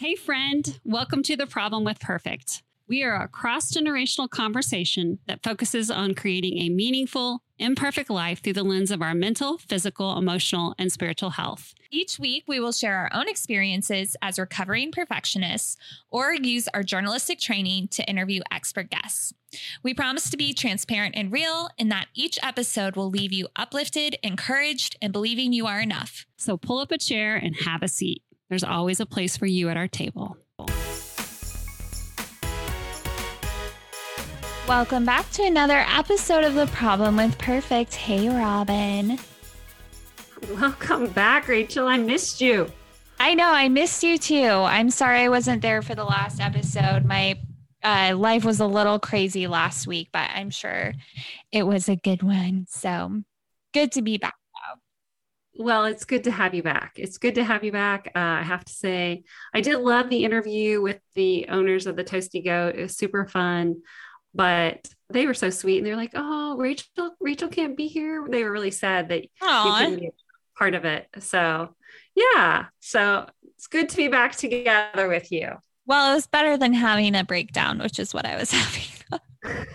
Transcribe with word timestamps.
Hey, 0.00 0.14
friend, 0.14 0.78
welcome 0.84 1.24
to 1.24 1.36
The 1.36 1.48
Problem 1.48 1.82
with 1.82 1.98
Perfect. 1.98 2.62
We 2.86 3.02
are 3.02 3.20
a 3.20 3.26
cross 3.26 3.72
generational 3.72 4.30
conversation 4.30 5.18
that 5.26 5.42
focuses 5.42 5.90
on 5.90 6.14
creating 6.14 6.58
a 6.58 6.68
meaningful, 6.68 7.42
imperfect 7.58 8.08
life 8.08 8.40
through 8.40 8.52
the 8.52 8.62
lens 8.62 8.92
of 8.92 9.02
our 9.02 9.12
mental, 9.12 9.58
physical, 9.58 10.16
emotional, 10.16 10.76
and 10.78 10.92
spiritual 10.92 11.30
health. 11.30 11.74
Each 11.90 12.16
week, 12.16 12.44
we 12.46 12.60
will 12.60 12.70
share 12.70 12.94
our 12.96 13.10
own 13.12 13.28
experiences 13.28 14.14
as 14.22 14.38
recovering 14.38 14.92
perfectionists 14.92 15.76
or 16.10 16.32
use 16.32 16.68
our 16.68 16.84
journalistic 16.84 17.40
training 17.40 17.88
to 17.88 18.08
interview 18.08 18.42
expert 18.52 18.90
guests. 18.90 19.34
We 19.82 19.94
promise 19.94 20.30
to 20.30 20.36
be 20.36 20.54
transparent 20.54 21.16
and 21.16 21.32
real, 21.32 21.70
and 21.76 21.90
that 21.90 22.06
each 22.14 22.38
episode 22.40 22.94
will 22.94 23.10
leave 23.10 23.32
you 23.32 23.48
uplifted, 23.56 24.16
encouraged, 24.22 24.96
and 25.02 25.12
believing 25.12 25.52
you 25.52 25.66
are 25.66 25.80
enough. 25.80 26.24
So 26.36 26.56
pull 26.56 26.78
up 26.78 26.92
a 26.92 26.98
chair 26.98 27.34
and 27.34 27.56
have 27.66 27.82
a 27.82 27.88
seat. 27.88 28.22
There's 28.48 28.64
always 28.64 28.98
a 28.98 29.06
place 29.06 29.36
for 29.36 29.46
you 29.46 29.68
at 29.68 29.76
our 29.76 29.88
table. 29.88 30.36
Welcome 34.66 35.04
back 35.04 35.30
to 35.32 35.44
another 35.44 35.84
episode 35.86 36.44
of 36.44 36.54
The 36.54 36.66
Problem 36.68 37.16
with 37.16 37.36
Perfect. 37.38 37.94
Hey, 37.94 38.28
Robin. 38.28 39.18
Welcome 40.52 41.08
back, 41.08 41.48
Rachel. 41.48 41.88
I 41.88 41.98
missed 41.98 42.40
you. 42.40 42.70
I 43.20 43.34
know, 43.34 43.50
I 43.50 43.68
missed 43.68 44.02
you 44.02 44.16
too. 44.16 44.46
I'm 44.46 44.90
sorry 44.90 45.20
I 45.20 45.28
wasn't 45.28 45.60
there 45.60 45.82
for 45.82 45.94
the 45.94 46.04
last 46.04 46.40
episode. 46.40 47.04
My 47.04 47.38
uh, 47.82 48.14
life 48.16 48.44
was 48.44 48.60
a 48.60 48.66
little 48.66 48.98
crazy 48.98 49.46
last 49.46 49.86
week, 49.86 50.08
but 50.12 50.30
I'm 50.34 50.50
sure 50.50 50.94
it 51.50 51.64
was 51.64 51.88
a 51.88 51.96
good 51.96 52.22
one. 52.22 52.66
So 52.68 53.22
good 53.74 53.92
to 53.92 54.02
be 54.02 54.18
back. 54.18 54.34
Well, 55.58 55.84
it's 55.86 56.04
good 56.04 56.24
to 56.24 56.30
have 56.30 56.54
you 56.54 56.62
back. 56.62 56.92
It's 56.96 57.18
good 57.18 57.34
to 57.34 57.44
have 57.44 57.64
you 57.64 57.72
back. 57.72 58.12
Uh, 58.14 58.18
I 58.18 58.42
have 58.42 58.64
to 58.64 58.72
say, 58.72 59.24
I 59.52 59.60
did 59.60 59.78
love 59.78 60.08
the 60.08 60.24
interview 60.24 60.80
with 60.80 61.00
the 61.14 61.48
owners 61.48 61.86
of 61.86 61.96
the 61.96 62.04
Toasty 62.04 62.44
Goat. 62.44 62.76
It 62.76 62.82
was 62.82 62.96
super 62.96 63.26
fun 63.26 63.82
but 64.34 64.88
they 65.10 65.26
were 65.26 65.34
so 65.34 65.50
sweet 65.50 65.78
and 65.78 65.86
they're 65.86 65.96
like, 65.96 66.12
oh, 66.14 66.56
Rachel, 66.56 67.14
Rachel 67.20 67.48
can't 67.48 67.76
be 67.76 67.88
here. 67.88 68.26
They 68.28 68.44
were 68.44 68.52
really 68.52 68.70
sad 68.70 69.08
that 69.08 69.24
Aww. 69.42 69.64
you 69.64 69.72
couldn't 69.72 70.00
be 70.00 70.10
part 70.56 70.74
of 70.74 70.84
it. 70.84 71.08
So 71.18 71.74
yeah. 72.14 72.66
So 72.80 73.26
it's 73.42 73.66
good 73.66 73.88
to 73.88 73.96
be 73.96 74.08
back 74.08 74.36
together 74.36 75.08
with 75.08 75.32
you. 75.32 75.52
Well, 75.86 76.12
it 76.12 76.14
was 76.16 76.26
better 76.26 76.56
than 76.56 76.74
having 76.74 77.14
a 77.14 77.24
breakdown, 77.24 77.78
which 77.78 77.98
is 77.98 78.12
what 78.12 78.26
I 78.26 78.36
was 78.36 78.50
having. 78.52 79.26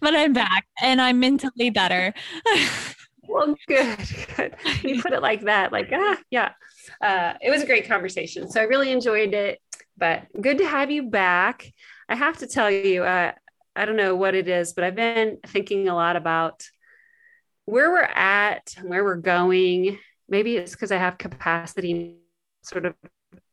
but 0.00 0.14
I'm 0.14 0.32
back 0.32 0.66
and 0.80 1.00
I'm 1.00 1.20
mentally 1.20 1.70
better. 1.70 2.12
well, 3.30 3.54
good, 3.66 3.98
good. 4.36 4.54
You 4.82 5.02
put 5.02 5.12
it 5.12 5.22
like 5.22 5.42
that, 5.42 5.72
like, 5.72 5.90
ah, 5.92 6.18
yeah. 6.30 6.52
Uh, 7.00 7.34
it 7.40 7.50
was 7.50 7.62
a 7.62 7.66
great 7.66 7.88
conversation. 7.88 8.50
So 8.50 8.60
I 8.60 8.64
really 8.64 8.90
enjoyed 8.90 9.34
it, 9.34 9.60
but 9.96 10.24
good 10.40 10.58
to 10.58 10.66
have 10.66 10.90
you 10.90 11.04
back. 11.10 11.72
I 12.08 12.16
have 12.16 12.38
to 12.38 12.46
tell 12.46 12.70
you, 12.70 13.04
uh, 13.04 13.32
I 13.76 13.84
don't 13.84 13.96
know 13.96 14.16
what 14.16 14.34
it 14.34 14.48
is, 14.48 14.72
but 14.72 14.84
I've 14.84 14.96
been 14.96 15.38
thinking 15.46 15.88
a 15.88 15.94
lot 15.94 16.16
about 16.16 16.64
where 17.66 17.90
we're 17.90 18.02
at, 18.02 18.74
where 18.82 19.04
we're 19.04 19.16
going. 19.16 19.98
Maybe 20.28 20.56
it's 20.56 20.72
because 20.72 20.92
I 20.92 20.96
have 20.96 21.18
capacity 21.18 21.92
to 21.94 22.68
sort 22.68 22.86
of 22.86 22.94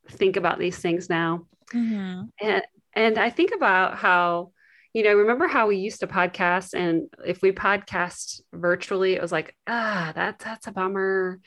think 0.09 0.37
about 0.37 0.59
these 0.59 0.79
things 0.79 1.09
now. 1.09 1.45
Mm-hmm. 1.73 2.23
And 2.41 2.63
and 2.93 3.17
I 3.19 3.29
think 3.29 3.51
about 3.55 3.95
how, 3.95 4.51
you 4.97 5.03
know, 5.03 5.13
remember 5.13 5.47
how 5.47 5.67
we 5.67 5.77
used 5.77 5.99
to 5.99 6.07
podcast 6.07 6.73
and 6.73 7.03
if 7.23 7.43
we 7.43 7.51
podcast 7.51 8.41
virtually, 8.51 9.13
it 9.13 9.21
was 9.21 9.31
like, 9.31 9.55
ah, 9.67 10.11
that's 10.15 10.43
that's 10.43 10.65
a 10.65 10.71
bummer. 10.71 11.39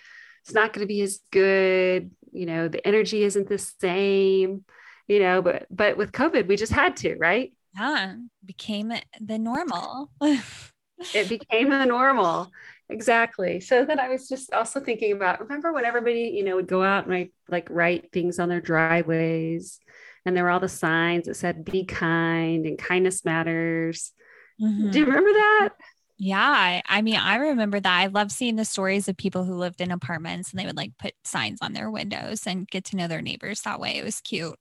It's 0.44 0.54
not 0.54 0.72
going 0.72 0.84
to 0.84 0.94
be 0.94 1.00
as 1.00 1.18
good. 1.32 2.12
You 2.32 2.46
know, 2.46 2.68
the 2.68 2.86
energy 2.86 3.24
isn't 3.24 3.48
the 3.48 3.58
same 3.58 4.64
you 5.10 5.18
know, 5.18 5.42
but 5.42 5.66
but 5.68 5.96
with 5.96 6.12
COVID, 6.12 6.46
we 6.46 6.54
just 6.54 6.72
had 6.72 6.94
to, 6.98 7.16
right? 7.16 7.52
Yeah, 7.74 8.14
became 8.44 8.92
the 9.20 9.38
normal. 9.38 10.12
it 10.20 11.28
became 11.28 11.70
the 11.70 11.84
normal. 11.84 12.52
Exactly. 12.88 13.58
So 13.58 13.84
then 13.84 13.98
I 13.98 14.08
was 14.08 14.28
just 14.28 14.52
also 14.52 14.78
thinking 14.78 15.10
about 15.10 15.40
remember 15.40 15.72
when 15.72 15.84
everybody, 15.84 16.32
you 16.36 16.44
know, 16.44 16.54
would 16.54 16.68
go 16.68 16.84
out 16.84 17.04
and 17.04 17.12
write 17.12 17.32
like 17.48 17.66
write 17.70 18.12
things 18.12 18.38
on 18.38 18.48
their 18.48 18.60
driveways 18.60 19.80
and 20.24 20.36
there 20.36 20.44
were 20.44 20.50
all 20.50 20.60
the 20.60 20.68
signs 20.68 21.26
that 21.26 21.36
said 21.36 21.64
be 21.64 21.84
kind 21.84 22.66
and 22.66 22.78
kindness 22.78 23.24
matters. 23.24 24.12
Mm-hmm. 24.60 24.90
Do 24.90 24.98
you 24.98 25.06
remember 25.06 25.32
that? 25.32 25.70
Yeah. 26.18 26.82
I 26.86 27.00
mean, 27.00 27.16
I 27.16 27.36
remember 27.36 27.80
that. 27.80 27.98
I 27.98 28.06
love 28.06 28.30
seeing 28.30 28.56
the 28.56 28.64
stories 28.66 29.08
of 29.08 29.16
people 29.16 29.44
who 29.44 29.54
lived 29.54 29.80
in 29.80 29.90
apartments 29.90 30.50
and 30.50 30.60
they 30.60 30.66
would 30.66 30.76
like 30.76 30.92
put 30.98 31.14
signs 31.24 31.60
on 31.62 31.72
their 31.72 31.90
windows 31.90 32.46
and 32.46 32.68
get 32.68 32.84
to 32.86 32.96
know 32.96 33.08
their 33.08 33.22
neighbors 33.22 33.62
that 33.62 33.80
way. 33.80 33.96
It 33.96 34.04
was 34.04 34.20
cute. 34.20 34.58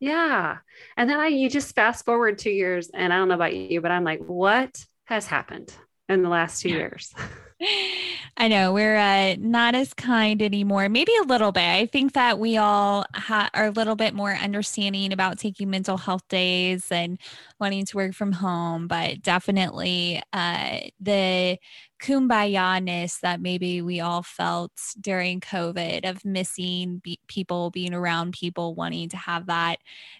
Yeah. 0.00 0.58
And 0.96 1.08
then 1.08 1.20
I, 1.20 1.28
you 1.28 1.48
just 1.48 1.74
fast 1.74 2.04
forward 2.04 2.38
two 2.38 2.50
years, 2.50 2.90
and 2.92 3.12
I 3.12 3.16
don't 3.16 3.28
know 3.28 3.36
about 3.36 3.54
you, 3.54 3.80
but 3.80 3.90
I'm 3.90 4.04
like, 4.04 4.20
what 4.20 4.84
has 5.04 5.26
happened 5.26 5.72
in 6.08 6.22
the 6.22 6.28
last 6.28 6.60
two 6.60 6.68
years? 6.68 7.14
I 8.36 8.48
know 8.48 8.72
we're 8.72 8.96
uh, 8.96 9.36
not 9.38 9.76
as 9.76 9.94
kind 9.94 10.42
anymore. 10.42 10.88
Maybe 10.88 11.12
a 11.22 11.26
little 11.26 11.52
bit. 11.52 11.62
I 11.62 11.86
think 11.86 12.14
that 12.14 12.40
we 12.40 12.56
all 12.56 13.04
ha- 13.14 13.50
are 13.54 13.66
a 13.66 13.70
little 13.70 13.94
bit 13.94 14.12
more 14.12 14.32
understanding 14.32 15.12
about 15.12 15.38
taking 15.38 15.70
mental 15.70 15.96
health 15.96 16.26
days 16.28 16.90
and 16.90 17.18
wanting 17.60 17.84
to 17.86 17.96
work 17.96 18.12
from 18.12 18.32
home, 18.32 18.88
but 18.88 19.22
definitely 19.22 20.20
uh, 20.32 20.80
the 21.00 21.58
kumbaya-ness 22.02 23.18
that 23.20 23.40
maybe 23.40 23.80
we 23.82 24.00
all 24.00 24.24
felt 24.24 24.72
during 25.00 25.40
COVID 25.40 26.08
of 26.08 26.24
missing 26.24 26.98
be- 27.04 27.20
people, 27.28 27.70
being 27.70 27.94
around 27.94 28.32
people, 28.32 28.74
wanting 28.74 29.08
to 29.10 29.16
have 29.16 29.46
that. 29.46 29.78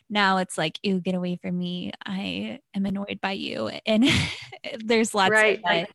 Now 0.09 0.37
it's 0.37 0.57
like, 0.57 0.79
ew, 0.85 1.01
get 1.01 1.17
away 1.17 1.37
from 1.43 1.59
me. 1.59 1.91
I 2.07 2.61
am 2.75 2.87
annoyed 2.87 3.21
by 3.21 3.33
you. 3.33 3.71
And 3.87 4.09
there's 4.79 5.15
lots 5.15 5.33
right. 5.33 5.59
of 5.59 5.65
that 5.65 5.91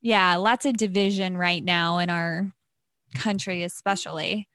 yeah, 0.00 0.36
lots 0.36 0.66
of 0.66 0.76
division 0.76 1.36
right 1.36 1.62
now 1.62 1.98
in 1.98 2.10
our 2.10 2.52
country, 3.14 3.62
especially. 3.62 4.48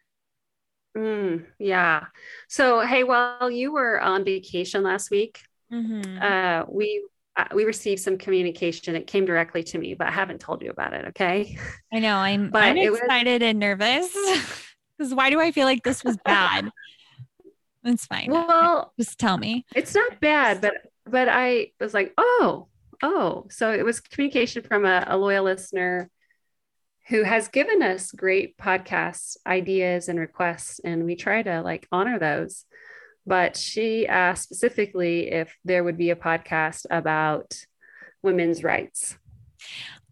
Mm, 0.98 1.46
yeah. 1.60 2.06
So, 2.48 2.82
hey, 2.82 3.04
while 3.04 3.52
you 3.52 3.74
were 3.74 4.00
on 4.00 4.24
vacation 4.24 4.84
last 4.84 5.12
week, 5.12 5.42
mm-hmm. 5.72 6.22
uh, 6.22 6.64
we 6.70 7.06
uh, 7.38 7.46
we 7.54 7.66
received 7.66 8.02
some 8.02 8.18
communication. 8.18 8.96
It 8.96 9.08
came 9.08 9.26
directly 9.26 9.62
to 9.64 9.78
me, 9.78 9.94
but 9.94 10.08
I 10.08 10.12
haven't 10.12 10.40
told 10.40 10.62
you 10.62 10.70
about 10.70 10.94
it. 10.94 11.06
Okay. 11.10 11.58
I 11.94 12.00
know. 12.00 12.16
I'm. 12.16 12.50
but 12.50 12.64
I'm 12.64 12.78
excited 12.78 13.42
was... 13.42 13.50
and 13.50 13.60
nervous 13.60 14.08
because 14.98 15.14
why 15.14 15.30
do 15.30 15.40
I 15.40 15.52
feel 15.52 15.66
like 15.66 15.84
this 15.84 16.04
was 16.04 16.18
bad? 16.26 16.70
it's 17.84 18.06
fine. 18.06 18.32
Well, 18.32 18.94
just 18.98 19.20
tell 19.20 19.38
me. 19.38 19.66
It's 19.76 19.94
not 19.94 20.20
bad, 20.22 20.62
but 20.62 20.74
but 21.06 21.28
I 21.30 21.72
was 21.80 21.94
like, 21.94 22.14
oh, 22.18 22.68
Oh, 23.04 23.46
so 23.50 23.72
it 23.72 23.84
was 23.84 24.00
communication 24.00 24.64
from 24.64 24.86
a, 24.86 25.06
a 25.08 25.18
loyal 25.18 25.44
listener 25.44 26.10
who 27.08 27.24
has 27.24 27.48
given 27.50 27.84
us 27.84 28.12
great 28.12 28.58
podcast 28.58 29.38
ideas 29.46 30.10
and 30.10 30.20
requests, 30.20 30.80
and 30.80 31.06
we 31.06 31.16
try 31.16 31.44
to 31.44 31.62
like 31.62 31.88
honor 31.92 32.18
those. 32.20 32.66
But 33.28 33.58
she 33.58 34.08
asked 34.08 34.44
specifically 34.44 35.32
if 35.32 35.56
there 35.64 35.84
would 35.84 35.98
be 35.98 36.12
a 36.12 36.16
podcast 36.16 36.86
about 36.90 37.66
women's 38.22 38.64
rights. 38.64 39.18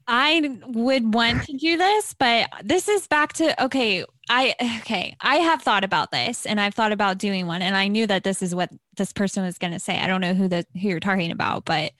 I 0.08 0.60
would 0.68 1.14
want 1.14 1.44
to 1.44 1.54
do 1.54 1.78
this, 1.78 2.14
but 2.14 2.50
this 2.64 2.90
is 2.90 3.08
back 3.08 3.34
to 3.34 3.64
okay. 3.66 4.06
I 4.30 4.56
okay. 4.82 5.16
I 5.22 5.38
have 5.38 5.62
thought 5.62 5.84
about 5.84 6.12
this, 6.12 6.46
and 6.46 6.60
I've 6.60 6.74
thought 6.74 6.92
about 6.92 7.18
doing 7.18 7.48
one, 7.48 7.62
and 7.62 7.76
I 7.76 7.88
knew 7.88 8.06
that 8.08 8.24
this 8.24 8.42
is 8.42 8.54
what 8.54 8.70
this 8.98 9.14
person 9.14 9.44
was 9.44 9.58
going 9.58 9.74
to 9.74 9.80
say. 9.80 9.98
I 9.98 10.08
don't 10.08 10.22
know 10.22 10.34
who 10.34 10.48
the 10.48 10.66
who 10.74 10.90
you're 10.90 11.00
talking 11.00 11.32
about, 11.32 11.66
but 11.66 11.94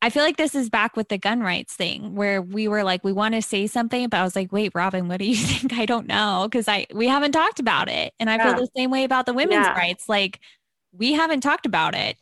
I 0.00 0.10
feel 0.10 0.22
like 0.22 0.36
this 0.36 0.54
is 0.54 0.70
back 0.70 0.96
with 0.96 1.08
the 1.08 1.18
gun 1.18 1.40
rights 1.40 1.74
thing 1.74 2.14
where 2.14 2.40
we 2.40 2.68
were 2.68 2.84
like, 2.84 3.02
we 3.02 3.12
want 3.12 3.34
to 3.34 3.42
say 3.42 3.66
something, 3.66 4.08
but 4.08 4.20
I 4.20 4.22
was 4.22 4.36
like, 4.36 4.52
wait, 4.52 4.70
Robin, 4.74 5.08
what 5.08 5.18
do 5.18 5.24
you 5.24 5.36
think? 5.46 5.72
I 5.72 5.86
don't 5.86 6.06
know. 6.06 6.48
Cause 6.50 6.68
I, 6.68 6.86
we 6.94 7.08
haven't 7.08 7.32
talked 7.32 7.58
about 7.58 7.88
it. 7.88 8.14
And 8.20 8.30
I 8.30 8.36
yeah. 8.36 8.54
feel 8.54 8.60
the 8.60 8.70
same 8.76 8.90
way 8.90 9.04
about 9.04 9.26
the 9.26 9.34
women's 9.34 9.66
yeah. 9.66 9.76
rights. 9.76 10.08
Like 10.08 10.38
we 10.92 11.14
haven't 11.14 11.40
talked 11.40 11.66
about 11.66 11.94
it. 11.94 12.16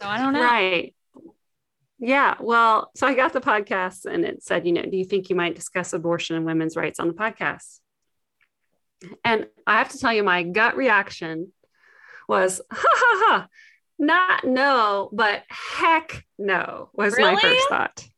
So 0.00 0.06
I 0.08 0.18
don't 0.18 0.32
know. 0.32 0.42
Right. 0.42 0.94
Yeah. 1.98 2.34
Well, 2.40 2.90
so 2.96 3.06
I 3.06 3.14
got 3.14 3.32
the 3.32 3.40
podcast 3.40 4.06
and 4.06 4.24
it 4.24 4.42
said, 4.42 4.66
you 4.66 4.72
know, 4.72 4.82
do 4.82 4.96
you 4.96 5.04
think 5.04 5.28
you 5.28 5.36
might 5.36 5.54
discuss 5.54 5.92
abortion 5.92 6.34
and 6.34 6.46
women's 6.46 6.76
rights 6.76 6.98
on 6.98 7.08
the 7.08 7.14
podcast? 7.14 7.78
And 9.24 9.46
I 9.66 9.78
have 9.78 9.90
to 9.90 9.98
tell 9.98 10.12
you, 10.12 10.22
my 10.22 10.42
gut 10.42 10.76
reaction 10.76 11.52
was, 12.26 12.60
ha 12.70 12.88
ha 12.94 13.26
ha 13.26 13.48
not 14.02 14.44
no, 14.44 15.08
but 15.12 15.44
heck 15.48 16.24
no 16.38 16.90
was 16.92 17.16
really? 17.16 17.34
my 17.34 17.40
first 17.40 17.68
thought. 17.68 18.08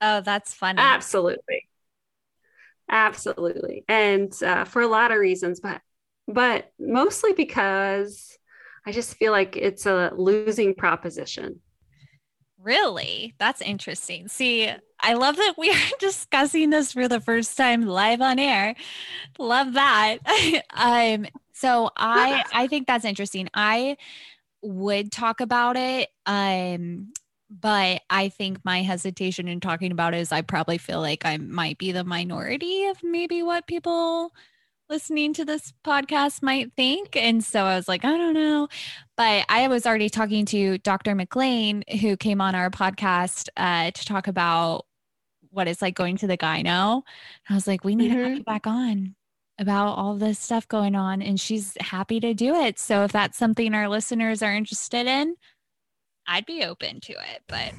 Oh, 0.00 0.20
that's 0.20 0.52
funny. 0.52 0.80
Absolutely. 0.80 1.68
Absolutely. 2.90 3.84
And 3.88 4.32
uh, 4.42 4.64
for 4.64 4.82
a 4.82 4.88
lot 4.88 5.12
of 5.12 5.18
reasons, 5.18 5.60
but 5.60 5.80
but 6.26 6.72
mostly 6.78 7.32
because 7.32 8.36
I 8.84 8.92
just 8.92 9.16
feel 9.16 9.32
like 9.32 9.56
it's 9.56 9.86
a 9.86 10.12
losing 10.16 10.74
proposition. 10.74 11.60
Really? 12.60 13.34
That's 13.38 13.60
interesting. 13.60 14.28
See, 14.28 14.70
I 15.00 15.14
love 15.14 15.36
that 15.36 15.54
we 15.56 15.70
are 15.70 15.98
discussing 16.00 16.70
this 16.70 16.92
for 16.92 17.06
the 17.06 17.20
first 17.20 17.56
time 17.56 17.86
live 17.86 18.20
on 18.20 18.38
air. 18.38 18.74
Love 19.38 19.74
that. 19.74 20.18
um, 20.72 21.26
so 21.52 21.90
I 21.96 22.44
I 22.52 22.66
think 22.66 22.86
that's 22.86 23.04
interesting. 23.04 23.48
I 23.54 23.96
would 24.62 25.12
talk 25.12 25.40
about 25.40 25.76
it. 25.76 26.08
Um, 26.26 27.12
but 27.50 28.02
I 28.10 28.28
think 28.28 28.58
my 28.64 28.82
hesitation 28.82 29.48
in 29.48 29.60
talking 29.60 29.92
about 29.92 30.14
it 30.14 30.20
is 30.20 30.32
I 30.32 30.42
probably 30.42 30.78
feel 30.78 31.00
like 31.00 31.24
I 31.24 31.38
might 31.38 31.78
be 31.78 31.92
the 31.92 32.04
minority 32.04 32.86
of 32.86 33.02
maybe 33.02 33.42
what 33.42 33.66
people 33.66 34.32
listening 34.90 35.32
to 35.34 35.44
this 35.44 35.72
podcast 35.84 36.42
might 36.42 36.72
think. 36.76 37.16
And 37.16 37.44
so 37.44 37.64
I 37.64 37.76
was 37.76 37.88
like, 37.88 38.04
I 38.04 38.16
don't 38.16 38.34
know. 38.34 38.68
But 39.16 39.44
I 39.48 39.68
was 39.68 39.86
already 39.86 40.08
talking 40.08 40.44
to 40.46 40.78
Dr. 40.78 41.14
McLean, 41.14 41.84
who 42.00 42.16
came 42.16 42.40
on 42.40 42.54
our 42.54 42.70
podcast 42.70 43.48
uh, 43.56 43.90
to 43.90 44.04
talk 44.04 44.28
about 44.28 44.86
what 45.50 45.68
it's 45.68 45.82
like 45.82 45.94
going 45.94 46.16
to 46.18 46.26
the 46.26 46.38
gyno. 46.38 47.02
I 47.48 47.54
was 47.54 47.66
like, 47.66 47.84
we 47.84 47.96
need 47.96 48.10
mm-hmm. 48.10 48.18
to 48.18 48.28
have 48.28 48.38
you 48.38 48.44
back 48.44 48.66
on 48.66 49.14
about 49.58 49.96
all 49.98 50.14
this 50.14 50.38
stuff 50.38 50.68
going 50.68 50.94
on. 50.94 51.20
And 51.20 51.40
she's 51.40 51.76
happy 51.80 52.20
to 52.20 52.34
do 52.34 52.54
it. 52.54 52.78
So 52.78 53.04
if 53.04 53.12
that's 53.12 53.36
something 53.36 53.74
our 53.74 53.88
listeners 53.88 54.42
are 54.42 54.54
interested 54.54 55.06
in, 55.06 55.34
I'd 56.26 56.46
be 56.46 56.64
open 56.64 57.00
to 57.00 57.12
it. 57.12 57.42
But 57.46 57.72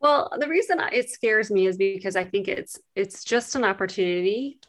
well, 0.00 0.32
the 0.38 0.48
reason 0.48 0.80
it 0.92 1.10
scares 1.10 1.50
me 1.50 1.66
is 1.66 1.76
because 1.76 2.16
I 2.16 2.24
think 2.24 2.48
it's 2.48 2.78
it's 2.94 3.24
just 3.24 3.56
an 3.56 3.64
opportunity 3.64 4.60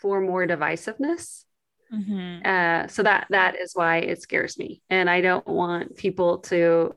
for 0.00 0.20
more 0.20 0.46
divisiveness. 0.46 1.44
Mm-hmm. 1.92 2.46
Uh, 2.46 2.88
so 2.88 3.02
that 3.04 3.28
that 3.30 3.56
is 3.56 3.72
why 3.74 3.98
it 3.98 4.20
scares 4.20 4.58
me, 4.58 4.82
and 4.90 5.08
I 5.08 5.20
don't 5.20 5.46
want 5.46 5.96
people 5.96 6.38
to. 6.38 6.94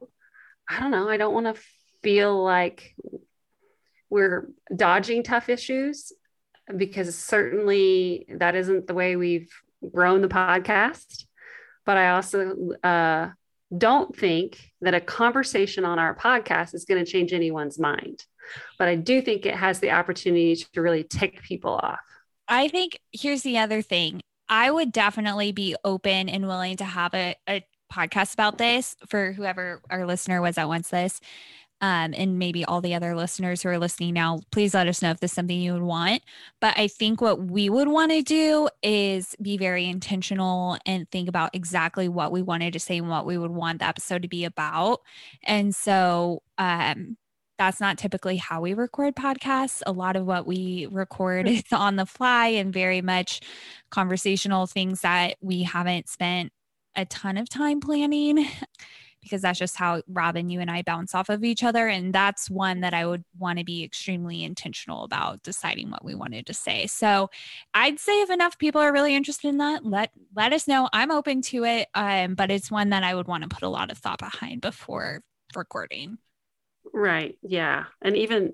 I 0.67 0.79
don't 0.79 0.91
know. 0.91 1.07
I 1.07 1.17
don't 1.17 1.33
want 1.33 1.55
to 1.55 1.61
feel 2.01 2.43
like 2.43 2.95
we're 4.09 4.49
dodging 4.75 5.23
tough 5.23 5.47
issues 5.47 6.11
because 6.77 7.15
certainly 7.17 8.25
that 8.29 8.55
isn't 8.55 8.87
the 8.87 8.93
way 8.93 9.15
we've 9.15 9.51
grown 9.93 10.21
the 10.21 10.27
podcast. 10.27 11.25
But 11.85 11.97
I 11.97 12.11
also 12.11 12.71
uh, 12.83 13.29
don't 13.75 14.15
think 14.15 14.71
that 14.81 14.93
a 14.93 15.01
conversation 15.01 15.85
on 15.85 15.99
our 15.99 16.15
podcast 16.15 16.73
is 16.73 16.85
going 16.85 17.03
to 17.03 17.09
change 17.09 17.33
anyone's 17.33 17.79
mind. 17.79 18.23
But 18.77 18.87
I 18.87 18.95
do 18.95 19.21
think 19.21 19.45
it 19.45 19.55
has 19.55 19.79
the 19.79 19.91
opportunity 19.91 20.55
to 20.55 20.81
really 20.81 21.03
tick 21.03 21.41
people 21.41 21.71
off. 21.71 21.99
I 22.47 22.67
think 22.67 22.99
here's 23.11 23.43
the 23.43 23.57
other 23.57 23.81
thing. 23.81 24.21
I 24.49 24.69
would 24.69 24.91
definitely 24.91 25.53
be 25.53 25.75
open 25.85 26.27
and 26.27 26.47
willing 26.47 26.77
to 26.77 26.83
have 26.83 27.13
a, 27.13 27.35
a 27.47 27.65
podcast 27.91 28.33
about 28.33 28.57
this 28.57 28.95
for 29.07 29.31
whoever 29.31 29.81
our 29.89 30.05
listener 30.05 30.41
was 30.41 30.55
that 30.55 30.67
wants 30.67 30.89
this. 30.89 31.19
Um, 31.81 32.13
and 32.15 32.37
maybe 32.37 32.63
all 32.63 32.79
the 32.79 32.93
other 32.93 33.15
listeners 33.15 33.63
who 33.63 33.69
are 33.69 33.79
listening 33.79 34.13
now, 34.13 34.39
please 34.51 34.73
let 34.73 34.87
us 34.87 35.01
know 35.01 35.09
if 35.09 35.19
this 35.19 35.31
is 35.31 35.35
something 35.35 35.59
you 35.59 35.73
would 35.73 35.81
want. 35.81 36.21
But 36.59 36.77
I 36.77 36.87
think 36.87 37.21
what 37.21 37.41
we 37.47 37.69
would 37.69 37.87
want 37.87 38.11
to 38.11 38.21
do 38.21 38.69
is 38.83 39.35
be 39.41 39.57
very 39.57 39.85
intentional 39.85 40.77
and 40.85 41.09
think 41.09 41.27
about 41.27 41.55
exactly 41.55 42.07
what 42.07 42.31
we 42.31 42.43
wanted 42.43 42.73
to 42.73 42.79
say 42.79 42.99
and 42.99 43.09
what 43.09 43.25
we 43.25 43.37
would 43.37 43.51
want 43.51 43.79
the 43.79 43.87
episode 43.87 44.21
to 44.21 44.27
be 44.27 44.45
about. 44.45 44.99
And 45.43 45.75
so, 45.75 46.43
um, 46.57 47.17
that's 47.61 47.79
not 47.79 47.99
typically 47.99 48.37
how 48.37 48.59
we 48.59 48.73
record 48.73 49.15
podcasts. 49.15 49.83
A 49.85 49.91
lot 49.91 50.15
of 50.15 50.25
what 50.25 50.47
we 50.47 50.87
record 50.91 51.47
is 51.47 51.63
on 51.71 51.95
the 51.95 52.07
fly 52.07 52.47
and 52.47 52.73
very 52.73 53.01
much 53.01 53.41
conversational 53.91 54.65
things 54.65 55.01
that 55.01 55.35
we 55.41 55.61
haven't 55.61 56.09
spent 56.09 56.51
a 56.95 57.05
ton 57.05 57.37
of 57.37 57.47
time 57.47 57.79
planning 57.79 58.47
because 59.21 59.41
that's 59.41 59.59
just 59.59 59.77
how 59.77 60.01
Robin, 60.07 60.49
you 60.49 60.59
and 60.59 60.69
I 60.69 60.81
bounce 60.81 61.13
off 61.15 61.29
of 61.29 61.43
each 61.43 61.63
other. 61.63 61.87
And 61.87 62.13
that's 62.13 62.49
one 62.49 62.81
that 62.81 62.93
I 62.93 63.05
would 63.05 63.23
want 63.37 63.59
to 63.59 63.65
be 63.65 63.83
extremely 63.83 64.43
intentional 64.43 65.03
about 65.03 65.43
deciding 65.43 65.91
what 65.91 66.03
we 66.03 66.15
wanted 66.15 66.45
to 66.47 66.53
say. 66.53 66.87
So 66.87 67.29
I'd 67.73 67.99
say 67.99 68.21
if 68.21 68.29
enough 68.29 68.57
people 68.57 68.81
are 68.81 68.93
really 68.93 69.15
interested 69.15 69.49
in 69.49 69.57
that, 69.57 69.85
let 69.85 70.11
let 70.35 70.53
us 70.53 70.67
know. 70.67 70.89
I'm 70.93 71.11
open 71.11 71.41
to 71.43 71.63
it. 71.65 71.87
Um, 71.93 72.35
but 72.35 72.51
it's 72.51 72.71
one 72.71 72.89
that 72.89 73.03
I 73.03 73.15
would 73.15 73.27
want 73.27 73.43
to 73.43 73.49
put 73.49 73.63
a 73.63 73.69
lot 73.69 73.91
of 73.91 73.97
thought 73.97 74.19
behind 74.19 74.61
before 74.61 75.21
recording. 75.55 76.17
Right. 76.93 77.37
Yeah. 77.41 77.85
And 78.01 78.17
even 78.17 78.53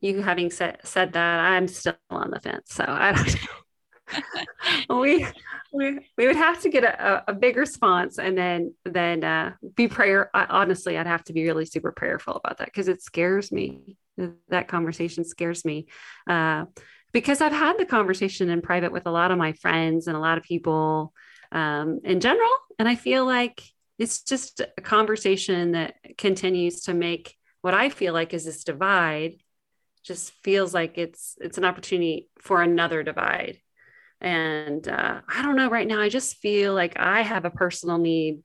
you 0.00 0.22
having 0.22 0.50
said 0.50 0.80
said 0.84 1.12
that, 1.14 1.40
I'm 1.40 1.68
still 1.68 1.94
on 2.10 2.30
the 2.30 2.40
fence. 2.40 2.72
So 2.72 2.84
I 2.86 3.12
don't 3.12 3.26
know. 3.34 3.48
We, 4.90 5.26
we 5.72 5.98
we 6.16 6.26
would 6.26 6.36
have 6.36 6.60
to 6.62 6.68
get 6.68 6.84
a, 6.84 7.24
a 7.28 7.34
big 7.34 7.56
response 7.56 8.18
and 8.18 8.36
then 8.36 8.74
then 8.84 9.24
uh, 9.24 9.52
be 9.74 9.88
prayer. 9.88 10.30
I, 10.34 10.44
honestly, 10.46 10.98
I'd 10.98 11.06
have 11.06 11.24
to 11.24 11.32
be 11.32 11.44
really 11.44 11.66
super 11.66 11.92
prayerful 11.92 12.34
about 12.36 12.58
that 12.58 12.66
because 12.66 12.88
it 12.88 13.02
scares 13.02 13.50
me. 13.50 13.96
That 14.48 14.68
conversation 14.68 15.24
scares 15.24 15.64
me 15.64 15.86
uh, 16.28 16.66
because 17.12 17.40
I've 17.40 17.52
had 17.52 17.78
the 17.78 17.86
conversation 17.86 18.48
in 18.48 18.62
private 18.62 18.92
with 18.92 19.06
a 19.06 19.10
lot 19.10 19.32
of 19.32 19.38
my 19.38 19.52
friends 19.54 20.06
and 20.06 20.16
a 20.16 20.20
lot 20.20 20.38
of 20.38 20.44
people 20.44 21.12
um, 21.50 22.00
in 22.04 22.20
general, 22.20 22.50
and 22.78 22.88
I 22.88 22.94
feel 22.94 23.26
like 23.26 23.62
it's 23.98 24.22
just 24.22 24.60
a 24.60 24.80
conversation 24.80 25.72
that 25.72 25.96
continues 26.18 26.82
to 26.82 26.94
make 26.94 27.36
what 27.62 27.74
I 27.74 27.88
feel 27.88 28.12
like 28.12 28.34
is 28.34 28.44
this 28.44 28.64
divide 28.64 29.36
just 30.04 30.32
feels 30.42 30.74
like 30.74 30.98
it's 30.98 31.36
it's 31.40 31.58
an 31.58 31.64
opportunity 31.64 32.28
for 32.38 32.62
another 32.62 33.02
divide. 33.02 33.58
And 34.24 34.88
uh, 34.88 35.20
I 35.28 35.42
don't 35.42 35.54
know 35.54 35.68
right 35.68 35.86
now. 35.86 36.00
I 36.00 36.08
just 36.08 36.38
feel 36.38 36.72
like 36.72 36.98
I 36.98 37.20
have 37.20 37.44
a 37.44 37.50
personal 37.50 37.98
need 37.98 38.40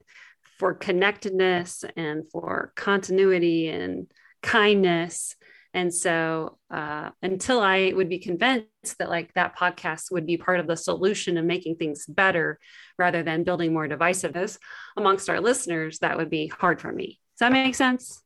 for 0.58 0.74
connectedness 0.74 1.86
and 1.96 2.30
for 2.30 2.72
continuity 2.76 3.68
and 3.68 4.06
kindness. 4.42 5.36
And 5.72 5.92
so 5.94 6.58
uh, 6.70 7.10
until 7.22 7.60
I 7.60 7.94
would 7.94 8.10
be 8.10 8.18
convinced 8.18 8.98
that 8.98 9.08
like 9.08 9.32
that 9.34 9.56
podcast 9.56 10.10
would 10.12 10.26
be 10.26 10.36
part 10.36 10.60
of 10.60 10.66
the 10.66 10.76
solution 10.76 11.38
of 11.38 11.46
making 11.46 11.76
things 11.76 12.04
better 12.04 12.58
rather 12.98 13.22
than 13.22 13.44
building 13.44 13.72
more 13.72 13.88
divisiveness 13.88 14.58
amongst 14.98 15.30
our 15.30 15.40
listeners, 15.40 16.00
that 16.00 16.18
would 16.18 16.28
be 16.28 16.48
hard 16.48 16.78
for 16.82 16.92
me. 16.92 17.18
Does 17.38 17.48
that 17.48 17.52
make 17.52 17.74
sense? 17.74 18.22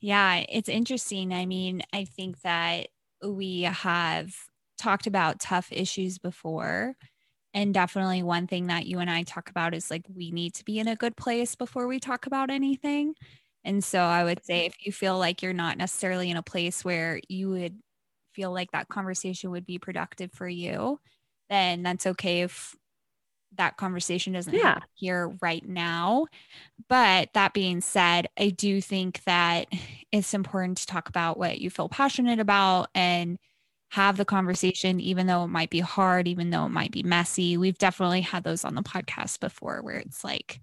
Yeah, 0.00 0.42
it's 0.48 0.70
interesting. 0.70 1.34
I 1.34 1.44
mean, 1.44 1.82
I 1.92 2.06
think 2.06 2.40
that 2.40 2.86
we 3.22 3.62
have 3.62 4.32
talked 4.78 5.06
about 5.06 5.40
tough 5.40 5.68
issues 5.70 6.18
before. 6.18 6.94
And 7.54 7.74
definitely 7.74 8.22
one 8.22 8.46
thing 8.46 8.68
that 8.68 8.86
you 8.86 8.98
and 8.98 9.10
I 9.10 9.22
talk 9.22 9.50
about 9.50 9.74
is 9.74 9.90
like 9.90 10.04
we 10.14 10.30
need 10.30 10.54
to 10.54 10.64
be 10.64 10.78
in 10.78 10.88
a 10.88 10.96
good 10.96 11.16
place 11.16 11.54
before 11.54 11.86
we 11.86 11.98
talk 11.98 12.26
about 12.26 12.50
anything. 12.50 13.14
And 13.64 13.82
so 13.82 14.00
I 14.00 14.24
would 14.24 14.44
say 14.44 14.66
if 14.66 14.74
you 14.84 14.92
feel 14.92 15.18
like 15.18 15.42
you're 15.42 15.52
not 15.52 15.78
necessarily 15.78 16.30
in 16.30 16.36
a 16.36 16.42
place 16.42 16.84
where 16.84 17.20
you 17.28 17.50
would 17.50 17.78
feel 18.32 18.52
like 18.52 18.70
that 18.72 18.88
conversation 18.88 19.50
would 19.50 19.66
be 19.66 19.78
productive 19.78 20.32
for 20.32 20.48
you, 20.48 21.00
then 21.50 21.82
that's 21.82 22.06
okay 22.06 22.42
if 22.42 22.76
that 23.56 23.76
conversation 23.76 24.34
doesn't 24.34 24.54
yeah. 24.54 24.62
happen 24.62 24.88
here 24.94 25.36
right 25.40 25.66
now. 25.66 26.26
But 26.88 27.30
that 27.34 27.54
being 27.54 27.80
said, 27.80 28.28
I 28.38 28.50
do 28.50 28.80
think 28.80 29.22
that 29.24 29.66
it's 30.12 30.34
important 30.34 30.78
to 30.78 30.86
talk 30.86 31.08
about 31.08 31.38
what 31.38 31.60
you 31.60 31.70
feel 31.70 31.88
passionate 31.88 32.40
about 32.40 32.88
and 32.94 33.38
have 33.90 34.16
the 34.16 34.24
conversation, 34.24 35.00
even 35.00 35.26
though 35.26 35.44
it 35.44 35.48
might 35.48 35.70
be 35.70 35.80
hard, 35.80 36.28
even 36.28 36.50
though 36.50 36.66
it 36.66 36.70
might 36.70 36.92
be 36.92 37.02
messy. 37.02 37.56
We've 37.56 37.78
definitely 37.78 38.20
had 38.20 38.44
those 38.44 38.64
on 38.64 38.74
the 38.74 38.82
podcast 38.82 39.40
before 39.40 39.80
where 39.82 39.96
it's 39.96 40.22
like, 40.22 40.60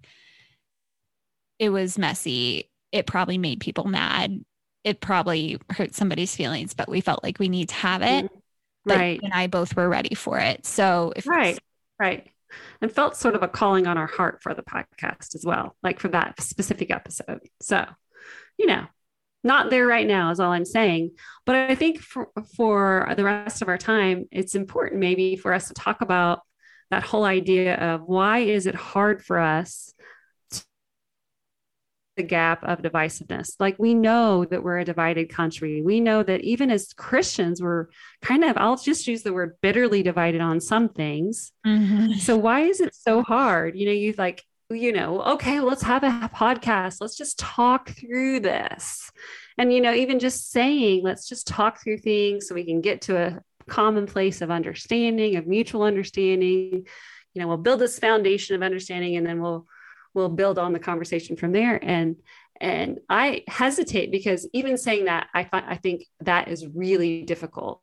it 1.58 1.70
was 1.70 1.98
messy. 1.98 2.70
It 2.92 3.06
probably 3.06 3.38
made 3.38 3.60
people 3.60 3.84
mad. 3.84 4.44
It 4.84 5.00
probably 5.00 5.58
hurt 5.70 5.94
somebody's 5.94 6.36
feelings, 6.36 6.74
but 6.74 6.88
we 6.88 7.00
felt 7.00 7.24
like 7.24 7.38
we 7.38 7.48
need 7.48 7.70
to 7.70 7.74
have 7.74 8.02
it. 8.02 8.26
Mm-hmm. 8.26 8.90
Right. 8.90 9.20
And 9.20 9.32
I 9.32 9.48
both 9.48 9.74
were 9.74 9.88
ready 9.88 10.14
for 10.14 10.38
it. 10.38 10.64
So 10.64 11.12
if 11.16 11.26
right, 11.26 11.58
right 11.98 12.30
and 12.80 12.92
felt 12.92 13.16
sort 13.16 13.34
of 13.34 13.42
a 13.42 13.48
calling 13.48 13.86
on 13.86 13.98
our 13.98 14.06
heart 14.06 14.42
for 14.42 14.54
the 14.54 14.62
podcast 14.62 15.34
as 15.34 15.44
well, 15.44 15.76
like 15.82 16.00
for 16.00 16.08
that 16.08 16.40
specific 16.40 16.90
episode. 16.90 17.40
So, 17.60 17.84
you 18.58 18.66
know, 18.66 18.86
not 19.44 19.70
there 19.70 19.86
right 19.86 20.06
now 20.06 20.30
is 20.30 20.40
all 20.40 20.52
I'm 20.52 20.64
saying. 20.64 21.12
But 21.44 21.56
I 21.56 21.74
think 21.74 22.00
for, 22.00 22.28
for 22.56 23.12
the 23.16 23.24
rest 23.24 23.62
of 23.62 23.68
our 23.68 23.78
time, 23.78 24.26
it's 24.32 24.54
important 24.54 25.00
maybe 25.00 25.36
for 25.36 25.52
us 25.52 25.68
to 25.68 25.74
talk 25.74 26.00
about 26.00 26.40
that 26.90 27.02
whole 27.02 27.24
idea 27.24 27.76
of 27.76 28.02
why 28.02 28.38
is 28.38 28.66
it 28.66 28.74
hard 28.74 29.24
for 29.24 29.38
us 29.38 29.92
to 30.50 30.64
the 32.16 32.22
gap 32.22 32.64
of 32.64 32.80
divisiveness. 32.80 33.48
Like 33.58 33.76
we 33.78 33.94
know 33.94 34.44
that 34.44 34.62
we're 34.62 34.78
a 34.78 34.84
divided 34.84 35.28
country. 35.28 35.82
We 35.82 36.00
know 36.00 36.22
that 36.22 36.42
even 36.42 36.70
as 36.70 36.92
Christians, 36.92 37.60
we're 37.60 37.86
kind 38.22 38.44
of, 38.44 38.56
I'll 38.56 38.76
just 38.76 39.06
use 39.06 39.22
the 39.22 39.32
word 39.32 39.56
bitterly 39.60 40.02
divided 40.02 40.40
on 40.40 40.60
some 40.60 40.88
things. 40.88 41.52
Mm-hmm. 41.66 42.14
So 42.14 42.36
why 42.36 42.60
is 42.60 42.80
it 42.80 42.94
so 42.94 43.22
hard? 43.22 43.76
You 43.76 43.86
know, 43.86 43.92
you 43.92 44.14
like, 44.16 44.44
you 44.70 44.92
know, 44.92 45.22
okay, 45.22 45.60
let's 45.60 45.82
have 45.82 46.02
a 46.02 46.30
podcast. 46.34 47.00
Let's 47.00 47.16
just 47.16 47.38
talk 47.38 47.90
through 47.90 48.40
this. 48.40 49.10
And, 49.58 49.72
you 49.72 49.80
know, 49.80 49.92
even 49.92 50.18
just 50.18 50.50
saying, 50.50 51.02
let's 51.04 51.28
just 51.28 51.46
talk 51.46 51.82
through 51.82 51.98
things 51.98 52.48
so 52.48 52.54
we 52.54 52.64
can 52.64 52.80
get 52.80 53.02
to 53.02 53.16
a 53.16 53.40
common 53.68 54.06
place 54.06 54.42
of 54.42 54.50
understanding, 54.50 55.36
of 55.36 55.46
mutual 55.46 55.82
understanding. 55.82 56.86
You 57.34 57.42
know, 57.42 57.48
we'll 57.48 57.56
build 57.58 57.80
this 57.80 57.98
foundation 57.98 58.56
of 58.56 58.62
understanding 58.62 59.16
and 59.16 59.26
then 59.26 59.40
we'll 59.40 59.66
we'll 60.14 60.28
build 60.30 60.58
on 60.58 60.72
the 60.72 60.78
conversation 60.78 61.36
from 61.36 61.52
there 61.52 61.78
and 61.82 62.16
And 62.60 63.00
I 63.08 63.44
hesitate 63.48 64.10
because 64.10 64.48
even 64.52 64.78
saying 64.78 65.04
that, 65.04 65.28
I 65.34 65.44
find 65.44 65.66
I 65.66 65.76
think 65.76 66.04
that 66.20 66.48
is 66.48 66.66
really 66.66 67.22
difficult. 67.22 67.82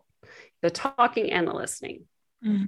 The 0.62 0.72
talking 0.72 1.32
and 1.32 1.48
the 1.48 1.54
listening. 1.54 2.06
Mm-hmm. 2.44 2.66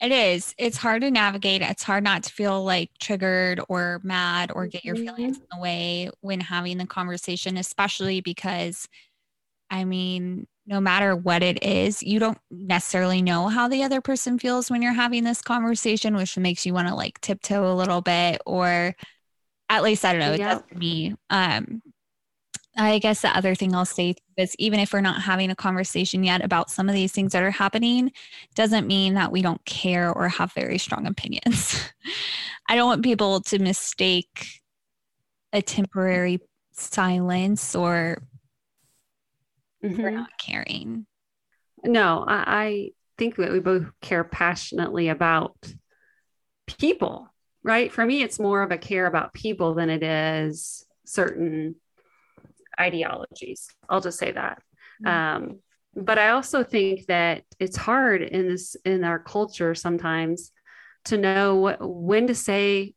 It 0.00 0.12
is. 0.12 0.54
It's 0.58 0.76
hard 0.76 1.02
to 1.02 1.10
navigate. 1.10 1.62
It's 1.62 1.82
hard 1.82 2.04
not 2.04 2.24
to 2.24 2.32
feel 2.32 2.62
like 2.64 2.90
triggered 3.00 3.60
or 3.68 4.00
mad 4.02 4.52
or 4.54 4.66
get 4.66 4.84
your 4.84 4.96
feelings 4.96 5.38
mm-hmm. 5.38 5.42
in 5.42 5.48
the 5.52 5.62
way 5.62 6.10
when 6.20 6.40
having 6.40 6.78
the 6.78 6.86
conversation, 6.86 7.56
especially 7.56 8.20
because, 8.20 8.88
I 9.70 9.84
mean, 9.84 10.46
no 10.66 10.80
matter 10.80 11.14
what 11.14 11.42
it 11.42 11.62
is, 11.62 12.02
you 12.02 12.18
don't 12.18 12.38
necessarily 12.50 13.22
know 13.22 13.48
how 13.48 13.68
the 13.68 13.84
other 13.84 14.00
person 14.00 14.38
feels 14.38 14.70
when 14.70 14.82
you're 14.82 14.92
having 14.92 15.24
this 15.24 15.40
conversation, 15.40 16.16
which 16.16 16.36
makes 16.36 16.66
you 16.66 16.74
want 16.74 16.88
to 16.88 16.94
like 16.94 17.20
tiptoe 17.20 17.72
a 17.72 17.74
little 17.74 18.02
bit, 18.02 18.42
or 18.44 18.94
at 19.68 19.82
least 19.82 20.04
I 20.04 20.12
don't 20.12 20.20
know, 20.20 20.32
it 20.32 20.38
does 20.38 20.62
me. 20.74 21.14
Um, 21.30 21.82
I 22.76 22.98
guess 22.98 23.22
the 23.22 23.34
other 23.36 23.54
thing 23.54 23.74
I'll 23.74 23.86
say 23.86 24.16
is 24.36 24.54
even 24.58 24.80
if 24.80 24.92
we're 24.92 25.00
not 25.00 25.22
having 25.22 25.50
a 25.50 25.56
conversation 25.56 26.22
yet 26.22 26.44
about 26.44 26.70
some 26.70 26.88
of 26.88 26.94
these 26.94 27.12
things 27.12 27.32
that 27.32 27.42
are 27.42 27.50
happening, 27.50 28.12
doesn't 28.54 28.86
mean 28.86 29.14
that 29.14 29.32
we 29.32 29.40
don't 29.40 29.64
care 29.64 30.12
or 30.12 30.28
have 30.28 30.52
very 30.52 30.78
strong 30.78 31.06
opinions. 31.06 31.80
I 32.68 32.76
don't 32.76 32.86
want 32.86 33.04
people 33.04 33.40
to 33.42 33.58
mistake 33.58 34.60
a 35.52 35.62
temporary 35.62 36.40
silence 36.72 37.74
or 37.74 38.22
mm-hmm. 39.82 40.02
we're 40.02 40.10
not 40.10 40.30
caring. 40.38 41.06
No, 41.82 42.24
I, 42.26 42.44
I 42.46 42.90
think 43.16 43.36
that 43.36 43.52
we 43.52 43.60
both 43.60 43.86
care 44.02 44.24
passionately 44.24 45.08
about 45.08 45.56
people, 46.66 47.32
right? 47.62 47.90
For 47.90 48.04
me, 48.04 48.22
it's 48.22 48.38
more 48.38 48.62
of 48.62 48.70
a 48.70 48.78
care 48.78 49.06
about 49.06 49.32
people 49.32 49.74
than 49.74 49.88
it 49.88 50.02
is 50.02 50.84
certain 51.06 51.76
ideologies. 52.80 53.68
I'll 53.88 54.00
just 54.00 54.18
say 54.18 54.32
that. 54.32 54.62
Mm-hmm. 55.04 55.06
Um, 55.06 55.58
but 55.94 56.18
I 56.18 56.30
also 56.30 56.62
think 56.62 57.06
that 57.06 57.42
it's 57.58 57.76
hard 57.76 58.22
in 58.22 58.48
this 58.48 58.76
in 58.84 59.02
our 59.02 59.18
culture 59.18 59.74
sometimes 59.74 60.52
to 61.06 61.16
know 61.16 61.56
what, 61.56 61.78
when 61.80 62.26
to 62.26 62.34
say 62.34 62.94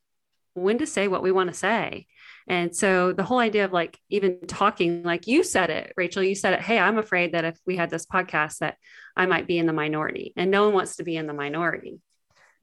when 0.53 0.77
to 0.79 0.88
say 0.88 1.07
what 1.07 1.24
we 1.24 1.31
want 1.31 1.50
to 1.50 1.55
say. 1.55 2.07
And 2.48 2.75
so 2.75 3.13
the 3.13 3.24
whole 3.24 3.38
idea 3.38 3.65
of 3.65 3.71
like 3.71 3.98
even 4.09 4.39
talking, 4.48 5.03
like 5.03 5.27
you 5.27 5.43
said 5.43 5.69
it, 5.69 5.93
Rachel, 5.95 6.24
you 6.24 6.36
said 6.36 6.53
it. 6.53 6.62
Hey, 6.62 6.79
I'm 6.79 6.98
afraid 6.98 7.33
that 7.33 7.45
if 7.45 7.57
we 7.65 7.77
had 7.77 7.91
this 7.91 8.07
podcast, 8.07 8.57
that 8.57 8.75
I 9.15 9.27
might 9.27 9.48
be 9.48 9.59
in 9.59 9.67
the 9.67 9.74
minority, 9.74 10.33
and 10.36 10.50
no 10.50 10.65
one 10.65 10.74
wants 10.74 10.95
to 10.95 11.03
be 11.03 11.15
in 11.15 11.27
the 11.27 11.33
minority. 11.33 12.00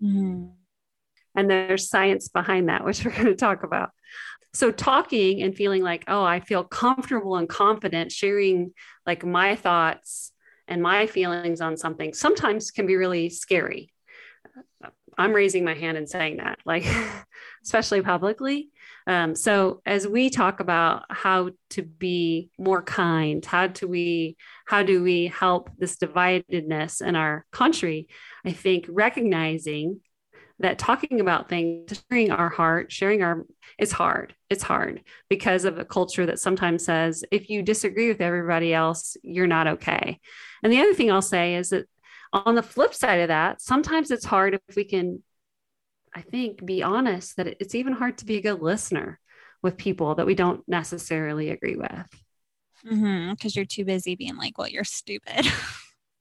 Mm-hmm. 0.02 0.46
And 1.36 1.50
there's 1.50 1.88
science 1.88 2.28
behind 2.28 2.68
that, 2.68 2.84
which 2.84 3.04
we're 3.04 3.12
going 3.12 3.26
to 3.26 3.36
talk 3.36 3.62
about 3.62 3.90
so 4.52 4.70
talking 4.70 5.42
and 5.42 5.54
feeling 5.54 5.82
like 5.82 6.04
oh 6.08 6.24
i 6.24 6.40
feel 6.40 6.64
comfortable 6.64 7.36
and 7.36 7.48
confident 7.48 8.10
sharing 8.10 8.72
like 9.06 9.24
my 9.24 9.54
thoughts 9.54 10.32
and 10.68 10.82
my 10.82 11.06
feelings 11.06 11.60
on 11.60 11.76
something 11.76 12.12
sometimes 12.12 12.70
can 12.70 12.86
be 12.86 12.96
really 12.96 13.30
scary. 13.30 13.92
I'm 15.18 15.32
raising 15.32 15.64
my 15.64 15.74
hand 15.74 15.96
and 15.96 16.08
saying 16.08 16.38
that 16.38 16.58
like 16.66 16.84
especially 17.64 18.02
publicly. 18.02 18.70
Um, 19.06 19.34
so 19.34 19.80
as 19.86 20.06
we 20.06 20.30
talk 20.30 20.60
about 20.60 21.04
how 21.08 21.50
to 21.70 21.82
be 21.82 22.50
more 22.58 22.82
kind 22.82 23.44
how 23.44 23.68
do 23.68 23.86
we 23.86 24.36
how 24.66 24.82
do 24.82 25.00
we 25.02 25.28
help 25.28 25.70
this 25.78 25.96
dividedness 25.96 27.00
in 27.00 27.14
our 27.14 27.46
country 27.52 28.08
i 28.44 28.50
think 28.50 28.86
recognizing 28.88 30.00
that 30.58 30.78
talking 30.78 31.20
about 31.20 31.48
things, 31.48 32.02
sharing 32.10 32.30
our 32.30 32.48
heart, 32.48 32.90
sharing 32.90 33.22
our, 33.22 33.44
it's 33.78 33.92
hard. 33.92 34.34
It's 34.48 34.62
hard 34.62 35.02
because 35.28 35.64
of 35.64 35.78
a 35.78 35.84
culture 35.84 36.26
that 36.26 36.38
sometimes 36.38 36.84
says 36.84 37.24
if 37.30 37.50
you 37.50 37.62
disagree 37.62 38.08
with 38.08 38.20
everybody 38.20 38.72
else, 38.72 39.16
you're 39.22 39.46
not 39.46 39.66
okay. 39.66 40.18
And 40.62 40.72
the 40.72 40.80
other 40.80 40.94
thing 40.94 41.10
I'll 41.12 41.22
say 41.22 41.56
is 41.56 41.70
that 41.70 41.86
on 42.32 42.54
the 42.54 42.62
flip 42.62 42.94
side 42.94 43.20
of 43.20 43.28
that, 43.28 43.60
sometimes 43.60 44.10
it's 44.10 44.24
hard 44.24 44.54
if 44.54 44.76
we 44.76 44.84
can, 44.84 45.22
I 46.14 46.22
think, 46.22 46.64
be 46.64 46.82
honest 46.82 47.36
that 47.36 47.48
it's 47.60 47.74
even 47.74 47.92
hard 47.92 48.18
to 48.18 48.24
be 48.24 48.36
a 48.36 48.42
good 48.42 48.62
listener 48.62 49.20
with 49.62 49.76
people 49.76 50.14
that 50.14 50.26
we 50.26 50.34
don't 50.34 50.66
necessarily 50.66 51.50
agree 51.50 51.76
with. 51.76 52.22
Because 52.82 52.98
mm-hmm, 52.98 53.48
you're 53.54 53.64
too 53.64 53.84
busy 53.84 54.16
being 54.16 54.36
like, 54.36 54.58
well, 54.58 54.68
you're 54.68 54.84
stupid 54.84 55.46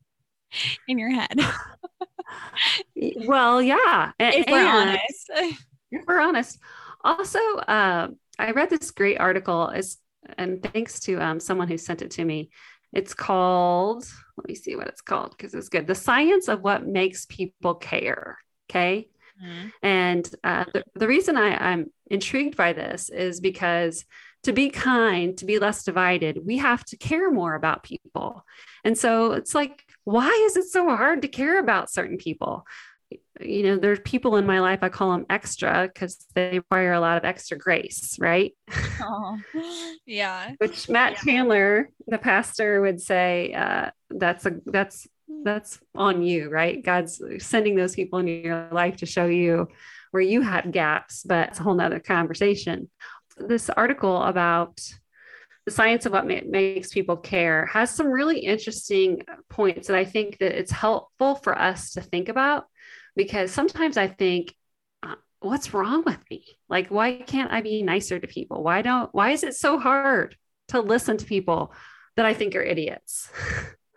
in 0.87 0.97
your 0.97 1.11
head. 1.11 1.39
well, 3.25 3.61
yeah. 3.61 4.11
If 4.19 4.47
we're 4.49 4.67
honest. 4.67 5.29
If 5.91 6.03
we're 6.07 6.19
honest. 6.19 6.59
Also, 7.05 7.39
uh, 7.39 8.07
I 8.39 8.51
read 8.51 8.71
this 8.71 8.89
great 8.89 9.19
article, 9.19 9.69
is, 9.69 9.97
and 10.37 10.61
thanks 10.61 10.99
to 11.01 11.21
um, 11.21 11.39
someone 11.39 11.67
who 11.67 11.77
sent 11.77 12.01
it 12.01 12.11
to 12.11 12.25
me. 12.25 12.49
It's 12.91 13.13
called, 13.13 14.05
let 14.37 14.47
me 14.47 14.55
see 14.55 14.75
what 14.75 14.87
it's 14.87 15.01
called 15.01 15.31
because 15.37 15.53
it's 15.53 15.69
good. 15.69 15.85
The 15.85 15.93
Science 15.93 16.47
of 16.47 16.61
What 16.61 16.87
Makes 16.87 17.27
People 17.27 17.75
Care. 17.75 18.39
Okay. 18.69 19.07
Mm-hmm. 19.43 19.67
And 19.83 20.35
uh, 20.43 20.65
the, 20.73 20.83
the 20.95 21.07
reason 21.07 21.37
I, 21.37 21.55
I'm 21.55 21.91
intrigued 22.07 22.57
by 22.57 22.73
this 22.73 23.09
is 23.09 23.39
because 23.39 24.05
to 24.43 24.53
be 24.53 24.69
kind, 24.69 25.37
to 25.37 25.45
be 25.45 25.59
less 25.59 25.83
divided, 25.83 26.39
we 26.43 26.57
have 26.57 26.83
to 26.85 26.97
care 26.97 27.31
more 27.31 27.53
about 27.53 27.83
people. 27.83 28.45
And 28.83 28.97
so 28.97 29.33
it's 29.33 29.53
like, 29.53 29.83
why 30.05 30.29
is 30.47 30.55
it 30.55 30.65
so 30.65 30.87
hard 30.87 31.21
to 31.21 31.27
care 31.27 31.59
about 31.59 31.91
certain 31.91 32.17
people? 32.17 32.65
You 33.41 33.63
know, 33.63 33.77
there's 33.77 33.99
people 34.05 34.37
in 34.37 34.45
my 34.45 34.59
life, 34.59 34.79
I 34.81 34.89
call 34.89 35.11
them 35.11 35.25
extra 35.29 35.89
because 35.93 36.25
they 36.35 36.59
require 36.59 36.93
a 36.93 36.99
lot 36.99 37.17
of 37.17 37.25
extra 37.25 37.57
grace, 37.57 38.17
right? 38.19 38.53
Oh, 39.01 39.37
yeah. 40.05 40.53
Which 40.57 40.87
Matt 40.89 41.13
yeah. 41.13 41.19
Chandler, 41.19 41.89
the 42.07 42.17
pastor, 42.17 42.81
would 42.81 43.01
say 43.01 43.53
uh, 43.53 43.91
that's 44.09 44.45
a 44.45 44.53
that's 44.65 45.07
that's 45.43 45.79
on 45.95 46.21
you, 46.21 46.49
right? 46.49 46.83
God's 46.83 47.21
sending 47.39 47.75
those 47.75 47.95
people 47.95 48.19
in 48.19 48.27
your 48.27 48.69
life 48.71 48.97
to 48.97 49.05
show 49.05 49.25
you 49.25 49.67
where 50.11 50.23
you 50.23 50.41
had 50.41 50.71
gaps, 50.71 51.23
but 51.23 51.49
it's 51.49 51.59
a 51.59 51.63
whole 51.63 51.73
nother 51.73 51.99
conversation 51.99 52.89
this 53.37 53.69
article 53.69 54.21
about 54.23 54.79
the 55.65 55.71
science 55.71 56.05
of 56.05 56.11
what 56.11 56.27
ma- 56.27 56.41
makes 56.47 56.91
people 56.91 57.17
care 57.17 57.65
has 57.67 57.89
some 57.89 58.07
really 58.07 58.39
interesting 58.39 59.23
points 59.49 59.87
that 59.87 59.97
I 59.97 60.05
think 60.05 60.37
that 60.39 60.57
it's 60.57 60.71
helpful 60.71 61.35
for 61.35 61.57
us 61.57 61.91
to 61.91 62.01
think 62.01 62.29
about 62.29 62.65
because 63.15 63.51
sometimes 63.51 63.97
I 63.97 64.07
think 64.07 64.55
uh, 65.03 65.15
what's 65.39 65.73
wrong 65.73 66.03
with 66.05 66.19
me? 66.29 66.43
Like 66.69 66.89
why 66.89 67.13
can't 67.13 67.51
I 67.51 67.61
be 67.61 67.81
nicer 67.83 68.19
to 68.19 68.27
people? 68.27 68.63
Why 68.63 68.81
don't 68.81 69.13
why 69.13 69.31
is 69.31 69.43
it 69.43 69.55
so 69.55 69.79
hard 69.79 70.35
to 70.69 70.81
listen 70.81 71.17
to 71.17 71.25
people 71.25 71.73
that 72.15 72.25
I 72.25 72.33
think 72.33 72.55
are 72.55 72.61
idiots? 72.61 73.29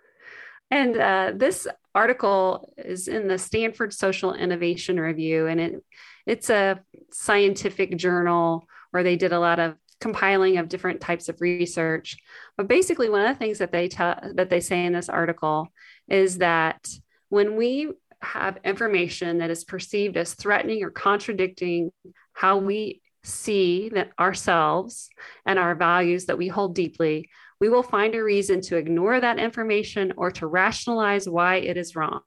and 0.71 0.97
uh, 0.97 1.33
this 1.35 1.67
article 1.95 2.73
is 2.77 3.09
in 3.09 3.29
the 3.29 3.39
Stanford 3.39 3.93
Social 3.93 4.35
Innovation 4.35 5.01
Review 5.01 5.47
and 5.47 5.61
it 5.61 5.85
it's 6.27 6.51
a 6.51 6.81
scientific 7.11 7.97
journal 7.97 8.67
where 8.91 9.03
they 9.03 9.17
did 9.17 9.33
a 9.33 9.41
lot 9.41 9.59
of 9.59 9.77
compiling 10.01 10.59
of 10.59 10.69
different 10.69 11.01
types 11.01 11.29
of 11.29 11.41
research. 11.41 12.17
But 12.57 12.69
basically, 12.69 13.09
one 13.09 13.23
of 13.23 13.29
the 13.29 13.39
things 13.39 13.59
that 13.59 13.73
they 13.73 13.89
tell 13.89 14.21
that 14.35 14.51
they 14.51 14.61
say 14.61 14.85
in 14.85 14.93
this 14.93 15.09
article 15.09 15.69
is 16.07 16.39
that 16.39 16.89
when 17.29 17.57
we 17.57 17.93
have 18.21 18.59
information 18.65 19.39
that 19.39 19.51
is 19.51 19.65
perceived 19.65 20.17
as 20.17 20.35
threatening 20.35 20.83
or 20.83 20.91
contradicting 20.91 21.91
how 22.33 22.59
we 22.59 23.01
see 23.25 23.91
that 23.91 24.11
ourselves 24.19 25.09
and 25.47 25.59
our 25.59 25.75
values 25.75 26.27
that 26.27 26.39
we 26.39 26.49
hold 26.49 26.75
deeply, 26.75 27.29
we 27.61 27.69
will 27.69 27.83
find 27.83 28.15
a 28.15 28.23
reason 28.23 28.61
to 28.63 28.77
ignore 28.77 29.21
that 29.21 29.39
information 29.39 30.13
or 30.17 30.31
to 30.31 30.47
rationalize 30.47 31.29
why 31.29 31.57
it 31.57 31.77
is 31.77 31.97
wrong. 31.97 32.23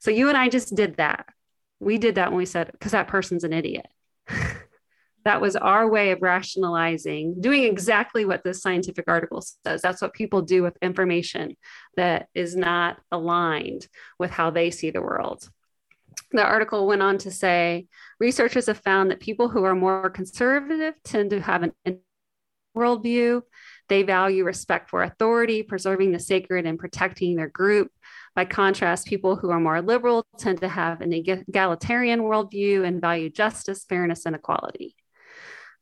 So 0.00 0.10
you 0.10 0.28
and 0.28 0.36
I 0.36 0.48
just 0.48 0.74
did 0.74 0.96
that. 0.96 1.26
We 1.80 1.98
did 1.98 2.14
that 2.14 2.30
when 2.30 2.38
we 2.38 2.46
said, 2.46 2.70
because 2.72 2.92
that 2.92 3.08
person's 3.08 3.44
an 3.44 3.52
idiot. 3.52 3.86
That 5.26 5.40
was 5.40 5.56
our 5.56 5.90
way 5.90 6.12
of 6.12 6.22
rationalizing 6.22 7.40
doing 7.40 7.64
exactly 7.64 8.24
what 8.24 8.44
this 8.44 8.62
scientific 8.62 9.06
article 9.08 9.42
says. 9.64 9.82
That's 9.82 10.00
what 10.00 10.12
people 10.12 10.42
do 10.42 10.62
with 10.62 10.78
information 10.80 11.56
that 11.96 12.28
is 12.32 12.54
not 12.54 12.98
aligned 13.10 13.88
with 14.20 14.30
how 14.30 14.50
they 14.50 14.70
see 14.70 14.90
the 14.90 15.02
world. 15.02 15.50
The 16.30 16.44
article 16.44 16.86
went 16.86 17.02
on 17.02 17.18
to 17.18 17.32
say 17.32 17.88
researchers 18.20 18.66
have 18.66 18.78
found 18.78 19.10
that 19.10 19.18
people 19.18 19.48
who 19.48 19.64
are 19.64 19.74
more 19.74 20.10
conservative 20.10 20.94
tend 21.02 21.30
to 21.30 21.40
have 21.40 21.64
an 21.64 22.00
worldview. 22.76 23.42
They 23.88 24.04
value 24.04 24.44
respect 24.44 24.90
for 24.90 25.02
authority 25.02 25.64
preserving 25.64 26.12
the 26.12 26.20
sacred 26.20 26.66
and 26.66 26.78
protecting 26.78 27.34
their 27.34 27.48
group. 27.48 27.90
By 28.36 28.44
contrast, 28.44 29.06
people 29.06 29.34
who 29.34 29.50
are 29.50 29.58
more 29.58 29.82
liberal 29.82 30.24
tend 30.38 30.60
to 30.60 30.68
have 30.68 31.00
an 31.00 31.12
egalitarian 31.12 32.20
worldview 32.20 32.86
and 32.86 33.00
value 33.00 33.30
justice, 33.30 33.84
fairness, 33.84 34.26
and 34.26 34.36
equality. 34.36 34.94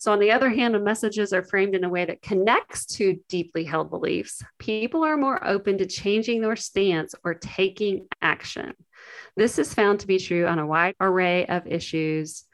So, 0.04 0.12
on 0.12 0.18
the 0.18 0.32
other 0.32 0.50
hand, 0.50 0.74
when 0.74 0.84
messages 0.84 1.32
are 1.32 1.42
framed 1.42 1.74
in 1.74 1.82
a 1.82 1.88
way 1.88 2.04
that 2.04 2.20
connects 2.20 2.84
to 2.96 3.18
deeply 3.26 3.64
held 3.64 3.88
beliefs, 3.88 4.42
people 4.58 5.02
are 5.02 5.16
more 5.16 5.42
open 5.48 5.78
to 5.78 5.86
changing 5.86 6.42
their 6.42 6.56
stance 6.56 7.14
or 7.24 7.32
taking 7.32 8.06
action. 8.20 8.74
This 9.34 9.58
is 9.58 9.72
found 9.72 10.00
to 10.00 10.06
be 10.06 10.18
true 10.18 10.46
on 10.46 10.58
a 10.58 10.66
wide 10.66 10.94
array 11.00 11.46
of 11.46 11.66
issues, 11.66 12.44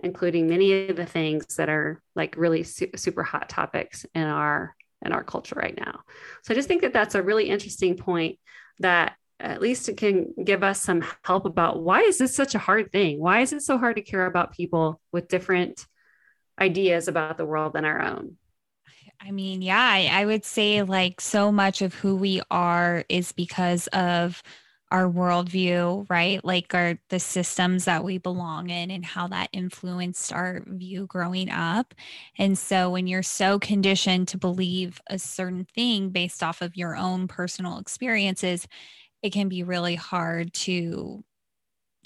including 0.00 0.48
many 0.48 0.88
of 0.88 0.96
the 0.96 1.06
things 1.06 1.46
that 1.58 1.68
are 1.68 2.02
like 2.16 2.34
really 2.36 2.64
su- 2.64 2.90
super 2.96 3.22
hot 3.22 3.48
topics 3.48 4.04
in 4.12 4.24
our 4.24 4.74
in 5.04 5.12
our 5.12 5.22
culture 5.22 5.54
right 5.54 5.78
now. 5.78 6.00
So 6.42 6.54
I 6.54 6.56
just 6.56 6.66
think 6.66 6.82
that 6.82 6.92
that's 6.92 7.14
a 7.14 7.22
really 7.22 7.48
interesting 7.48 7.96
point 7.96 8.40
that 8.80 9.14
at 9.38 9.62
least 9.62 9.88
it 9.88 9.96
can 9.96 10.34
give 10.42 10.64
us 10.64 10.80
some 10.80 11.04
help 11.22 11.46
about 11.46 11.80
why 11.80 12.00
is 12.00 12.18
this 12.18 12.34
such 12.34 12.56
a 12.56 12.58
hard 12.58 12.90
thing? 12.90 13.20
Why 13.20 13.42
is 13.42 13.52
it 13.52 13.62
so 13.62 13.78
hard 13.78 13.94
to 13.94 14.02
care 14.02 14.26
about 14.26 14.56
people 14.56 15.00
with 15.12 15.28
different 15.28 15.86
ideas 16.58 17.08
about 17.08 17.36
the 17.38 17.46
world 17.46 17.74
than 17.74 17.84
our 17.84 18.00
own? 18.02 18.36
I 19.20 19.30
mean, 19.30 19.62
yeah, 19.62 19.80
I, 19.80 20.08
I 20.12 20.26
would 20.26 20.44
say 20.44 20.82
like 20.82 21.20
so 21.20 21.50
much 21.50 21.82
of 21.82 21.94
who 21.94 22.16
we 22.16 22.42
are 22.50 23.04
is 23.08 23.32
because 23.32 23.86
of 23.88 24.42
our 24.92 25.08
worldview, 25.08 26.08
right? 26.08 26.44
Like 26.44 26.74
our 26.74 26.98
the 27.08 27.18
systems 27.18 27.86
that 27.86 28.04
we 28.04 28.18
belong 28.18 28.70
in 28.70 28.90
and 28.90 29.04
how 29.04 29.26
that 29.28 29.48
influenced 29.52 30.32
our 30.32 30.62
view 30.66 31.06
growing 31.06 31.50
up. 31.50 31.94
And 32.38 32.56
so 32.56 32.90
when 32.90 33.06
you're 33.06 33.22
so 33.22 33.58
conditioned 33.58 34.28
to 34.28 34.38
believe 34.38 35.00
a 35.08 35.18
certain 35.18 35.66
thing 35.74 36.10
based 36.10 36.42
off 36.42 36.62
of 36.62 36.76
your 36.76 36.94
own 36.96 37.26
personal 37.26 37.78
experiences, 37.78 38.68
it 39.22 39.32
can 39.32 39.48
be 39.48 39.62
really 39.64 39.96
hard 39.96 40.52
to 40.54 41.24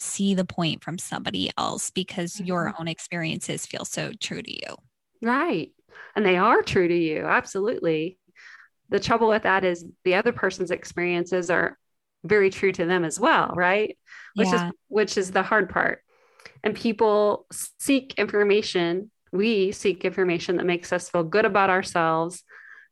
see 0.00 0.35
the 0.35 0.45
point 0.45 0.83
from 0.83 0.99
somebody 0.99 1.50
else 1.59 1.90
because 1.90 2.35
mm-hmm. 2.35 2.47
your 2.47 2.75
own 2.78 2.88
experiences 2.88 3.66
feel 3.66 3.85
so 3.85 4.12
true 4.21 4.42
to 4.42 4.52
you. 4.52 4.76
Right. 5.23 5.73
And 6.16 6.25
they 6.25 6.37
are 6.37 6.62
true 6.62 6.88
to 6.88 6.95
you. 6.97 7.25
Absolutely. 7.25 8.19
The 8.88 9.00
trouble 9.00 9.28
with 9.28 9.45
that 9.45 9.64
is 9.64 9.85
the 10.04 10.16
other 10.16 10.33
person's 10.33 10.71
experiences 10.71 11.50
are 11.50 11.78
very 12.25 12.50
true 12.50 12.73
to 12.73 12.85
them 12.85 13.04
as 13.04 13.21
well, 13.21 13.52
right? 13.54 13.97
Which 14.35 14.49
yeah. 14.49 14.69
is 14.69 14.73
which 14.88 15.19
is 15.19 15.30
the 15.30 15.42
hard 15.42 15.69
part. 15.69 16.02
And 16.62 16.75
people 16.75 17.47
seek 17.78 18.14
information, 18.19 19.11
we 19.33 19.73
seek 19.73 20.04
information 20.04 20.57
that 20.57 20.66
makes 20.66 20.92
us 20.92 21.09
feel 21.09 21.23
good 21.23 21.45
about 21.45 21.71
ourselves 21.71 22.42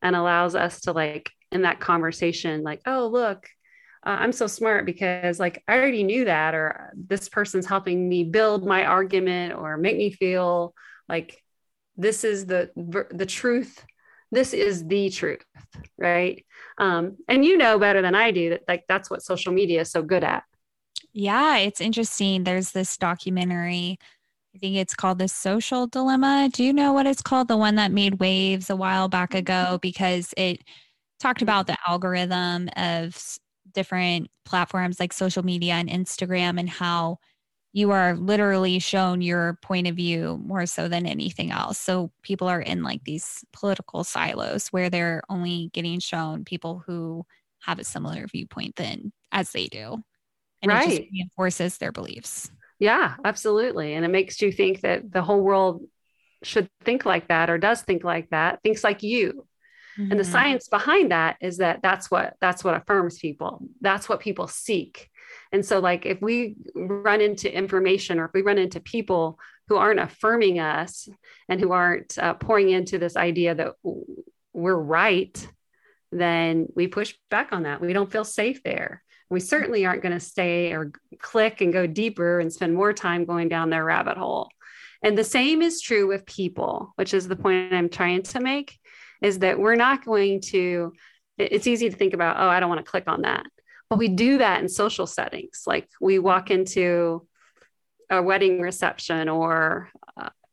and 0.00 0.14
allows 0.14 0.54
us 0.54 0.82
to 0.82 0.92
like 0.92 1.30
in 1.50 1.62
that 1.62 1.80
conversation 1.80 2.62
like, 2.62 2.80
"Oh, 2.86 3.08
look, 3.08 3.48
uh, 4.08 4.16
I'm 4.20 4.32
so 4.32 4.46
smart 4.46 4.86
because 4.86 5.38
like 5.38 5.62
I 5.68 5.76
already 5.76 6.02
knew 6.02 6.24
that 6.24 6.54
or 6.54 6.94
this 6.96 7.28
person's 7.28 7.66
helping 7.66 8.08
me 8.08 8.24
build 8.24 8.66
my 8.66 8.86
argument 8.86 9.52
or 9.52 9.76
make 9.76 9.98
me 9.98 10.10
feel 10.10 10.74
like 11.10 11.42
this 11.98 12.24
is 12.24 12.46
the 12.46 12.70
the 13.10 13.26
truth. 13.26 13.84
This 14.30 14.54
is 14.54 14.86
the 14.86 15.10
truth 15.10 15.44
right? 15.98 16.44
Um, 16.78 17.18
and 17.28 17.44
you 17.44 17.58
know 17.58 17.78
better 17.78 18.00
than 18.00 18.14
i 18.14 18.30
do 18.30 18.50
that 18.50 18.62
like 18.66 18.84
that's 18.88 19.10
what 19.10 19.22
social 19.22 19.52
media 19.52 19.82
is 19.82 19.90
so 19.90 20.00
good 20.02 20.24
at. 20.24 20.44
Yeah 21.12 21.58
it's 21.58 21.80
interesting. 21.82 22.44
There's 22.44 22.72
this 22.72 22.96
documentary 22.96 23.98
i 24.54 24.58
think 24.58 24.76
it's 24.76 24.94
called 24.94 25.18
the 25.18 25.28
social 25.28 25.86
dilemma. 25.86 26.48
Do 26.50 26.64
you 26.64 26.72
know 26.72 26.94
what 26.94 27.06
it's 27.06 27.20
called? 27.20 27.48
The 27.48 27.58
one 27.58 27.74
that 27.74 27.92
made 27.92 28.20
waves 28.20 28.70
a 28.70 28.76
while 28.76 29.08
back 29.08 29.34
ago 29.34 29.52
mm-hmm. 29.52 29.76
because 29.82 30.32
it 30.38 30.62
talked 31.20 31.42
about 31.42 31.66
the 31.66 31.76
algorithm 31.86 32.70
of 32.76 33.38
different 33.78 34.28
platforms 34.44 34.98
like 34.98 35.12
social 35.12 35.44
media 35.44 35.74
and 35.74 35.88
instagram 35.88 36.58
and 36.58 36.68
how 36.68 37.18
you 37.72 37.90
are 37.90 38.16
literally 38.16 38.78
shown 38.78 39.20
your 39.20 39.58
point 39.62 39.86
of 39.86 39.94
view 39.94 40.40
more 40.44 40.66
so 40.66 40.88
than 40.88 41.06
anything 41.06 41.50
else. 41.50 41.78
So 41.78 42.10
people 42.22 42.48
are 42.48 42.60
in 42.60 42.82
like 42.82 43.04
these 43.04 43.44
political 43.52 44.04
silos 44.04 44.68
where 44.68 44.88
they're 44.90 45.22
only 45.28 45.70
getting 45.72 46.00
shown 46.00 46.44
people 46.44 46.82
who 46.86 47.24
have 47.60 47.78
a 47.78 47.84
similar 47.84 48.26
viewpoint 48.26 48.76
than 48.76 49.12
as 49.32 49.52
they 49.52 49.66
do. 49.66 50.02
And 50.62 50.72
right. 50.72 50.88
it 50.88 50.98
just 50.98 51.12
reinforces 51.12 51.78
their 51.78 51.92
beliefs. 51.92 52.50
Yeah, 52.78 53.16
absolutely. 53.24 53.94
And 53.94 54.04
it 54.04 54.08
makes 54.08 54.40
you 54.40 54.50
think 54.50 54.80
that 54.80 55.12
the 55.12 55.22
whole 55.22 55.42
world 55.42 55.82
should 56.42 56.68
think 56.84 57.04
like 57.04 57.28
that 57.28 57.50
or 57.50 57.58
does 57.58 57.82
think 57.82 58.02
like 58.02 58.30
that, 58.30 58.60
thinks 58.62 58.82
like 58.82 59.02
you. 59.02 59.46
Mm-hmm. 59.98 60.10
And 60.10 60.20
the 60.20 60.24
mm-hmm. 60.24 60.32
science 60.32 60.68
behind 60.68 61.10
that 61.10 61.36
is 61.40 61.58
that 61.58 61.82
that's 61.82 62.10
what 62.10 62.36
that's 62.40 62.62
what 62.62 62.74
affirms 62.74 63.18
people. 63.18 63.62
That's 63.80 64.08
what 64.08 64.20
people 64.20 64.46
seek 64.46 65.10
and 65.52 65.64
so, 65.64 65.78
like, 65.78 66.06
if 66.06 66.20
we 66.20 66.56
run 66.74 67.20
into 67.20 67.52
information 67.52 68.18
or 68.18 68.26
if 68.26 68.32
we 68.34 68.42
run 68.42 68.58
into 68.58 68.80
people 68.80 69.38
who 69.68 69.76
aren't 69.76 70.00
affirming 70.00 70.58
us 70.58 71.08
and 71.48 71.60
who 71.60 71.72
aren't 71.72 72.18
uh, 72.18 72.34
pouring 72.34 72.70
into 72.70 72.98
this 72.98 73.16
idea 73.16 73.54
that 73.54 73.74
we're 74.52 74.74
right, 74.74 75.46
then 76.10 76.66
we 76.74 76.86
push 76.86 77.14
back 77.30 77.52
on 77.52 77.64
that. 77.64 77.80
We 77.80 77.92
don't 77.92 78.12
feel 78.12 78.24
safe 78.24 78.62
there. 78.62 79.02
We 79.30 79.40
certainly 79.40 79.84
aren't 79.84 80.02
going 80.02 80.14
to 80.14 80.20
stay 80.20 80.72
or 80.72 80.92
click 81.18 81.60
and 81.60 81.72
go 81.72 81.86
deeper 81.86 82.40
and 82.40 82.52
spend 82.52 82.74
more 82.74 82.94
time 82.94 83.26
going 83.26 83.48
down 83.48 83.68
their 83.68 83.84
rabbit 83.84 84.16
hole. 84.16 84.48
And 85.02 85.16
the 85.16 85.24
same 85.24 85.60
is 85.62 85.80
true 85.80 86.08
with 86.08 86.26
people, 86.26 86.92
which 86.96 87.12
is 87.12 87.28
the 87.28 87.36
point 87.36 87.72
I'm 87.72 87.90
trying 87.90 88.22
to 88.22 88.40
make 88.40 88.77
is 89.22 89.40
that 89.40 89.58
we're 89.58 89.74
not 89.74 90.04
going 90.04 90.40
to, 90.40 90.92
it's 91.36 91.66
easy 91.66 91.90
to 91.90 91.96
think 91.96 92.14
about, 92.14 92.36
oh, 92.38 92.48
I 92.48 92.60
don't 92.60 92.68
want 92.68 92.84
to 92.84 92.90
click 92.90 93.04
on 93.06 93.22
that. 93.22 93.44
But 93.90 93.98
we 93.98 94.08
do 94.08 94.38
that 94.38 94.60
in 94.60 94.68
social 94.68 95.06
settings. 95.06 95.62
Like 95.66 95.88
we 96.00 96.18
walk 96.18 96.50
into 96.50 97.26
a 98.10 98.22
wedding 98.22 98.60
reception 98.60 99.28
or 99.28 99.90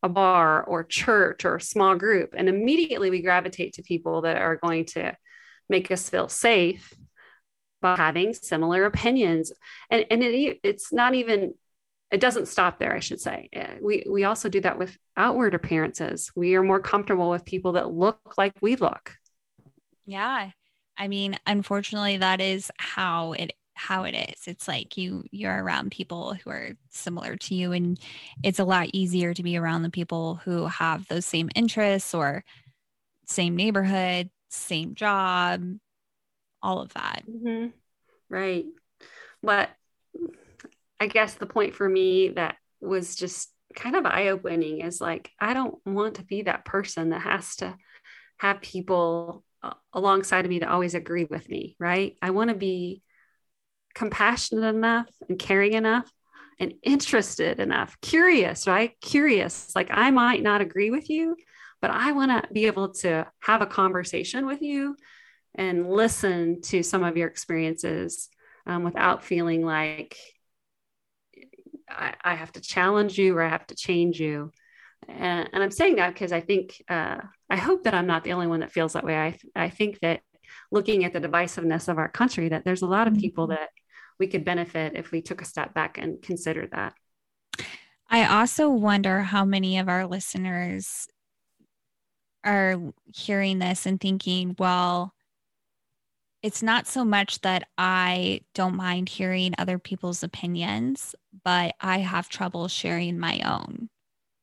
a 0.03 0.09
bar 0.09 0.63
or 0.63 0.83
church 0.83 1.45
or 1.45 1.55
a 1.55 1.61
small 1.61 1.95
group, 1.95 2.35
and 2.37 2.47
immediately 2.47 3.09
we 3.09 3.21
gravitate 3.21 3.73
to 3.73 3.81
people 3.81 4.21
that 4.21 4.37
are 4.37 4.55
going 4.55 4.85
to 4.85 5.15
make 5.67 5.89
us 5.89 6.09
feel 6.09 6.29
safe 6.29 6.93
by 7.81 7.95
having 7.95 8.33
similar 8.33 8.85
opinions. 8.85 9.51
And, 9.89 10.05
and 10.11 10.21
it, 10.21 10.59
it's 10.63 10.93
not 10.93 11.15
even, 11.15 11.55
it 12.11 12.19
doesn't 12.19 12.47
stop 12.47 12.79
there, 12.79 12.93
I 12.93 12.99
should 12.99 13.19
say. 13.19 13.49
Uh, 13.55 13.75
we, 13.81 14.05
we 14.09 14.23
also 14.23 14.47
do 14.47 14.61
that 14.61 14.77
with 14.77 14.97
outward 15.17 15.53
appearances. 15.55 16.31
We 16.35 16.55
are 16.55 16.63
more 16.63 16.79
comfortable 16.79 17.29
with 17.29 17.45
people 17.45 17.73
that 17.73 17.91
look 17.91 18.37
like 18.37 18.53
we 18.61 18.75
look. 18.75 19.17
Yeah. 20.05 20.51
I 20.97 21.07
mean, 21.07 21.37
unfortunately, 21.45 22.17
that 22.17 22.41
is 22.41 22.71
how 22.77 23.33
it 23.33 23.53
how 23.73 24.05
it 24.05 24.13
is. 24.13 24.47
It's 24.47 24.67
like 24.67 24.95
you 24.95 25.25
you're 25.31 25.63
around 25.63 25.91
people 25.91 26.33
who 26.33 26.49
are 26.49 26.69
similar 26.89 27.35
to 27.35 27.55
you, 27.55 27.73
and 27.73 27.99
it's 28.41 28.59
a 28.59 28.63
lot 28.63 28.89
easier 28.93 29.33
to 29.33 29.43
be 29.43 29.57
around 29.57 29.83
the 29.83 29.89
people 29.89 30.35
who 30.45 30.67
have 30.67 31.07
those 31.07 31.25
same 31.25 31.49
interests 31.55 32.13
or 32.13 32.45
same 33.27 33.55
neighborhood, 33.57 34.29
same 34.49 34.95
job, 34.95 35.61
all 36.61 36.79
of 36.79 36.93
that. 36.93 37.23
Mm-hmm. 37.29 37.67
Right. 38.29 38.65
But 39.43 39.69
I 40.99 41.07
guess 41.07 41.35
the 41.35 41.45
point 41.45 41.75
for 41.75 41.87
me 41.87 42.29
that 42.29 42.55
was 42.81 43.15
just 43.15 43.49
kind 43.75 43.95
of 43.95 44.05
eye 44.05 44.29
opening 44.29 44.81
is 44.81 45.01
like, 45.01 45.29
I 45.39 45.53
don't 45.53 45.75
want 45.85 46.15
to 46.15 46.23
be 46.23 46.43
that 46.43 46.65
person 46.65 47.09
that 47.09 47.21
has 47.21 47.55
to 47.57 47.75
have 48.37 48.61
people 48.61 49.43
alongside 49.93 50.45
of 50.45 50.49
me 50.49 50.59
to 50.59 50.69
always 50.69 50.93
agree 50.93 51.25
with 51.25 51.49
me, 51.49 51.75
right? 51.79 52.15
I 52.21 52.29
want 52.29 52.49
to 52.49 52.55
be 52.55 53.01
compassionate 53.93 54.75
enough 54.75 55.07
and 55.27 55.39
caring 55.39 55.73
enough 55.73 56.09
and 56.59 56.73
interested 56.83 57.59
enough, 57.59 57.97
curious, 58.01 58.67
right? 58.67 58.91
Curious. 59.01 59.71
Like 59.75 59.89
I 59.91 60.11
might 60.11 60.43
not 60.43 60.61
agree 60.61 60.91
with 60.91 61.09
you, 61.09 61.35
but 61.81 61.91
I 61.91 62.11
want 62.11 62.31
to 62.31 62.53
be 62.53 62.67
able 62.67 62.93
to 62.95 63.27
have 63.39 63.61
a 63.61 63.65
conversation 63.67 64.45
with 64.45 64.61
you 64.61 64.95
and 65.55 65.89
listen 65.89 66.61
to 66.61 66.83
some 66.83 67.03
of 67.03 67.17
your 67.17 67.27
experiences 67.27 68.29
um, 68.65 68.83
without 68.83 69.23
feeling 69.23 69.65
like 69.65 70.17
I, 71.89 72.13
I, 72.23 72.35
have 72.35 72.51
to 72.53 72.61
challenge 72.61 73.17
you 73.17 73.37
or 73.37 73.43
I 73.43 73.49
have 73.49 73.67
to 73.67 73.75
change 73.75 74.19
you. 74.19 74.51
And, 75.07 75.49
and 75.53 75.63
I'm 75.63 75.71
saying 75.71 75.97
that 75.97 76.13
because 76.13 76.31
I 76.31 76.41
think, 76.41 76.81
uh, 76.89 77.17
I 77.49 77.57
hope 77.57 77.83
that 77.83 77.93
I'm 77.93 78.07
not 78.07 78.23
the 78.23 78.33
only 78.33 78.47
one 78.47 78.61
that 78.61 78.71
feels 78.71 78.93
that 78.93 79.03
way. 79.03 79.17
I, 79.17 79.37
I 79.55 79.69
think 79.69 79.99
that 79.99 80.21
looking 80.71 81.05
at 81.05 81.13
the 81.13 81.21
divisiveness 81.21 81.87
of 81.87 81.97
our 81.97 82.09
country, 82.09 82.49
that 82.49 82.65
there's 82.65 82.81
a 82.81 82.87
lot 82.87 83.07
of 83.07 83.15
people 83.15 83.45
mm-hmm. 83.45 83.55
that 83.55 83.69
we 84.19 84.27
could 84.27 84.45
benefit 84.45 84.93
if 84.95 85.11
we 85.11 85.21
took 85.21 85.41
a 85.41 85.45
step 85.45 85.73
back 85.73 85.97
and 85.97 86.21
considered 86.21 86.71
that. 86.71 86.93
I 88.09 88.39
also 88.39 88.69
wonder 88.69 89.21
how 89.21 89.45
many 89.45 89.79
of 89.79 89.89
our 89.89 90.05
listeners 90.05 91.07
are 92.43 92.79
hearing 93.13 93.59
this 93.59 93.85
and 93.85 93.99
thinking, 93.99 94.55
well, 94.59 95.14
it's 96.45 96.61
not 96.61 96.85
so 96.85 97.03
much 97.03 97.41
that 97.41 97.67
I 97.75 98.41
don't 98.53 98.75
mind 98.75 99.09
hearing 99.09 99.55
other 99.57 99.79
people's 99.79 100.21
opinions, 100.21 101.15
but 101.43 101.73
I 101.81 101.97
have 101.97 102.29
trouble 102.29 102.67
sharing 102.67 103.17
my 103.17 103.39
own 103.43 103.89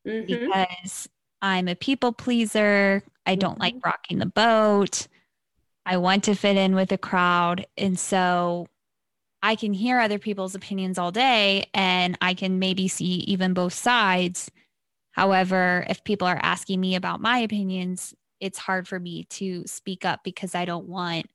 mm-hmm. 0.05 0.27
because 0.27 1.09
I'm 1.41 1.69
a 1.69 1.77
people 1.77 2.13
pleaser. 2.13 3.05
I 3.25 3.37
don't 3.37 3.53
mm-hmm. 3.53 3.61
like 3.61 3.87
rocking 3.87 4.19
the 4.19 4.27
boat. 4.27 5.07
I 5.87 5.99
want 5.99 6.25
to 6.25 6.35
fit 6.35 6.57
in 6.57 6.75
with 6.75 6.89
the 6.89 6.99
crowd. 6.99 7.69
And 7.79 7.97
so 7.97 8.67
I 9.41 9.55
can 9.55 9.73
hear 9.73 10.01
other 10.01 10.19
people's 10.19 10.57
opinions 10.57 10.99
all 10.99 11.13
day 11.13 11.67
and 11.73 12.19
I 12.21 12.35
can 12.35 12.59
maybe 12.59 12.89
see 12.89 13.05
even 13.29 13.55
both 13.55 13.75
sides. 13.75 14.51
However, 15.13 15.87
if 15.89 16.03
people 16.03 16.27
are 16.27 16.41
asking 16.43 16.81
me 16.81 16.97
about 16.97 17.21
my 17.21 17.39
opinions, 17.39 18.13
it's 18.41 18.59
hard 18.59 18.89
for 18.89 18.99
me 18.99 19.23
to 19.31 19.63
speak 19.69 20.05
up 20.05 20.25
because 20.25 20.57
I 20.57 20.65
don't 20.65 20.89
want 20.89 21.27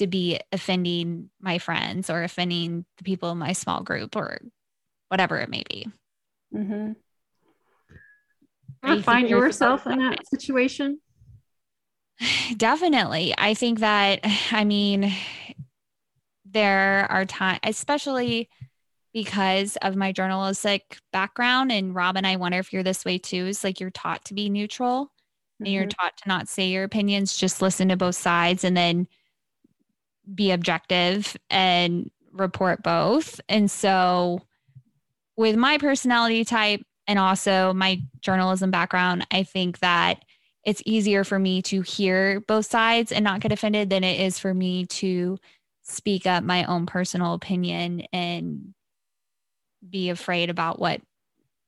to 0.00 0.06
be 0.06 0.40
offending 0.50 1.28
my 1.40 1.58
friends 1.58 2.08
or 2.08 2.22
offending 2.22 2.86
the 2.96 3.04
people 3.04 3.30
in 3.30 3.38
my 3.38 3.52
small 3.52 3.82
group 3.82 4.16
or 4.16 4.38
whatever 5.08 5.38
it 5.38 5.50
may 5.50 5.62
be. 5.68 5.86
Mm-hmm. 6.54 6.92
ever 8.82 9.02
find 9.02 9.28
yourself 9.28 9.86
in 9.86 9.98
that 9.98 10.26
situation? 10.26 11.00
Definitely. 12.56 13.34
I 13.36 13.52
think 13.52 13.80
that, 13.80 14.20
I 14.52 14.64
mean, 14.64 15.12
there 16.46 17.06
are 17.10 17.26
times, 17.26 17.60
especially 17.62 18.48
because 19.12 19.76
of 19.82 19.96
my 19.96 20.12
journalistic 20.12 20.98
background. 21.12 21.72
And 21.72 21.94
Robin, 21.94 22.24
I 22.24 22.36
wonder 22.36 22.58
if 22.58 22.72
you're 22.72 22.82
this 22.82 23.04
way 23.04 23.18
too, 23.18 23.46
is 23.46 23.64
like 23.64 23.80
you're 23.80 23.90
taught 23.90 24.24
to 24.26 24.34
be 24.34 24.48
neutral 24.48 25.06
mm-hmm. 25.06 25.64
and 25.64 25.74
you're 25.74 25.82
mm-hmm. 25.84 26.00
taught 26.00 26.16
to 26.16 26.28
not 26.28 26.48
say 26.48 26.68
your 26.68 26.84
opinions, 26.84 27.36
just 27.36 27.60
listen 27.60 27.88
to 27.88 27.96
both 27.96 28.16
sides 28.16 28.64
and 28.64 28.74
then 28.74 29.06
be 30.34 30.50
objective 30.50 31.36
and 31.50 32.10
report 32.32 32.82
both. 32.82 33.40
And 33.48 33.70
so, 33.70 34.42
with 35.36 35.56
my 35.56 35.78
personality 35.78 36.44
type 36.44 36.82
and 37.06 37.18
also 37.18 37.72
my 37.72 38.00
journalism 38.20 38.70
background, 38.70 39.26
I 39.30 39.42
think 39.42 39.78
that 39.80 40.22
it's 40.64 40.82
easier 40.84 41.24
for 41.24 41.38
me 41.38 41.62
to 41.62 41.80
hear 41.80 42.40
both 42.40 42.66
sides 42.66 43.12
and 43.12 43.24
not 43.24 43.40
get 43.40 43.52
offended 43.52 43.88
than 43.90 44.04
it 44.04 44.20
is 44.20 44.38
for 44.38 44.52
me 44.52 44.86
to 44.86 45.38
speak 45.82 46.26
up 46.26 46.44
my 46.44 46.64
own 46.64 46.86
personal 46.86 47.34
opinion 47.34 48.02
and 48.12 48.74
be 49.88 50.10
afraid 50.10 50.50
about 50.50 50.78
what 50.78 51.00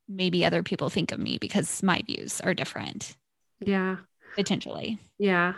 maybe 0.09 0.45
other 0.45 0.63
people 0.63 0.91
think 0.91 1.13
of 1.13 1.19
me 1.19 1.39
because 1.39 1.83
my 1.83 2.03
views 2.07 2.41
are 2.43 2.55
different. 2.55 3.17
Yeah. 3.61 3.97
Potentially. 4.35 4.99
Yeah. 5.19 5.55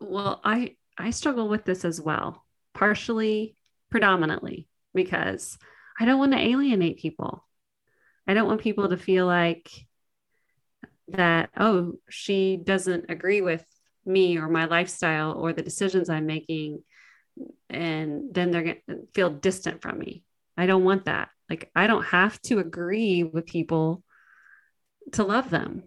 Well, 0.00 0.40
I 0.44 0.76
I 0.96 1.10
struggle 1.10 1.48
with 1.48 1.64
this 1.64 1.84
as 1.84 2.00
well. 2.00 2.44
Partially, 2.74 3.56
predominantly 3.90 4.66
because 4.94 5.58
I 5.98 6.04
don't 6.04 6.18
want 6.18 6.32
to 6.32 6.38
alienate 6.38 6.98
people. 6.98 7.46
I 8.26 8.34
don't 8.34 8.48
want 8.48 8.60
people 8.60 8.88
to 8.88 8.96
feel 8.96 9.26
like 9.26 9.70
that 11.08 11.50
oh, 11.56 11.94
she 12.08 12.56
doesn't 12.56 13.10
agree 13.10 13.40
with 13.40 13.64
me 14.06 14.38
or 14.38 14.48
my 14.48 14.64
lifestyle 14.64 15.32
or 15.32 15.52
the 15.52 15.62
decisions 15.62 16.08
I'm 16.08 16.26
making 16.26 16.82
and 17.68 18.32
then 18.32 18.50
they're 18.50 18.62
going 18.62 18.80
to 18.88 19.06
feel 19.14 19.30
distant 19.30 19.82
from 19.82 19.98
me. 19.98 20.22
I 20.56 20.66
don't 20.66 20.84
want 20.84 21.06
that. 21.06 21.30
Like, 21.50 21.70
I 21.74 21.86
don't 21.86 22.04
have 22.06 22.40
to 22.42 22.58
agree 22.58 23.24
with 23.24 23.46
people 23.46 24.02
to 25.12 25.24
love 25.24 25.50
them, 25.50 25.84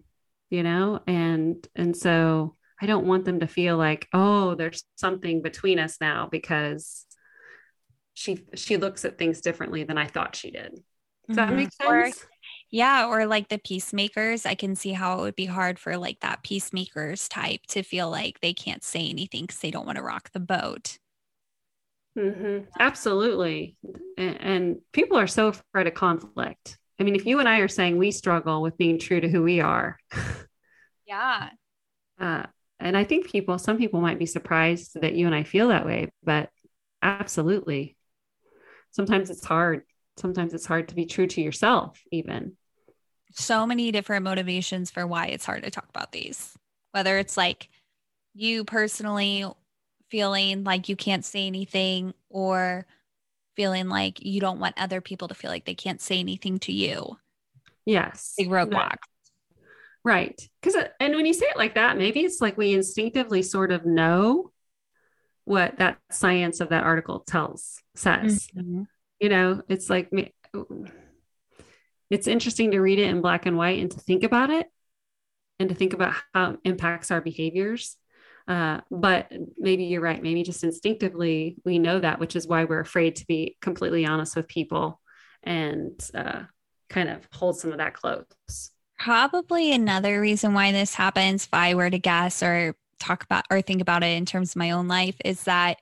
you 0.50 0.64
know? 0.64 1.00
And, 1.08 1.66
and 1.76 1.96
so 1.96 2.56
I 2.82 2.86
don't 2.86 3.08
want 3.08 3.26
them 3.26 3.40
to 3.40 3.48
feel 3.48 3.78
like, 3.78 4.08
oh, 4.14 4.56
there's 4.56 4.84
something 4.96 5.42
between 5.42 5.80
us 5.80 5.98
now 6.00 6.28
because 6.32 7.06
she, 8.14 8.46
she 8.56 8.78
looks 8.78 9.06
at 9.06 9.18
things 9.18 9.42
differently 9.42 9.84
than 9.84 9.98
I 9.98 10.08
thought 10.08 10.36
she 10.36 10.52
did. 10.52 10.72
Does 11.28 11.36
mm-hmm. 11.38 11.50
that 11.50 11.54
make 11.54 11.72
sense? 11.72 11.90
Or, 11.90 12.28
yeah. 12.70 13.08
Or 13.08 13.26
like 13.26 13.50
the 13.50 13.58
peacemakers, 13.58 14.46
I 14.46 14.56
can 14.56 14.76
see 14.76 14.92
how 14.92 15.20
it 15.20 15.22
would 15.22 15.36
be 15.36 15.46
hard 15.46 15.80
for 15.80 15.98
like 15.98 16.20
that 16.20 16.44
peacemakers 16.44 17.28
type 17.28 17.62
to 17.70 17.84
feel 17.84 18.10
like 18.10 18.40
they 18.40 18.54
can't 18.54 18.84
say 18.84 19.08
anything 19.10 19.44
because 19.44 19.60
they 19.60 19.72
don't 19.72 19.86
want 19.86 19.98
to 19.98 20.04
rock 20.04 20.32
the 20.34 20.40
boat. 20.40 20.98
Mm-hmm. 22.18 22.66
Absolutely. 22.80 23.78
And, 24.18 24.42
and 24.42 24.78
people 24.92 25.18
are 25.18 25.28
so 25.28 25.48
afraid 25.48 25.88
of 25.88 25.94
conflict. 25.94 26.78
I 27.00 27.04
mean, 27.04 27.16
if 27.16 27.26
you 27.26 27.40
and 27.40 27.48
I 27.48 27.60
are 27.60 27.68
saying 27.68 27.98
we 27.98 28.12
struggle 28.12 28.62
with 28.62 28.78
being 28.78 28.98
true 28.98 29.22
to 29.22 29.30
who 29.30 29.44
we 29.44 29.62
are. 29.62 29.98
yeah. 31.06 31.50
Uh, 32.20 32.44
and 32.88 32.96
I 32.96 33.04
think 33.04 33.30
people, 33.30 33.60
some 33.60 33.78
people 33.78 34.00
might 34.00 34.18
be 34.18 34.26
surprised 34.26 35.02
that 35.02 35.14
you 35.14 35.26
and 35.26 35.36
I 35.36 35.44
feel 35.44 35.68
that 35.68 35.86
way, 35.86 36.10
but 36.24 36.50
absolutely. 37.02 37.98
Sometimes 38.92 39.30
it's 39.30 39.46
hard. 39.46 39.84
Sometimes 40.16 40.54
it's 40.54 40.66
hard 40.66 40.88
to 40.88 40.96
be 40.96 41.06
true 41.06 41.28
to 41.28 41.42
yourself, 41.42 42.02
even. 42.12 42.54
So 43.34 43.68
many 43.68 43.92
different 43.92 44.24
motivations 44.24 44.90
for 44.90 45.06
why 45.06 45.28
it's 45.28 45.46
hard 45.46 45.64
to 45.64 45.70
talk 45.70 45.90
about 45.90 46.14
these, 46.14 46.58
whether 46.92 47.18
it's 47.18 47.36
like 47.36 47.68
you 48.34 48.64
personally 48.64 49.46
feeling 50.10 50.64
like 50.64 50.88
you 50.88 50.96
can't 50.96 51.26
say 51.26 51.46
anything 51.46 52.14
or 52.30 52.88
feeling 53.58 53.90
like 53.90 54.24
you 54.24 54.40
don't 54.40 54.60
want 54.60 54.80
other 54.80 55.02
people 55.02 55.28
to 55.28 55.36
feel 55.36 55.52
like 55.52 55.66
they 55.66 55.76
can't 55.76 56.00
say 56.00 56.20
anything 56.20 56.58
to 56.60 56.72
you. 56.72 57.18
Yes. 57.86 58.36
Big 58.38 58.50
roadblock. 58.50 58.96
Right. 60.08 60.42
Because, 60.62 60.76
uh, 60.76 60.88
and 61.02 61.16
when 61.16 61.26
you 61.26 61.34
say 61.34 61.48
it 61.48 61.58
like 61.58 61.76
that, 61.76 61.98
maybe 61.98 62.22
it's 62.22 62.40
like 62.40 62.58
we 62.58 62.74
instinctively 62.74 63.44
sort 63.44 63.74
of 63.74 63.86
know 63.86 64.54
what 65.44 65.80
that 65.80 65.98
science 66.10 66.62
of 66.62 66.70
that 66.70 66.86
article 66.86 67.20
tells, 67.28 67.82
says. 67.94 68.48
Mm-hmm. 68.56 68.84
You 69.20 69.28
know, 69.28 69.62
it's 69.68 69.90
like, 69.90 70.10
it's 72.10 72.28
interesting 72.28 72.72
to 72.72 72.80
read 72.80 73.00
it 73.00 73.10
in 73.10 73.20
black 73.20 73.46
and 73.46 73.58
white 73.58 73.82
and 73.82 73.92
to 73.92 74.00
think 74.00 74.24
about 74.24 74.50
it 74.50 74.68
and 75.60 75.68
to 75.68 75.76
think 75.76 75.92
about 75.92 76.14
how 76.34 76.52
it 76.52 76.60
impacts 76.64 77.12
our 77.12 77.20
behaviors. 77.20 77.98
Uh, 78.48 78.80
but 78.90 79.30
maybe 79.58 79.84
you're 79.84 80.00
right. 80.00 80.24
Maybe 80.24 80.42
just 80.44 80.64
instinctively 80.64 81.58
we 81.66 81.80
know 81.80 82.00
that, 82.00 82.22
which 82.22 82.38
is 82.38 82.48
why 82.48 82.64
we're 82.64 82.80
afraid 82.80 83.18
to 83.18 83.28
be 83.28 83.58
completely 83.62 84.06
honest 84.06 84.38
with 84.38 84.48
people 84.48 85.02
and 85.44 86.00
uh, 86.16 86.44
kind 86.88 87.10
of 87.10 87.28
hold 87.34 87.60
some 87.60 87.74
of 87.74 87.80
that 87.80 87.94
close. 87.94 88.72
Probably 89.00 89.72
another 89.72 90.20
reason 90.20 90.54
why 90.54 90.72
this 90.72 90.96
happens, 90.96 91.46
if 91.46 91.54
I 91.54 91.76
were 91.76 91.90
to 91.90 92.00
guess 92.00 92.42
or 92.42 92.76
talk 93.00 93.24
about 93.24 93.46
or 93.52 93.62
think 93.62 93.82
about 93.82 94.04
it 94.04 94.18
in 94.18 94.26
terms 94.26 94.52
of 94.52 94.56
my 94.58 94.72
own 94.72 94.88
life, 94.88 95.16
is 95.24 95.44
that 95.44 95.78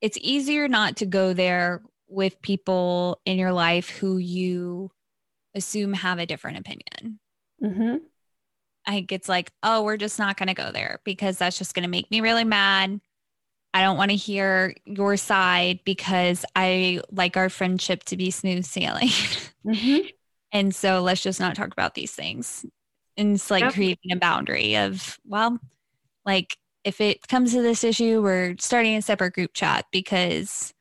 it's 0.00 0.18
easier 0.20 0.68
not 0.68 0.96
to 0.96 1.06
go 1.06 1.32
there 1.32 1.82
with 2.08 2.40
people 2.40 3.20
in 3.26 3.38
your 3.38 3.52
life 3.52 3.88
who 3.88 4.18
you 4.18 4.90
assume 5.54 5.92
have 5.92 6.18
a 6.18 6.26
different 6.26 6.58
opinion. 6.58 7.18
Mm-hmm. 7.62 7.96
I 8.86 8.90
think 8.92 9.12
it's 9.12 9.28
like, 9.28 9.50
oh, 9.62 9.82
we're 9.82 9.96
just 9.96 10.18
not 10.18 10.36
going 10.36 10.48
to 10.48 10.54
go 10.54 10.70
there 10.70 11.00
because 11.04 11.38
that's 11.38 11.58
just 11.58 11.74
going 11.74 11.82
to 11.82 11.88
make 11.88 12.10
me 12.10 12.20
really 12.20 12.44
mad. 12.44 13.00
I 13.74 13.82
don't 13.82 13.96
want 13.98 14.10
to 14.10 14.16
hear 14.16 14.74
your 14.84 15.16
side 15.16 15.80
because 15.84 16.44
I 16.54 17.00
like 17.10 17.36
our 17.36 17.50
friendship 17.50 18.04
to 18.04 18.16
be 18.16 18.30
smooth 18.30 18.64
sailing. 18.64 19.10
Mm-hmm. 19.66 20.06
And 20.52 20.74
so 20.74 21.00
let's 21.00 21.22
just 21.22 21.40
not 21.40 21.54
talk 21.54 21.72
about 21.72 21.94
these 21.94 22.12
things. 22.12 22.64
And 23.16 23.34
it's 23.34 23.50
like 23.50 23.62
yep. 23.62 23.72
creating 23.72 24.12
a 24.12 24.16
boundary 24.16 24.76
of, 24.76 25.18
well, 25.26 25.58
like 26.24 26.56
if 26.84 27.00
it 27.00 27.26
comes 27.28 27.52
to 27.52 27.62
this 27.62 27.82
issue, 27.82 28.22
we're 28.22 28.56
starting 28.58 28.96
a 28.96 29.02
separate 29.02 29.34
group 29.34 29.52
chat 29.54 29.86
because 29.90 30.72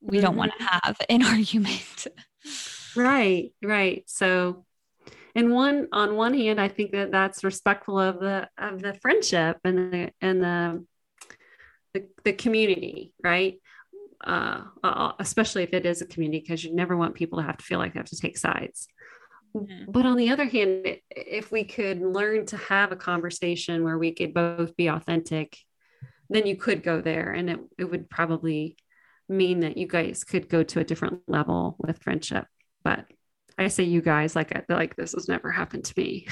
we 0.00 0.16
mm-hmm. 0.16 0.26
don't 0.26 0.36
want 0.36 0.52
to 0.58 0.64
have 0.64 0.96
an 1.08 1.22
argument. 1.24 2.06
Right, 2.96 3.52
right. 3.62 4.04
So 4.06 4.64
and 5.34 5.52
one 5.52 5.88
on 5.92 6.16
one 6.16 6.34
hand 6.34 6.60
i 6.60 6.68
think 6.68 6.92
that 6.92 7.10
that's 7.10 7.44
respectful 7.44 7.98
of 7.98 8.20
the 8.20 8.48
of 8.58 8.80
the 8.80 8.94
friendship 8.94 9.58
and 9.64 9.92
the 9.92 10.10
and 10.20 10.42
the 10.42 10.84
the, 11.94 12.08
the 12.24 12.32
community 12.32 13.12
right 13.22 13.60
uh, 14.24 14.62
uh 14.82 15.12
especially 15.18 15.62
if 15.62 15.72
it 15.72 15.84
is 15.84 16.00
a 16.00 16.06
community 16.06 16.40
because 16.40 16.64
you 16.64 16.74
never 16.74 16.96
want 16.96 17.14
people 17.14 17.38
to 17.38 17.44
have 17.44 17.56
to 17.56 17.64
feel 17.64 17.78
like 17.78 17.92
they 17.92 17.98
have 17.98 18.08
to 18.08 18.16
take 18.16 18.38
sides 18.38 18.88
mm-hmm. 19.54 19.90
but 19.90 20.06
on 20.06 20.16
the 20.16 20.30
other 20.30 20.44
hand 20.44 20.98
if 21.10 21.50
we 21.50 21.64
could 21.64 22.00
learn 22.00 22.46
to 22.46 22.56
have 22.56 22.92
a 22.92 22.96
conversation 22.96 23.84
where 23.84 23.98
we 23.98 24.12
could 24.12 24.34
both 24.34 24.76
be 24.76 24.88
authentic 24.88 25.56
then 26.30 26.46
you 26.46 26.56
could 26.56 26.82
go 26.82 27.00
there 27.00 27.32
and 27.32 27.50
it, 27.50 27.60
it 27.78 27.84
would 27.84 28.08
probably 28.08 28.76
mean 29.28 29.60
that 29.60 29.76
you 29.76 29.86
guys 29.86 30.24
could 30.24 30.48
go 30.48 30.62
to 30.62 30.80
a 30.80 30.84
different 30.84 31.20
level 31.26 31.76
with 31.78 32.02
friendship 32.02 32.46
but 32.82 33.06
I 33.58 33.68
say 33.68 33.84
you 33.84 34.00
guys 34.00 34.34
like 34.34 34.64
like 34.68 34.96
this 34.96 35.12
has 35.12 35.28
never 35.28 35.50
happened 35.50 35.84
to 35.84 35.94
me. 35.96 36.26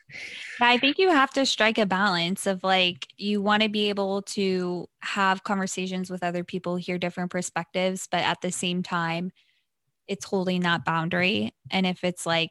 I 0.60 0.78
think 0.78 0.98
you 0.98 1.10
have 1.10 1.30
to 1.30 1.46
strike 1.46 1.78
a 1.78 1.86
balance 1.86 2.46
of 2.46 2.64
like 2.64 3.06
you 3.16 3.40
want 3.40 3.62
to 3.62 3.68
be 3.68 3.88
able 3.88 4.22
to 4.22 4.88
have 5.00 5.44
conversations 5.44 6.10
with 6.10 6.22
other 6.22 6.44
people, 6.44 6.76
hear 6.76 6.98
different 6.98 7.30
perspectives, 7.30 8.08
but 8.10 8.22
at 8.22 8.40
the 8.40 8.50
same 8.50 8.82
time, 8.82 9.30
it's 10.08 10.24
holding 10.24 10.62
that 10.62 10.84
boundary. 10.84 11.54
And 11.70 11.86
if 11.86 12.04
it's 12.04 12.26
like 12.26 12.50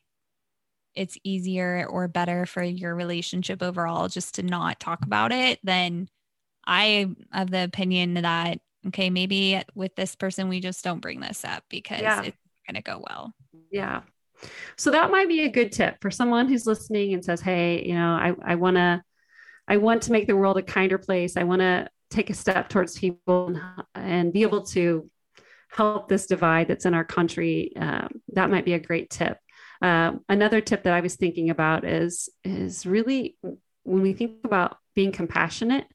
it's 0.94 1.18
easier 1.24 1.86
or 1.90 2.08
better 2.08 2.46
for 2.46 2.64
your 2.64 2.96
relationship 2.96 3.62
overall 3.62 4.08
just 4.08 4.36
to 4.36 4.44
not 4.44 4.80
talk 4.80 5.04
about 5.04 5.32
it, 5.32 5.60
then 5.64 6.08
I 6.66 7.10
have 7.32 7.52
the 7.52 7.64
opinion 7.64 8.16
that 8.16 8.60
okay, 8.88 9.10
maybe 9.10 9.62
with 9.74 9.96
this 9.96 10.16
person 10.16 10.48
we 10.48 10.60
just 10.60 10.84
don't 10.84 11.02
bring 11.02 11.20
this 11.20 11.44
up 11.44 11.64
because 11.70 12.02
yeah. 12.02 12.22
it's 12.22 12.38
going 12.68 12.76
to 12.76 12.82
go 12.82 13.04
well. 13.08 13.34
Yeah. 13.72 14.02
So 14.78 14.92
that 14.92 15.12
might 15.12 15.28
be 15.28 15.42
a 15.42 15.50
good 15.50 15.72
tip 15.72 15.98
for 16.02 16.12
someone 16.12 16.48
who's 16.48 16.68
listening 16.68 17.14
and 17.14 17.24
says, 17.24 17.42
Hey, 17.42 17.86
you 17.86 17.96
know, 17.96 18.10
I, 18.10 18.34
I 18.44 18.56
want 18.56 18.76
to, 18.76 19.02
I 19.68 19.78
want 19.78 20.04
to 20.04 20.12
make 20.12 20.28
the 20.28 20.36
world 20.36 20.58
a 20.58 20.62
kinder 20.62 20.98
place. 20.98 21.38
I 21.38 21.44
want 21.44 21.62
to 21.62 21.88
take 22.10 22.30
a 22.30 22.34
step 22.34 22.70
towards 22.70 23.00
people 23.00 23.48
and, 23.48 23.62
and, 23.96 24.34
be 24.34 24.44
able 24.44 24.62
to 24.62 25.10
help 25.76 26.08
this 26.10 26.28
divide 26.28 26.68
that's 26.68 26.86
in 26.86 26.94
our 26.94 27.04
country. 27.04 27.74
Um, 27.76 28.22
that 28.34 28.50
might 28.50 28.66
be 28.66 28.74
a 28.74 28.80
great 28.80 29.10
tip. 29.10 29.38
Um, 29.82 30.22
another 30.30 30.62
tip 30.62 30.84
that 30.84 30.94
I 30.94 31.02
was 31.02 31.16
thinking 31.16 31.50
about 31.50 31.86
is, 31.86 32.30
is 32.44 32.86
really 32.86 33.38
when 33.84 34.02
we 34.02 34.14
think 34.14 34.46
about 34.46 34.78
being 34.96 35.12
compassionate, 35.12 35.86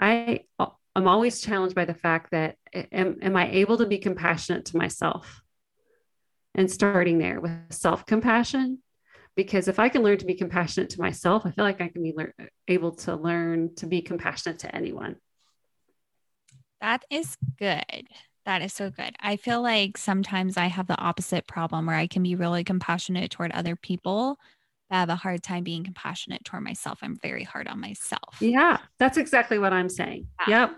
I, 0.00 0.40
I'm 0.58 1.06
always 1.06 1.40
challenged 1.40 1.74
by 1.74 1.84
the 1.84 1.94
fact 1.94 2.32
that 2.32 2.56
am, 2.74 3.18
am 3.22 3.36
I 3.36 3.50
able 3.50 3.78
to 3.78 3.86
be 3.86 3.98
compassionate 3.98 4.66
to 4.66 4.76
myself? 4.76 5.42
and 6.54 6.70
starting 6.70 7.18
there 7.18 7.40
with 7.40 7.52
self 7.70 8.06
compassion 8.06 8.78
because 9.34 9.68
if 9.68 9.78
I 9.78 9.88
can 9.88 10.02
learn 10.02 10.18
to 10.18 10.26
be 10.26 10.34
compassionate 10.34 10.90
to 10.90 11.00
myself, 11.00 11.46
I 11.46 11.52
feel 11.52 11.64
like 11.64 11.80
I 11.80 11.88
can 11.88 12.02
be 12.02 12.12
lear- 12.14 12.34
able 12.68 12.92
to 12.96 13.16
learn 13.16 13.74
to 13.76 13.86
be 13.86 14.02
compassionate 14.02 14.60
to 14.60 14.74
anyone. 14.74 15.16
That 16.82 17.04
is 17.10 17.36
good. 17.58 18.08
That 18.44 18.62
is 18.62 18.72
so 18.72 18.90
good. 18.90 19.14
I 19.20 19.36
feel 19.36 19.62
like 19.62 19.96
sometimes 19.96 20.56
I 20.56 20.66
have 20.66 20.88
the 20.88 20.98
opposite 20.98 21.46
problem 21.46 21.86
where 21.86 21.96
I 21.96 22.08
can 22.08 22.22
be 22.22 22.34
really 22.34 22.64
compassionate 22.64 23.30
toward 23.30 23.52
other 23.52 23.76
people. 23.76 24.36
I 24.90 25.00
have 25.00 25.08
a 25.08 25.16
hard 25.16 25.42
time 25.42 25.64
being 25.64 25.84
compassionate 25.84 26.44
toward 26.44 26.64
myself. 26.64 26.98
I'm 27.02 27.16
very 27.16 27.44
hard 27.44 27.68
on 27.68 27.80
myself. 27.80 28.36
Yeah, 28.40 28.78
that's 28.98 29.16
exactly 29.16 29.58
what 29.58 29.72
I'm 29.72 29.88
saying. 29.88 30.26
Yeah. 30.46 30.60
Yep. 30.60 30.76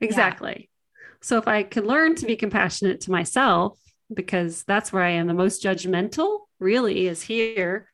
Exactly. 0.00 0.70
Yeah. 0.70 1.16
So 1.20 1.38
if 1.38 1.48
I 1.48 1.62
can 1.62 1.84
learn 1.84 2.14
to 2.16 2.26
be 2.26 2.36
compassionate 2.36 3.00
to 3.02 3.10
myself, 3.10 3.78
because 4.12 4.62
that's 4.64 4.92
where 4.92 5.02
I 5.02 5.10
am 5.10 5.26
the 5.26 5.34
most 5.34 5.62
judgmental, 5.62 6.40
really 6.60 7.06
is 7.06 7.22
here, 7.22 7.90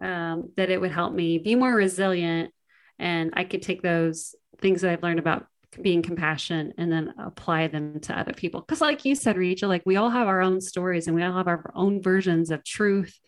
um, 0.00 0.50
that 0.56 0.70
it 0.70 0.80
would 0.80 0.92
help 0.92 1.14
me 1.14 1.38
be 1.38 1.54
more 1.54 1.74
resilient. 1.74 2.52
And 2.98 3.32
I 3.34 3.44
could 3.44 3.62
take 3.62 3.82
those 3.82 4.34
things 4.58 4.80
that 4.80 4.90
I've 4.90 5.02
learned 5.02 5.18
about 5.18 5.46
being 5.82 6.02
compassionate 6.02 6.74
and 6.78 6.90
then 6.90 7.14
apply 7.18 7.68
them 7.68 8.00
to 8.00 8.18
other 8.18 8.32
people. 8.32 8.60
Because, 8.60 8.80
like 8.80 9.04
you 9.04 9.14
said, 9.14 9.36
Rachel, 9.36 9.68
like 9.68 9.82
we 9.84 9.96
all 9.96 10.10
have 10.10 10.28
our 10.28 10.40
own 10.40 10.60
stories 10.60 11.06
and 11.06 11.16
we 11.16 11.22
all 11.22 11.36
have 11.36 11.48
our 11.48 11.70
own 11.74 12.02
versions 12.02 12.50
of 12.50 12.64
truth, 12.64 13.18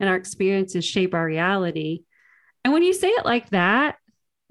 and 0.00 0.08
our 0.08 0.16
experiences 0.16 0.84
shape 0.84 1.14
our 1.14 1.26
reality. 1.26 2.04
And 2.64 2.72
when 2.72 2.82
you 2.82 2.92
say 2.92 3.08
it 3.08 3.24
like 3.24 3.50
that, 3.50 3.96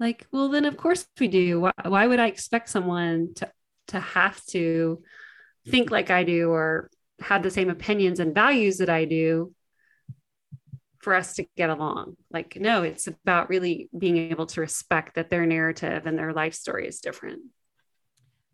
like, 0.00 0.26
well, 0.32 0.48
then 0.48 0.64
of 0.64 0.76
course 0.76 1.06
we 1.18 1.28
do. 1.28 1.60
Why, 1.60 1.72
why 1.84 2.06
would 2.06 2.20
I 2.20 2.26
expect 2.26 2.68
someone 2.68 3.34
to 3.36 3.50
to 3.88 4.00
have 4.00 4.44
to 4.46 5.02
think 5.66 5.90
like 5.90 6.10
I 6.10 6.24
do 6.24 6.50
or 6.50 6.90
have 7.20 7.42
the 7.42 7.50
same 7.50 7.70
opinions 7.70 8.20
and 8.20 8.34
values 8.34 8.78
that 8.78 8.88
I 8.88 9.04
do 9.04 9.52
for 11.00 11.14
us 11.14 11.34
to 11.34 11.46
get 11.56 11.70
along. 11.70 12.16
Like, 12.30 12.56
no, 12.60 12.82
it's 12.82 13.06
about 13.06 13.48
really 13.48 13.88
being 13.96 14.16
able 14.16 14.46
to 14.46 14.60
respect 14.60 15.14
that 15.14 15.30
their 15.30 15.46
narrative 15.46 16.06
and 16.06 16.18
their 16.18 16.32
life 16.32 16.54
story 16.54 16.86
is 16.86 17.00
different. 17.00 17.40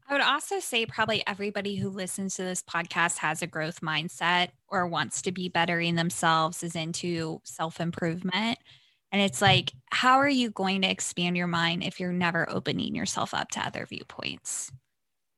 I 0.07 0.13
would 0.13 0.23
also 0.23 0.61
say 0.61 0.85
probably 0.85 1.23
everybody 1.27 1.77
who 1.77 1.89
listens 1.89 2.37
to 2.37 2.43
this 2.43 2.63
podcast 2.63 3.19
has 3.19 3.41
a 3.41 3.47
growth 3.47 3.81
mindset 3.81 4.49
or 4.69 4.87
wants 4.87 5.23
to 5.23 5.33
be 5.33 5.49
bettering 5.49 5.95
themselves, 5.95 6.63
is 6.63 6.77
into 6.77 7.41
self 7.45 7.81
improvement. 7.81 8.59
And 9.11 9.23
it's 9.23 9.41
like, 9.41 9.73
how 9.91 10.19
are 10.19 10.29
you 10.29 10.51
going 10.51 10.83
to 10.83 10.91
expand 10.91 11.37
your 11.37 11.47
mind 11.47 11.85
if 11.85 12.01
you're 12.01 12.13
never 12.13 12.51
opening 12.51 12.95
yourself 12.95 13.33
up 13.33 13.49
to 13.53 13.65
other 13.65 13.87
viewpoints? 13.87 14.71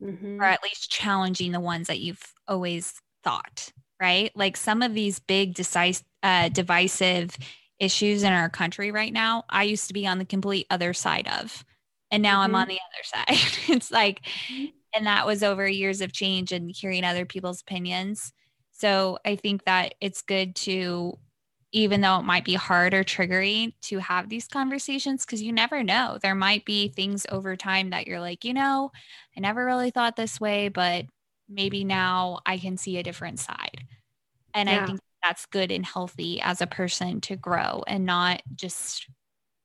Mm-hmm. 0.02 0.40
Or 0.40 0.44
at 0.44 0.62
least 0.62 0.90
challenging 0.90 1.52
the 1.52 1.60
ones 1.60 1.86
that 1.86 2.00
you've 2.00 2.22
always 2.48 2.94
thought, 3.22 3.70
right? 4.00 4.32
Like 4.34 4.56
some 4.56 4.82
of 4.82 4.94
these 4.94 5.18
big 5.18 5.54
decisive 5.54 6.06
uh, 6.26 6.48
divisive 6.48 7.38
issues 7.78 8.24
in 8.24 8.32
our 8.32 8.50
country 8.50 8.90
right 8.90 9.12
now, 9.12 9.44
I 9.48 9.62
used 9.62 9.86
to 9.86 9.94
be 9.94 10.08
on 10.08 10.18
the 10.18 10.24
complete 10.24 10.66
other 10.70 10.92
side 10.92 11.28
of. 11.28 11.64
And 12.10 12.20
now 12.20 12.42
mm-hmm. 12.42 12.56
I'm 12.56 12.62
on 12.62 12.68
the 12.68 12.80
other 12.80 13.04
side. 13.04 13.48
it's 13.76 13.92
like, 13.92 14.22
mm-hmm. 14.50 14.66
and 14.92 15.06
that 15.06 15.24
was 15.24 15.44
over 15.44 15.68
years 15.68 16.00
of 16.00 16.12
change 16.12 16.50
and 16.50 16.74
hearing 16.74 17.04
other 17.04 17.26
people's 17.26 17.60
opinions. 17.60 18.32
So 18.72 19.20
I 19.24 19.36
think 19.36 19.66
that 19.66 19.94
it's 20.00 20.22
good 20.22 20.56
to, 20.56 21.16
even 21.70 22.00
though 22.00 22.18
it 22.18 22.24
might 22.24 22.44
be 22.44 22.54
hard 22.54 22.92
or 22.92 23.04
triggering 23.04 23.74
to 23.82 23.98
have 23.98 24.28
these 24.28 24.48
conversations, 24.48 25.24
because 25.24 25.42
you 25.42 25.52
never 25.52 25.84
know. 25.84 26.18
There 26.20 26.34
might 26.34 26.64
be 26.64 26.88
things 26.88 27.24
over 27.30 27.54
time 27.54 27.90
that 27.90 28.08
you're 28.08 28.20
like, 28.20 28.44
you 28.44 28.52
know, 28.52 28.90
I 29.36 29.40
never 29.40 29.64
really 29.64 29.92
thought 29.92 30.16
this 30.16 30.40
way, 30.40 30.70
but 30.70 31.06
maybe 31.48 31.84
now 31.84 32.40
I 32.44 32.58
can 32.58 32.76
see 32.76 32.98
a 32.98 33.04
different 33.04 33.38
side. 33.38 33.84
And 34.54 34.68
yeah. 34.68 34.82
I 34.82 34.86
think 34.86 35.00
that's 35.26 35.46
good 35.46 35.72
and 35.72 35.84
healthy 35.84 36.40
as 36.40 36.60
a 36.60 36.68
person 36.68 37.20
to 37.20 37.34
grow 37.34 37.82
and 37.88 38.06
not 38.06 38.42
just 38.54 39.08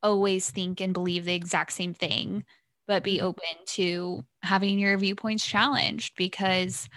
always 0.02 0.50
think 0.50 0.82
and 0.82 0.92
believe 0.92 1.24
the 1.24 1.36
exact 1.36 1.72
same 1.72 1.94
thing, 1.94 2.44
but 2.88 3.04
be 3.04 3.18
mm-hmm. 3.18 3.28
open 3.28 3.66
to 3.68 4.26
having 4.42 4.80
your 4.80 4.98
viewpoints 4.98 5.46
challenged 5.46 6.14
because 6.18 6.90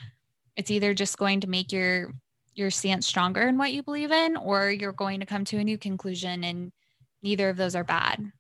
it's 0.57 0.71
either 0.71 0.95
just 0.95 1.19
going 1.19 1.41
to 1.41 1.49
make 1.49 1.73
your 1.73 2.13
your 2.55 2.71
stance 2.71 3.07
stronger 3.07 3.43
in 3.43 3.59
what 3.59 3.73
you 3.73 3.83
believe 3.83 4.13
in 4.13 4.37
or 4.37 4.71
you're 4.71 4.93
going 4.93 5.21
to 5.21 5.27
come 5.27 5.45
to 5.45 5.59
a 5.59 5.65
new 5.65 5.77
conclusion 5.77 6.45
and 6.45 6.73
neither 7.23 7.49
of 7.49 7.57
those 7.57 7.75
are 7.75 7.85
bad. 7.85 8.31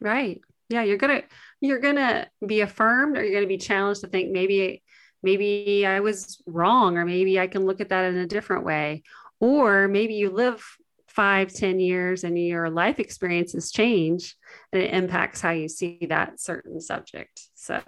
Right. 0.00 0.40
Yeah, 0.68 0.82
you're 0.82 0.98
going 0.98 1.22
to 1.22 1.28
you're 1.60 1.78
going 1.78 1.96
to 1.96 2.28
be 2.44 2.60
affirmed 2.60 3.16
or 3.16 3.22
you're 3.22 3.32
going 3.32 3.44
to 3.44 3.48
be 3.48 3.56
challenged 3.56 4.02
to 4.02 4.08
think 4.08 4.32
maybe 4.32 4.82
maybe 5.22 5.86
I 5.86 6.00
was 6.00 6.42
wrong 6.44 6.98
or 6.98 7.06
maybe 7.06 7.40
I 7.40 7.46
can 7.46 7.64
look 7.64 7.80
at 7.80 7.88
that 7.88 8.04
in 8.12 8.18
a 8.18 8.26
different 8.26 8.64
way 8.64 9.02
or 9.40 9.88
maybe 9.88 10.14
you 10.14 10.30
live 10.30 10.64
five, 11.08 11.50
ten 11.50 11.80
years 11.80 12.24
and 12.24 12.38
your 12.38 12.68
life 12.68 13.00
experiences 13.00 13.72
change 13.72 14.36
and 14.70 14.82
it 14.82 14.92
impacts 14.92 15.40
how 15.40 15.50
you 15.50 15.66
see 15.66 16.06
that 16.10 16.38
certain 16.38 16.78
subject. 16.78 17.40
So 17.54 17.80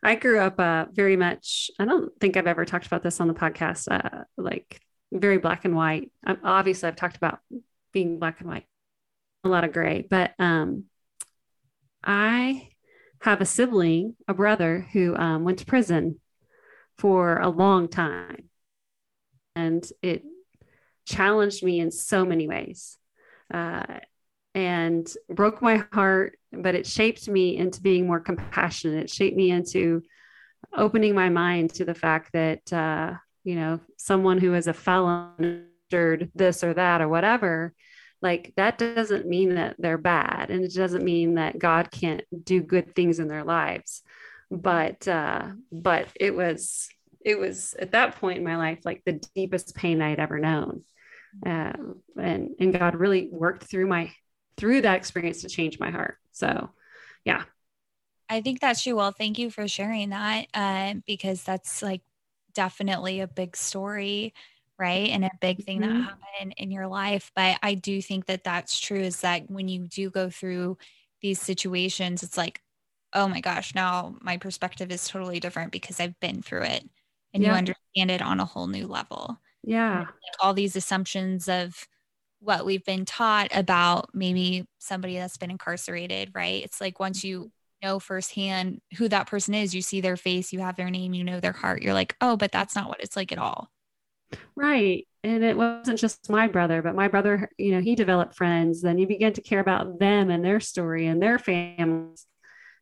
I 0.00 0.14
grew 0.14 0.38
up 0.38 0.60
uh, 0.60 0.86
very 0.92 1.16
much, 1.16 1.72
I 1.80 1.84
don't 1.84 2.12
think 2.20 2.36
I've 2.36 2.46
ever 2.46 2.64
talked 2.64 2.86
about 2.86 3.02
this 3.02 3.20
on 3.20 3.26
the 3.26 3.34
podcast, 3.34 3.90
uh, 3.90 4.24
like 4.36 4.80
very 5.12 5.38
black 5.38 5.64
and 5.64 5.74
white. 5.74 6.12
I'm, 6.24 6.38
obviously, 6.44 6.88
I've 6.88 6.96
talked 6.96 7.16
about 7.16 7.40
being 7.92 8.20
black 8.20 8.40
and 8.40 8.48
white, 8.48 8.66
a 9.42 9.48
lot 9.48 9.64
of 9.64 9.72
gray, 9.72 10.06
but 10.08 10.32
um, 10.38 10.84
I 12.04 12.68
have 13.22 13.40
a 13.40 13.44
sibling, 13.46 14.14
a 14.28 14.34
brother 14.34 14.86
who 14.92 15.16
um, 15.16 15.42
went 15.42 15.58
to 15.58 15.66
prison 15.66 16.20
for 16.96 17.38
a 17.38 17.48
long 17.48 17.88
time. 17.88 18.48
And 19.56 19.84
it 20.00 20.22
challenged 21.06 21.62
me 21.62 21.80
in 21.80 21.90
so 21.90 22.24
many 22.24 22.48
ways 22.48 22.98
uh, 23.52 24.00
and 24.54 25.12
broke 25.28 25.62
my 25.62 25.84
heart, 25.92 26.38
but 26.52 26.74
it 26.74 26.86
shaped 26.86 27.28
me 27.28 27.56
into 27.56 27.80
being 27.80 28.06
more 28.06 28.20
compassionate. 28.20 29.04
It 29.04 29.10
shaped 29.10 29.36
me 29.36 29.50
into 29.50 30.02
opening 30.76 31.14
my 31.14 31.28
mind 31.28 31.74
to 31.74 31.84
the 31.84 31.94
fact 31.94 32.32
that, 32.32 32.72
uh, 32.72 33.14
you 33.44 33.56
know, 33.56 33.80
someone 33.96 34.38
who 34.38 34.54
is 34.54 34.66
a 34.66 34.72
felon, 34.72 35.68
this 35.90 36.64
or 36.64 36.72
that 36.72 37.02
or 37.02 37.08
whatever, 37.08 37.74
like 38.22 38.54
that 38.56 38.78
doesn't 38.78 39.26
mean 39.26 39.56
that 39.56 39.76
they're 39.78 39.98
bad. 39.98 40.48
And 40.48 40.64
it 40.64 40.72
doesn't 40.72 41.04
mean 41.04 41.34
that 41.34 41.58
God 41.58 41.90
can't 41.90 42.22
do 42.44 42.62
good 42.62 42.94
things 42.94 43.18
in 43.18 43.28
their 43.28 43.44
lives. 43.44 44.02
But, 44.50 45.06
uh, 45.06 45.48
but 45.70 46.08
it 46.18 46.34
was, 46.34 46.88
it 47.24 47.38
was 47.38 47.74
at 47.78 47.92
that 47.92 48.16
point 48.16 48.38
in 48.38 48.44
my 48.44 48.56
life, 48.56 48.80
like 48.84 49.02
the 49.04 49.20
deepest 49.34 49.74
pain 49.74 50.02
I'd 50.02 50.18
ever 50.18 50.38
known 50.38 50.82
um, 51.46 52.02
and 52.20 52.50
and 52.58 52.78
God 52.78 52.94
really 52.94 53.28
worked 53.30 53.64
through 53.64 53.86
my 53.86 54.10
through 54.56 54.82
that 54.82 54.96
experience 54.96 55.42
to 55.42 55.48
change 55.48 55.78
my 55.78 55.90
heart. 55.90 56.18
So, 56.32 56.70
yeah. 57.24 57.44
I 58.28 58.42
think 58.42 58.60
that's 58.60 58.82
true. 58.82 58.96
Well, 58.96 59.12
thank 59.12 59.38
you 59.38 59.50
for 59.50 59.66
sharing 59.66 60.10
that 60.10 60.46
uh, 60.54 60.94
because 61.06 61.42
that's 61.42 61.82
like 61.82 62.02
definitely 62.54 63.20
a 63.20 63.26
big 63.26 63.56
story, 63.56 64.34
right? 64.78 65.08
And 65.08 65.24
a 65.24 65.30
big 65.40 65.64
thing 65.64 65.80
mm-hmm. 65.80 65.98
that 65.98 66.04
happened 66.04 66.54
in 66.58 66.70
your 66.70 66.86
life. 66.86 67.30
But 67.34 67.58
I 67.62 67.74
do 67.74 68.00
think 68.02 68.26
that 68.26 68.44
that's 68.44 68.78
true 68.78 69.00
is 69.00 69.20
that 69.22 69.50
when 69.50 69.68
you 69.68 69.86
do 69.86 70.10
go 70.10 70.28
through 70.28 70.78
these 71.22 71.40
situations, 71.40 72.22
it's 72.22 72.36
like, 72.36 72.60
oh 73.14 73.28
my 73.28 73.40
gosh, 73.40 73.74
now 73.74 74.16
my 74.20 74.36
perspective 74.36 74.90
is 74.90 75.08
totally 75.08 75.40
different 75.40 75.72
because 75.72 75.98
I've 75.98 76.18
been 76.20 76.42
through 76.42 76.62
it 76.62 76.88
and 77.34 77.42
yeah. 77.42 77.50
you 77.50 77.54
understand 77.56 78.10
it 78.10 78.22
on 78.22 78.40
a 78.40 78.44
whole 78.44 78.66
new 78.66 78.86
level. 78.86 79.38
Yeah. 79.62 80.00
Like 80.00 80.36
all 80.40 80.54
these 80.54 80.76
assumptions 80.76 81.48
of 81.48 81.86
what 82.40 82.66
we've 82.66 82.84
been 82.84 83.04
taught 83.04 83.48
about 83.52 84.10
maybe 84.12 84.66
somebody 84.78 85.16
that's 85.16 85.36
been 85.36 85.50
incarcerated, 85.50 86.30
right? 86.34 86.64
It's 86.64 86.80
like 86.80 86.98
once 86.98 87.22
you 87.22 87.52
know 87.82 87.98
firsthand 87.98 88.80
who 88.96 89.08
that 89.08 89.28
person 89.28 89.54
is, 89.54 89.74
you 89.74 89.82
see 89.82 90.00
their 90.00 90.16
face, 90.16 90.52
you 90.52 90.60
have 90.60 90.76
their 90.76 90.90
name, 90.90 91.14
you 91.14 91.24
know 91.24 91.40
their 91.40 91.52
heart, 91.52 91.82
you're 91.82 91.94
like, 91.94 92.16
oh, 92.20 92.36
but 92.36 92.52
that's 92.52 92.74
not 92.74 92.88
what 92.88 93.00
it's 93.00 93.16
like 93.16 93.32
at 93.32 93.38
all. 93.38 93.70
Right. 94.56 95.06
And 95.24 95.44
it 95.44 95.56
wasn't 95.56 95.98
just 95.98 96.30
my 96.30 96.48
brother, 96.48 96.82
but 96.82 96.94
my 96.94 97.08
brother, 97.08 97.50
you 97.58 97.72
know, 97.72 97.80
he 97.80 97.94
developed 97.94 98.34
friends. 98.34 98.82
Then 98.82 98.98
you 98.98 99.06
begin 99.06 99.32
to 99.34 99.42
care 99.42 99.60
about 99.60 99.98
them 99.98 100.30
and 100.30 100.44
their 100.44 100.58
story 100.60 101.06
and 101.06 101.22
their 101.22 101.38
families. 101.38 102.26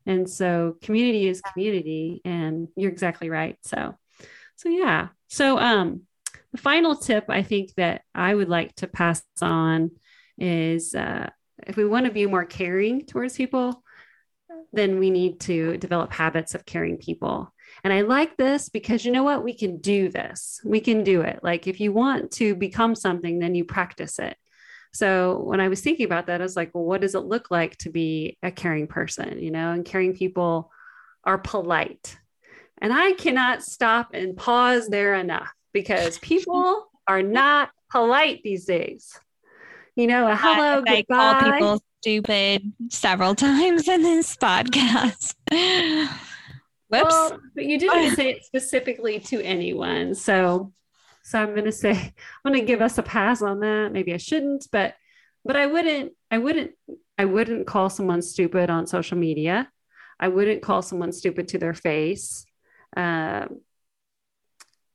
And 0.07 0.29
so 0.29 0.77
community 0.81 1.29
is 1.29 1.43
community. 1.43 2.23
And 2.25 2.69
you're 2.77 2.91
exactly 2.91 3.29
right. 3.29 3.57
So, 3.63 3.95
so 4.61 4.69
yeah. 4.69 5.09
So, 5.29 5.59
um, 5.59 6.03
the 6.53 6.59
final 6.59 6.95
tip 6.95 7.25
I 7.31 7.43
think 7.43 7.73
that 7.77 8.03
I 8.15 8.35
would 8.35 8.51
like 8.51 8.75
to 8.77 8.87
pass 8.87 9.23
on 9.41 9.93
is 10.37 10.95
uh, 10.95 11.31
if 11.67 11.77
we 11.77 11.87
want 11.87 12.05
to 12.05 12.13
be 12.13 12.27
more 12.27 12.45
caring 12.45 13.07
towards 13.07 13.37
people, 13.37 13.83
then 14.75 14.99
we 14.99 15.09
need 15.09 15.41
to 15.41 15.79
develop 15.79 16.13
habits 16.13 16.55
of 16.55 16.67
caring 16.67 16.99
people. 16.99 17.51
And 17.85 17.91
I 17.91 18.03
like 18.03 18.37
this 18.37 18.69
because 18.69 19.03
you 19.03 19.13
know 19.13 19.23
what? 19.23 19.43
We 19.43 19.55
can 19.55 19.79
do 19.79 20.11
this. 20.11 20.61
We 20.63 20.81
can 20.81 21.05
do 21.05 21.23
it. 21.23 21.41
Like 21.43 21.67
if 21.67 21.81
you 21.81 21.93
want 21.93 22.31
to 22.33 22.55
become 22.55 22.95
something, 22.95 23.39
then 23.39 23.55
you 23.55 23.65
practice 23.65 24.19
it. 24.19 24.37
So 24.93 25.41
when 25.43 25.61
I 25.61 25.69
was 25.69 25.81
thinking 25.81 26.05
about 26.05 26.27
that, 26.27 26.43
I 26.43 26.45
was 26.45 26.57
like, 26.57 26.73
well, 26.75 26.85
what 26.85 27.01
does 27.01 27.15
it 27.15 27.21
look 27.21 27.51
like 27.51 27.79
to 27.79 27.91
be 27.91 28.37
a 28.43 28.51
caring 28.51 28.89
person? 28.89 29.39
You 29.39 29.53
know, 29.53 29.73
and 29.73 29.87
caring 29.87 30.15
people 30.15 30.71
are 31.25 31.39
polite. 31.39 32.19
And 32.81 32.93
I 32.93 33.13
cannot 33.13 33.63
stop 33.63 34.15
and 34.15 34.37
pause 34.37 34.89
there 34.89 35.15
enough 35.15 35.51
because 35.73 36.19
people 36.21 36.91
are 37.07 37.23
not 37.23 37.71
polite 37.91 38.43
these 38.43 38.65
days. 38.65 39.19
You 39.97 40.07
know, 40.07 40.29
a 40.29 40.37
hello, 40.37 40.83
I 40.87 41.03
goodbye. 41.03 41.15
call 41.15 41.53
people 41.53 41.83
stupid 42.01 42.73
several 42.89 43.35
times 43.37 43.87
in 43.89 44.03
this 44.03 44.37
podcast. 44.37 45.35
Whoops. 46.89 47.05
Well, 47.09 47.39
but 47.55 47.67
you 47.67 47.79
didn't 47.79 48.17
say 48.17 48.31
it 48.31 48.45
specifically 48.45 49.21
to 49.21 49.41
anyone. 49.43 50.15
So 50.15 50.73
so 51.23 51.39
I'm 51.41 51.55
gonna 51.55 51.73
say 51.73 51.93
I'm 51.93 52.53
gonna 52.53 52.65
give 52.65 52.81
us 52.81 52.99
a 52.99 53.03
pass 53.03 53.43
on 53.43 53.61
that. 53.61 53.93
Maybe 53.93 54.13
I 54.15 54.17
shouldn't, 54.17 54.67
but 54.73 54.95
but 55.45 55.57
I 55.57 55.67
wouldn't 55.67 56.13
I 56.31 56.39
wouldn't 56.39 56.73
I 57.19 57.27
wouldn't 57.27 57.67
call 57.67 57.91
someone 57.91 58.23
stupid 58.23 58.71
on 58.71 58.87
social 58.87 59.19
media. 59.19 59.71
I 60.19 60.29
wouldn't 60.29 60.63
call 60.63 60.83
someone 60.83 61.13
stupid 61.13 61.49
to 61.49 61.59
their 61.59 61.75
face. 61.75 62.45
Um, 62.97 63.61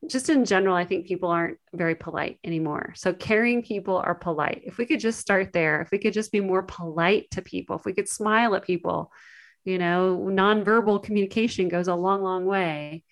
just 0.08 0.30
in 0.30 0.46
general, 0.46 0.76
I 0.76 0.86
think 0.86 1.08
people 1.08 1.30
aren't 1.30 1.58
very 1.74 1.96
polite 1.96 2.40
anymore. 2.44 2.94
So 2.96 3.14
caring 3.14 3.64
people 3.64 3.98
are 3.98 4.16
polite. 4.16 4.62
If 4.66 4.78
we 4.78 4.86
could 4.86 5.00
just 5.00 5.20
start 5.20 5.54
there, 5.54 5.82
if 5.82 5.92
we 5.92 5.98
could 5.98 6.14
just 6.14 6.32
be 6.32 6.42
more 6.42 6.64
polite 6.64 7.30
to 7.32 7.42
people, 7.42 7.76
if 7.76 7.86
we 7.86 7.94
could 7.94 8.08
smile 8.08 8.56
at 8.56 8.66
people, 8.66 9.12
you 9.64 9.78
know, 9.78 10.28
nonverbal 10.30 11.04
communication 11.04 11.70
goes 11.70 11.88
a 11.88 11.96
long, 11.96 12.22
long 12.22 12.46
way. 12.46 13.04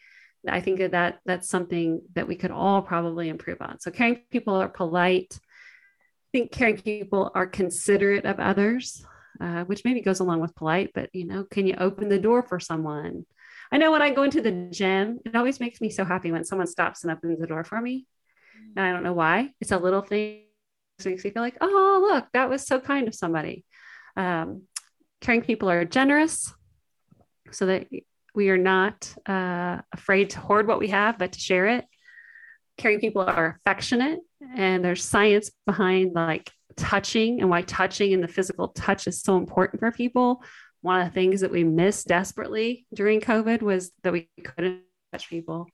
I 0.48 0.60
think 0.60 0.80
that, 0.80 0.91
that 0.91 1.19
that's 1.26 1.50
something 1.50 2.02
that 2.15 2.28
we 2.28 2.36
could 2.36 2.52
all 2.52 2.82
probably 2.82 3.30
improve 3.30 3.62
on. 3.62 3.80
So 3.80 3.91
caring 3.91 4.22
people 4.30 4.56
are 4.56 4.69
polite. 4.69 5.39
I 5.39 6.38
think 6.38 6.52
caring 6.52 6.78
people 6.78 7.32
are 7.34 7.48
considerate 7.48 8.26
of 8.26 8.39
others, 8.39 9.06
uh, 9.39 9.63
which 9.63 9.86
maybe 9.86 10.02
goes 10.02 10.19
along 10.19 10.41
with 10.41 10.56
polite, 10.56 10.91
but 10.93 11.10
you 11.13 11.26
know, 11.26 11.46
can 11.46 11.65
you 11.65 11.76
open 11.78 12.10
the 12.10 12.19
door 12.19 12.43
for 12.43 12.60
someone? 12.60 13.26
I 13.71 13.78
know 13.78 13.91
when 13.91 14.02
I 14.02 14.12
go 14.12 14.23
into 14.23 14.41
the 14.41 14.69
gym, 14.71 15.19
it 15.26 15.36
always 15.36 15.60
makes 15.60 15.82
me 15.82 15.89
so 15.89 16.06
happy 16.06 16.32
when 16.32 16.45
someone 16.45 16.67
stops 16.67 17.04
and 17.04 17.12
opens 17.12 17.39
the 17.39 17.47
door 17.47 17.63
for 17.63 17.80
me. 17.80 18.06
And 18.76 18.86
I 18.86 18.91
don't 18.91 19.04
know 19.04 19.13
why. 19.13 19.52
It's 19.62 19.71
a 19.71 19.78
little 19.78 20.02
thing 20.02 20.43
that 20.97 21.06
makes 21.06 21.23
me 21.23 21.32
feel 21.32 21.41
like, 21.41 21.58
oh, 21.62 22.08
look, 22.12 22.28
that 22.34 22.49
was 22.49 22.65
so 22.65 22.80
kind 22.80 23.08
of 23.08 23.15
somebody. 23.15 23.65
Um, 24.15 24.63
caring 25.21 25.41
people 25.41 25.69
are 25.69 25.86
generous 25.86 26.54
so 27.52 27.67
that 27.67 27.88
we 28.36 28.49
are 28.49 28.58
not 28.58 29.13
uh, 29.26 29.80
afraid 29.91 30.32
to 30.32 30.39
hoard 30.39 30.67
what 30.67 30.80
we 30.80 30.89
have, 30.89 31.17
but 31.17 31.34
to 31.34 31.39
share 31.39 31.67
it. 31.67 31.86
Caring 32.78 32.99
people 32.99 33.21
are 33.21 33.60
affectionate, 33.60 34.19
and 34.56 34.84
there's 34.84 35.04
science 35.04 35.52
behind 35.67 36.13
like 36.13 36.52
touching 36.76 37.39
and 37.39 37.49
why 37.49 37.62
touching 37.62 38.13
and 38.13 38.23
the 38.23 38.28
physical 38.28 38.69
touch 38.69 39.08
is 39.08 39.21
so 39.21 39.38
important 39.38 39.80
for 39.80 39.91
people. 39.91 40.43
One 40.84 41.00
of 41.00 41.08
the 41.08 41.13
things 41.13 41.41
that 41.41 41.52
we 41.52 41.63
missed 41.63 42.08
desperately 42.08 42.86
during 42.93 43.22
COVID 43.22 43.62
was 43.62 43.91
that 44.04 44.13
we 44.13 44.30
couldn't 44.43 44.82
touch 45.13 45.30
people. 45.30 45.67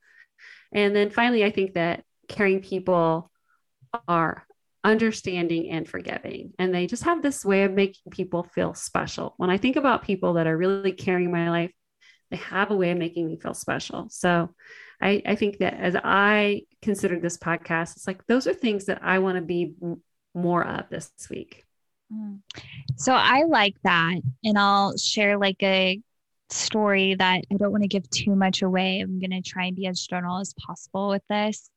And 0.72 0.94
then 0.94 1.10
finally, 1.10 1.44
I 1.44 1.50
think 1.50 1.74
that 1.74 2.04
caring 2.28 2.60
people 2.60 3.30
are 4.06 4.46
understanding 4.84 5.68
and 5.70 5.88
forgiving. 5.88 6.52
And 6.60 6.72
they 6.72 6.86
just 6.86 7.02
have 7.02 7.22
this 7.22 7.44
way 7.44 7.64
of 7.64 7.72
making 7.72 8.12
people 8.12 8.44
feel 8.54 8.72
special. 8.72 9.34
When 9.36 9.50
I 9.50 9.58
think 9.58 9.74
about 9.74 10.04
people 10.04 10.34
that 10.34 10.46
are 10.46 10.56
really 10.56 10.92
caring 10.92 11.32
my 11.32 11.50
life, 11.50 11.72
they 12.30 12.36
have 12.36 12.70
a 12.70 12.76
way 12.76 12.92
of 12.92 12.98
making 12.98 13.26
me 13.26 13.36
feel 13.36 13.52
special. 13.52 14.06
So 14.10 14.54
I, 15.02 15.22
I 15.26 15.34
think 15.34 15.58
that 15.58 15.74
as 15.74 15.96
I 15.96 16.62
considered 16.82 17.20
this 17.20 17.36
podcast, 17.36 17.96
it's 17.96 18.06
like 18.06 18.24
those 18.26 18.46
are 18.46 18.54
things 18.54 18.84
that 18.84 19.00
I 19.02 19.18
want 19.18 19.36
to 19.36 19.42
be 19.42 19.74
more 20.34 20.64
of 20.64 20.88
this 20.88 21.10
week. 21.28 21.64
So 22.96 23.12
I 23.14 23.44
like 23.44 23.76
that. 23.84 24.20
And 24.44 24.58
I'll 24.58 24.96
share 24.96 25.38
like 25.38 25.62
a 25.62 26.00
story 26.50 27.14
that 27.14 27.44
I 27.50 27.56
don't 27.56 27.72
want 27.72 27.82
to 27.82 27.88
give 27.88 28.08
too 28.10 28.34
much 28.34 28.62
away. 28.62 29.00
I'm 29.00 29.20
going 29.20 29.30
to 29.30 29.42
try 29.42 29.66
and 29.66 29.76
be 29.76 29.86
as 29.86 30.06
general 30.06 30.38
as 30.38 30.54
possible 30.54 31.08
with 31.08 31.22
this. 31.28 31.70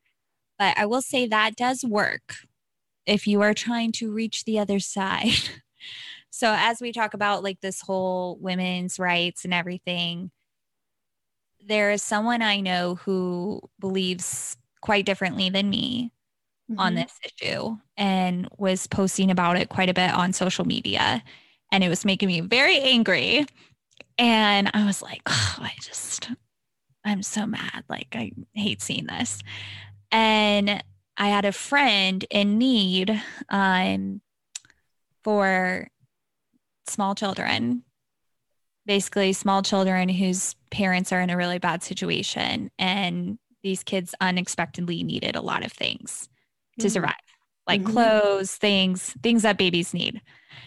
But 0.57 0.77
I 0.77 0.85
will 0.85 1.01
say 1.01 1.27
that 1.27 1.55
does 1.55 1.83
work 1.83 2.35
if 3.05 3.27
you 3.27 3.41
are 3.41 3.53
trying 3.53 3.91
to 3.93 4.11
reach 4.11 4.45
the 4.45 4.59
other 4.59 4.79
side. 4.79 5.49
so, 6.29 6.53
as 6.57 6.81
we 6.81 6.91
talk 6.91 7.13
about 7.13 7.43
like 7.43 7.61
this 7.61 7.81
whole 7.81 8.37
women's 8.39 8.99
rights 8.99 9.45
and 9.45 9.53
everything, 9.53 10.31
there 11.65 11.91
is 11.91 12.01
someone 12.01 12.41
I 12.41 12.59
know 12.59 12.95
who 12.95 13.61
believes 13.79 14.57
quite 14.81 15.05
differently 15.05 15.49
than 15.49 15.69
me 15.69 16.12
mm-hmm. 16.69 16.79
on 16.79 16.95
this 16.95 17.19
issue 17.23 17.77
and 17.97 18.47
was 18.57 18.87
posting 18.87 19.31
about 19.31 19.57
it 19.57 19.69
quite 19.69 19.89
a 19.89 19.93
bit 19.93 20.11
on 20.11 20.33
social 20.33 20.65
media. 20.65 21.23
And 21.71 21.83
it 21.83 21.89
was 21.89 22.05
making 22.05 22.27
me 22.27 22.41
very 22.41 22.79
angry. 22.79 23.45
And 24.17 24.69
I 24.73 24.85
was 24.85 25.01
like, 25.01 25.21
oh, 25.25 25.55
I 25.59 25.71
just, 25.81 26.29
I'm 27.03 27.23
so 27.23 27.45
mad. 27.45 27.83
Like, 27.89 28.09
I 28.13 28.31
hate 28.53 28.81
seeing 28.81 29.07
this. 29.07 29.39
And 30.11 30.83
I 31.17 31.29
had 31.29 31.45
a 31.45 31.51
friend 31.51 32.23
in 32.29 32.57
need 32.57 33.21
um, 33.49 34.21
for 35.23 35.87
small 36.87 37.15
children 37.15 37.83
basically 38.85 39.33
small 39.33 39.61
children 39.61 40.09
whose 40.09 40.55
parents 40.69 41.11
are 41.11 41.21
in 41.21 41.29
a 41.29 41.37
really 41.37 41.59
bad 41.59 41.83
situation 41.83 42.69
and 42.77 43.37
these 43.63 43.83
kids 43.83 44.13
unexpectedly 44.19 45.03
needed 45.03 45.35
a 45.35 45.41
lot 45.41 45.65
of 45.65 45.71
things 45.71 46.27
to 46.79 46.87
mm-hmm. 46.87 46.93
survive 46.93 47.13
like 47.67 47.81
mm-hmm. 47.81 47.93
clothes 47.93 48.55
things 48.55 49.15
things 49.23 49.43
that 49.43 49.57
babies 49.57 49.93
need 49.93 50.21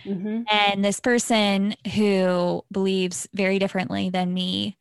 mm-hmm. 0.05 0.43
and 0.51 0.85
this 0.85 1.01
person 1.01 1.75
who 1.95 2.63
believes 2.73 3.29
very 3.35 3.59
differently 3.59 4.11
than 4.11 4.33
me 4.33 4.77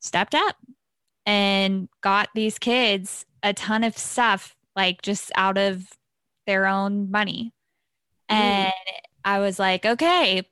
stepped 0.00 0.34
up 0.34 0.56
and 1.26 1.88
got 2.00 2.28
these 2.34 2.58
kids 2.58 3.24
a 3.42 3.52
ton 3.52 3.84
of 3.84 3.96
stuff 3.96 4.56
like 4.74 5.02
just 5.02 5.30
out 5.36 5.58
of 5.58 5.84
their 6.46 6.66
own 6.66 7.10
money 7.10 7.52
mm. 8.30 8.34
and 8.34 8.72
i 9.24 9.38
was 9.38 9.58
like 9.58 9.86
okay 9.86 10.42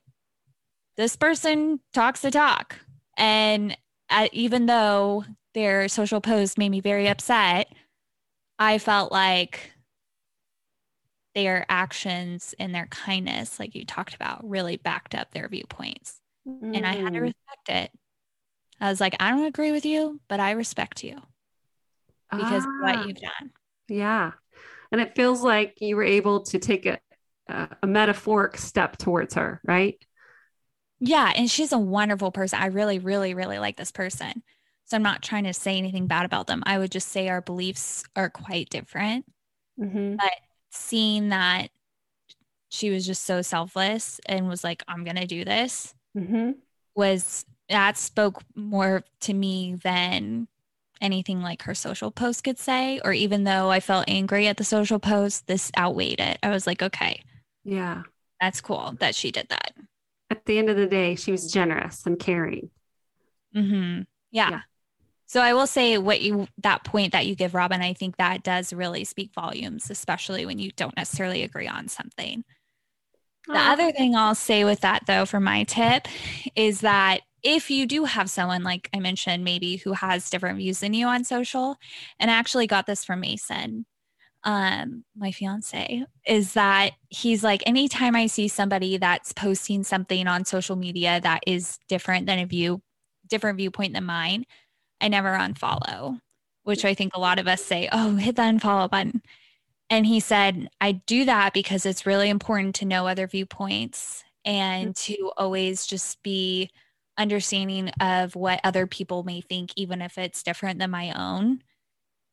this 0.97 1.15
person 1.15 1.79
talks 1.93 2.21
the 2.21 2.31
talk. 2.31 2.79
And 3.17 3.77
even 4.31 4.65
though 4.65 5.25
their 5.53 5.87
social 5.87 6.21
post 6.21 6.57
made 6.57 6.69
me 6.69 6.79
very 6.79 7.07
upset, 7.07 7.67
I 8.59 8.77
felt 8.77 9.11
like 9.11 9.70
their 11.33 11.65
actions 11.69 12.53
and 12.59 12.73
their 12.73 12.87
kindness, 12.87 13.59
like 13.59 13.75
you 13.75 13.85
talked 13.85 14.15
about, 14.15 14.47
really 14.47 14.77
backed 14.77 15.15
up 15.15 15.31
their 15.31 15.47
viewpoints. 15.47 16.19
Mm. 16.47 16.77
And 16.77 16.85
I 16.85 16.93
had 16.93 17.13
to 17.13 17.19
mm. 17.19 17.23
respect 17.23 17.69
it. 17.69 17.91
I 18.79 18.89
was 18.89 18.99
like, 18.99 19.15
I 19.19 19.29
don't 19.29 19.45
agree 19.45 19.71
with 19.71 19.85
you, 19.85 20.19
but 20.27 20.39
I 20.39 20.51
respect 20.51 21.03
you 21.03 21.21
because 22.31 22.65
ah, 22.65 22.69
of 22.69 22.97
what 22.97 23.07
you've 23.07 23.21
done. 23.21 23.51
Yeah. 23.87 24.31
And 24.91 24.99
it 24.99 25.15
feels 25.15 25.43
like 25.43 25.77
you 25.79 25.95
were 25.95 26.03
able 26.03 26.41
to 26.43 26.59
take 26.59 26.85
a, 26.85 26.99
a 27.47 27.87
metaphoric 27.87 28.57
step 28.57 28.97
towards 28.97 29.35
her, 29.35 29.61
right? 29.63 30.03
Yeah. 30.99 31.31
And 31.35 31.49
she's 31.49 31.71
a 31.71 31.77
wonderful 31.77 32.31
person. 32.31 32.59
I 32.59 32.67
really, 32.67 32.99
really, 32.99 33.33
really 33.33 33.59
like 33.59 33.77
this 33.77 33.91
person. 33.91 34.43
So 34.85 34.97
I'm 34.97 35.03
not 35.03 35.21
trying 35.21 35.45
to 35.45 35.53
say 35.53 35.77
anything 35.77 36.07
bad 36.07 36.25
about 36.25 36.47
them. 36.47 36.63
I 36.65 36.77
would 36.77 36.91
just 36.91 37.09
say 37.09 37.29
our 37.29 37.41
beliefs 37.41 38.03
are 38.15 38.29
quite 38.29 38.69
different. 38.69 39.25
Mm-hmm. 39.79 40.15
But 40.17 40.33
seeing 40.71 41.29
that 41.29 41.69
she 42.69 42.89
was 42.89 43.05
just 43.05 43.25
so 43.25 43.41
selfless 43.41 44.19
and 44.25 44.47
was 44.47 44.63
like, 44.63 44.83
I'm 44.87 45.03
going 45.03 45.17
to 45.17 45.27
do 45.27 45.43
this 45.43 45.93
mm-hmm. 46.17 46.51
was 46.95 47.45
that 47.69 47.97
spoke 47.97 48.41
more 48.55 49.03
to 49.21 49.33
me 49.33 49.75
than 49.83 50.47
anything 50.99 51.41
like 51.41 51.63
her 51.63 51.75
social 51.75 52.11
post 52.11 52.43
could 52.43 52.59
say. 52.59 52.99
Or 53.03 53.13
even 53.13 53.43
though 53.43 53.69
I 53.69 53.79
felt 53.79 54.05
angry 54.07 54.47
at 54.47 54.57
the 54.57 54.63
social 54.63 54.99
post, 54.99 55.47
this 55.47 55.71
outweighed 55.77 56.19
it. 56.19 56.37
I 56.43 56.49
was 56.49 56.67
like, 56.67 56.81
okay. 56.81 57.21
Yeah. 57.63 58.03
That's 58.39 58.61
cool 58.61 58.95
that 58.99 59.15
she 59.15 59.31
did 59.31 59.47
that 59.49 59.73
at 60.31 60.45
the 60.45 60.57
end 60.57 60.69
of 60.69 60.77
the 60.77 60.87
day, 60.87 61.15
she 61.15 61.31
was 61.31 61.51
generous 61.51 62.05
and 62.05 62.17
caring. 62.17 62.69
Mm-hmm. 63.53 64.03
Yeah. 64.31 64.49
yeah. 64.49 64.61
So 65.31 65.39
I 65.39 65.53
will 65.53 65.65
say 65.65 65.97
what 65.97 66.19
you 66.19 66.49
that 66.57 66.83
point 66.83 67.13
that 67.13 67.25
you 67.25 67.35
give, 67.35 67.53
Robin, 67.53 67.81
I 67.81 67.93
think 67.93 68.17
that 68.17 68.43
does 68.43 68.73
really 68.73 69.05
speak 69.05 69.31
volumes, 69.33 69.89
especially 69.89 70.45
when 70.45 70.59
you 70.59 70.71
don't 70.75 70.97
necessarily 70.97 71.43
agree 71.43 71.69
on 71.69 71.87
something. 71.87 72.43
The 73.47 73.53
uh, 73.53 73.71
other 73.71 73.93
thing 73.93 74.13
I'll 74.13 74.35
say 74.35 74.65
with 74.65 74.81
that 74.81 75.03
though, 75.07 75.25
for 75.25 75.39
my 75.39 75.63
tip, 75.63 76.09
is 76.57 76.81
that 76.81 77.21
if 77.43 77.71
you 77.71 77.85
do 77.85 78.03
have 78.03 78.29
someone 78.29 78.63
like 78.63 78.89
I 78.93 78.99
mentioned, 78.99 79.45
maybe 79.45 79.77
who 79.77 79.93
has 79.93 80.29
different 80.29 80.57
views 80.57 80.81
than 80.81 80.93
you 80.93 81.07
on 81.07 81.23
social, 81.23 81.77
and 82.19 82.29
I 82.29 82.33
actually 82.33 82.67
got 82.67 82.85
this 82.85 83.05
from 83.05 83.21
Mason 83.21 83.85
um 84.43 85.03
my 85.15 85.31
fiance 85.31 86.03
is 86.25 86.53
that 86.53 86.93
he's 87.09 87.43
like 87.43 87.61
anytime 87.67 88.15
i 88.15 88.25
see 88.25 88.47
somebody 88.47 88.97
that's 88.97 89.33
posting 89.33 89.83
something 89.83 90.25
on 90.25 90.43
social 90.43 90.75
media 90.75 91.19
that 91.21 91.41
is 91.45 91.77
different 91.87 92.25
than 92.25 92.39
a 92.39 92.45
view 92.47 92.81
different 93.29 93.55
viewpoint 93.55 93.93
than 93.93 94.03
mine 94.03 94.43
i 95.01 95.07
never 95.07 95.29
unfollow 95.29 96.19
which 96.63 96.85
i 96.85 96.93
think 96.93 97.15
a 97.15 97.19
lot 97.19 97.39
of 97.39 97.47
us 97.47 97.63
say 97.63 97.89
oh 97.91 98.15
hit 98.15 98.35
the 98.35 98.41
unfollow 98.41 98.89
button 98.89 99.21
and 99.89 100.05
he 100.05 100.19
said 100.19 100.69
i 100.79 100.91
do 100.91 101.25
that 101.25 101.53
because 101.53 101.85
it's 101.85 102.05
really 102.05 102.29
important 102.29 102.75
to 102.75 102.85
know 102.85 103.07
other 103.07 103.27
viewpoints 103.27 104.23
and 104.45 104.95
mm-hmm. 104.95 105.13
to 105.13 105.31
always 105.37 105.85
just 105.85 106.21
be 106.23 106.69
understanding 107.17 107.89
of 107.99 108.35
what 108.35 108.59
other 108.63 108.87
people 108.87 109.23
may 109.23 109.41
think 109.41 109.71
even 109.75 110.01
if 110.01 110.17
it's 110.17 110.43
different 110.43 110.79
than 110.79 110.89
my 110.89 111.11
own 111.13 111.61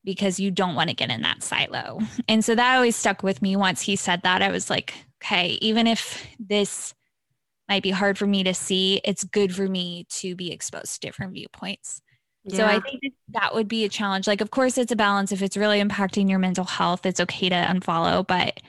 because 0.05 0.41
you 0.41 0.51
don't 0.51 0.75
want 0.75 0.89
to 0.89 0.97
get 0.97 1.11
in 1.11 1.23
that 1.23 1.43
silo. 1.43 2.01
And 2.29 2.45
so 2.45 2.55
that 2.55 2.77
always 2.77 2.97
stuck 2.97 3.23
with 3.23 3.43
me 3.43 3.57
once 3.57 3.83
he 3.83 3.97
said 3.97 4.23
that. 4.23 4.41
I 4.41 4.51
was 4.51 4.71
like, 4.71 4.95
okay, 5.23 5.59
even 5.61 5.87
if 5.87 6.27
this 6.39 6.95
might 7.69 7.83
be 7.83 7.91
hard 7.91 8.17
for 8.17 8.27
me 8.27 8.43
to 8.45 8.55
see, 8.55 9.01
it's 9.05 9.25
good 9.25 9.55
for 9.55 9.69
me 9.69 10.07
to 10.11 10.35
be 10.35 10.51
exposed 10.51 10.95
to 10.95 11.01
different 11.01 11.35
viewpoints. 11.35 12.01
Yeah. 12.49 12.57
So 12.57 12.65
I 12.67 12.81
think 12.81 13.15
that 13.31 13.55
would 13.55 13.69
be 13.69 13.85
a 13.85 13.89
challenge. 13.89 14.27
Like, 14.27 14.41
of 14.41 14.51
course, 14.51 14.79
it's 14.79 14.93
a 14.93 14.97
balance. 14.97 15.33
If 15.33 15.43
it's 15.43 15.57
really 15.57 15.83
impacting 15.83 16.29
your 16.29 16.39
mental 16.39 16.65
health, 16.65 17.07
it's 17.07 17.21
okay 17.21 17.49
to 17.49 17.55
unfollow, 17.55 18.27
but 18.27 18.61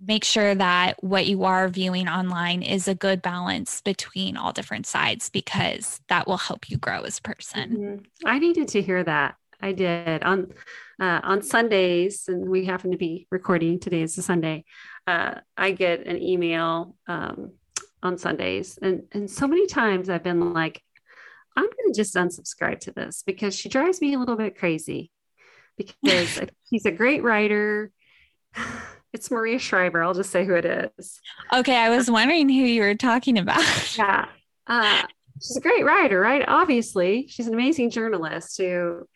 make 0.00 0.24
sure 0.24 0.54
that 0.54 1.02
what 1.02 1.26
you 1.26 1.44
are 1.44 1.68
viewing 1.68 2.08
online 2.08 2.62
is 2.62 2.86
a 2.86 2.94
good 2.94 3.20
balance 3.20 3.80
between 3.80 4.36
all 4.36 4.52
different 4.52 4.86
sides 4.86 5.28
because 5.28 6.00
that 6.08 6.26
will 6.26 6.36
help 6.36 6.70
you 6.70 6.76
grow 6.76 7.02
as 7.02 7.18
a 7.18 7.22
person. 7.22 7.70
Mm-hmm. 7.70 8.04
I 8.26 8.38
needed 8.38 8.68
to 8.68 8.82
hear 8.82 9.02
that. 9.02 9.34
I 9.60 9.72
did 9.72 10.22
on 10.22 10.52
uh, 11.00 11.20
on 11.22 11.42
Sundays, 11.42 12.28
and 12.28 12.48
we 12.48 12.64
happen 12.64 12.92
to 12.92 12.96
be 12.96 13.26
recording 13.30 13.80
today 13.80 14.02
is 14.02 14.16
a 14.18 14.22
Sunday. 14.22 14.64
Uh, 15.06 15.34
I 15.56 15.72
get 15.72 16.06
an 16.06 16.22
email 16.22 16.94
um, 17.08 17.52
on 18.02 18.18
Sundays, 18.18 18.78
and 18.80 19.02
and 19.12 19.28
so 19.28 19.48
many 19.48 19.66
times 19.66 20.08
I've 20.08 20.22
been 20.22 20.52
like, 20.52 20.80
I'm 21.58 21.64
going 21.64 21.92
to 21.92 21.96
just 21.96 22.14
unsubscribe 22.14 22.78
to 22.80 22.92
this 22.92 23.24
because 23.26 23.52
she 23.52 23.68
drives 23.68 24.00
me 24.00 24.14
a 24.14 24.18
little 24.18 24.36
bit 24.36 24.56
crazy. 24.56 25.10
Because 25.76 26.40
she's 26.70 26.86
a 26.86 26.92
great 26.92 27.24
writer. 27.24 27.90
It's 29.12 29.30
Maria 29.30 29.58
Shriver. 29.58 30.02
I'll 30.02 30.14
just 30.14 30.30
say 30.30 30.44
who 30.44 30.54
it 30.54 30.92
is. 30.98 31.20
Okay, 31.52 31.74
I 31.76 31.88
was 31.88 32.08
wondering 32.08 32.48
who 32.48 32.54
you 32.54 32.82
were 32.82 32.94
talking 32.94 33.38
about. 33.38 33.98
yeah, 33.98 34.28
uh, 34.68 35.02
she's 35.42 35.56
a 35.56 35.60
great 35.60 35.84
writer, 35.84 36.20
right? 36.20 36.44
Obviously, 36.46 37.26
she's 37.26 37.48
an 37.48 37.54
amazing 37.54 37.90
journalist 37.90 38.58
who, 38.58 39.08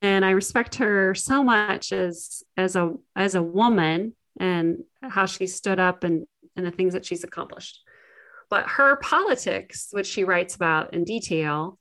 and 0.00 0.24
I 0.24 0.30
respect 0.30 0.76
her 0.76 1.16
so 1.16 1.42
much 1.42 1.92
as 1.92 2.44
as 2.56 2.76
a 2.76 2.94
as 3.16 3.34
a 3.34 3.42
woman 3.42 4.14
and 4.38 4.84
how 5.02 5.26
she 5.26 5.48
stood 5.48 5.80
up 5.80 6.04
and 6.04 6.26
and 6.54 6.64
the 6.64 6.70
things 6.70 6.92
that 6.92 7.04
she's 7.04 7.24
accomplished. 7.24 7.80
But 8.52 8.66
her 8.68 8.96
politics, 8.96 9.88
which 9.92 10.06
she 10.06 10.24
writes 10.24 10.56
about 10.56 10.92
in 10.92 11.04
detail, 11.04 11.78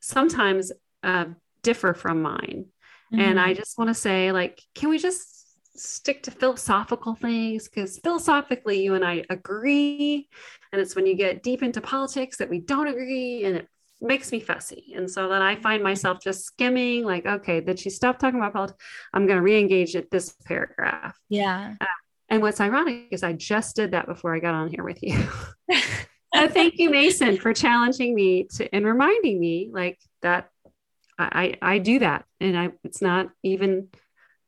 sometimes 0.00 0.70
uh, 1.02 1.24
differ 1.62 1.94
from 1.94 2.20
mine. 2.20 2.66
Mm-hmm. 3.10 3.18
And 3.18 3.40
I 3.40 3.54
just 3.54 3.78
want 3.78 3.88
to 3.88 3.94
say, 3.94 4.30
like, 4.30 4.60
can 4.74 4.90
we 4.90 4.98
just 4.98 5.78
stick 5.80 6.24
to 6.24 6.30
philosophical 6.30 7.14
things? 7.14 7.66
Because 7.66 7.98
philosophically 8.04 8.82
you 8.84 8.92
and 8.92 9.02
I 9.02 9.24
agree 9.30 10.28
and 10.70 10.82
it's 10.82 10.94
when 10.94 11.06
you 11.06 11.14
get 11.14 11.42
deep 11.42 11.62
into 11.62 11.80
politics 11.80 12.36
that 12.36 12.50
we 12.50 12.60
don't 12.60 12.88
agree 12.88 13.44
and 13.44 13.56
it 13.56 13.68
makes 14.02 14.32
me 14.32 14.40
fussy. 14.40 14.92
And 14.94 15.10
so 15.10 15.30
then 15.30 15.40
I 15.40 15.56
find 15.56 15.82
myself 15.82 16.18
just 16.22 16.44
skimming 16.44 17.04
like 17.04 17.24
okay 17.24 17.62
did 17.62 17.78
she 17.78 17.88
stop 17.88 18.18
talking 18.18 18.38
about 18.38 18.52
politics? 18.52 18.84
I'm 19.14 19.26
going 19.26 19.38
to 19.38 19.42
re-engage 19.42 19.96
at 19.96 20.10
this 20.10 20.34
paragraph. 20.44 21.18
Yeah. 21.30 21.76
Uh, 21.80 21.86
and 22.32 22.40
what's 22.40 22.62
ironic 22.62 23.08
is 23.10 23.22
I 23.22 23.34
just 23.34 23.76
did 23.76 23.90
that 23.90 24.06
before 24.06 24.34
I 24.34 24.40
got 24.40 24.54
on 24.54 24.68
here 24.68 24.82
with 24.82 25.02
you. 25.02 25.22
Uh, 26.34 26.48
thank 26.48 26.78
you 26.78 26.88
Mason 26.88 27.36
for 27.36 27.52
challenging 27.52 28.14
me 28.14 28.44
to 28.44 28.74
and 28.74 28.86
reminding 28.86 29.38
me 29.38 29.68
like 29.70 29.98
that 30.22 30.48
I, 31.18 31.58
I 31.60 31.76
do 31.76 31.98
that. 31.98 32.24
And 32.40 32.58
I 32.58 32.70
it's 32.84 33.02
not 33.02 33.28
even 33.42 33.88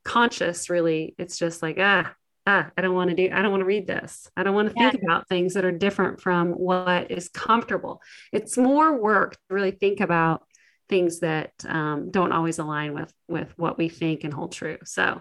conscious 0.02 0.70
really. 0.70 1.14
It's 1.18 1.36
just 1.36 1.60
like 1.60 1.76
ah 1.78 2.10
ah 2.46 2.70
i 2.74 2.80
don't 2.80 2.94
want 2.94 3.10
to 3.10 3.16
do 3.16 3.28
i 3.30 3.42
don't 3.42 3.50
want 3.50 3.60
to 3.60 3.66
read 3.66 3.86
this. 3.86 4.30
I 4.34 4.44
don't 4.44 4.54
want 4.54 4.68
to 4.70 4.74
yeah. 4.74 4.92
think 4.92 5.02
about 5.02 5.28
things 5.28 5.52
that 5.52 5.66
are 5.66 5.72
different 5.72 6.22
from 6.22 6.52
what 6.52 7.10
is 7.10 7.28
comfortable. 7.28 8.00
It's 8.32 8.56
more 8.56 8.98
work 8.98 9.32
to 9.32 9.54
really 9.54 9.72
think 9.72 10.00
about 10.00 10.42
things 10.88 11.20
that 11.20 11.52
um, 11.68 12.10
don't 12.10 12.32
always 12.32 12.58
align 12.58 12.94
with 12.94 13.12
with 13.28 13.52
what 13.58 13.76
we 13.76 13.90
think 13.90 14.24
and 14.24 14.32
hold 14.32 14.52
true. 14.52 14.78
So 14.86 15.20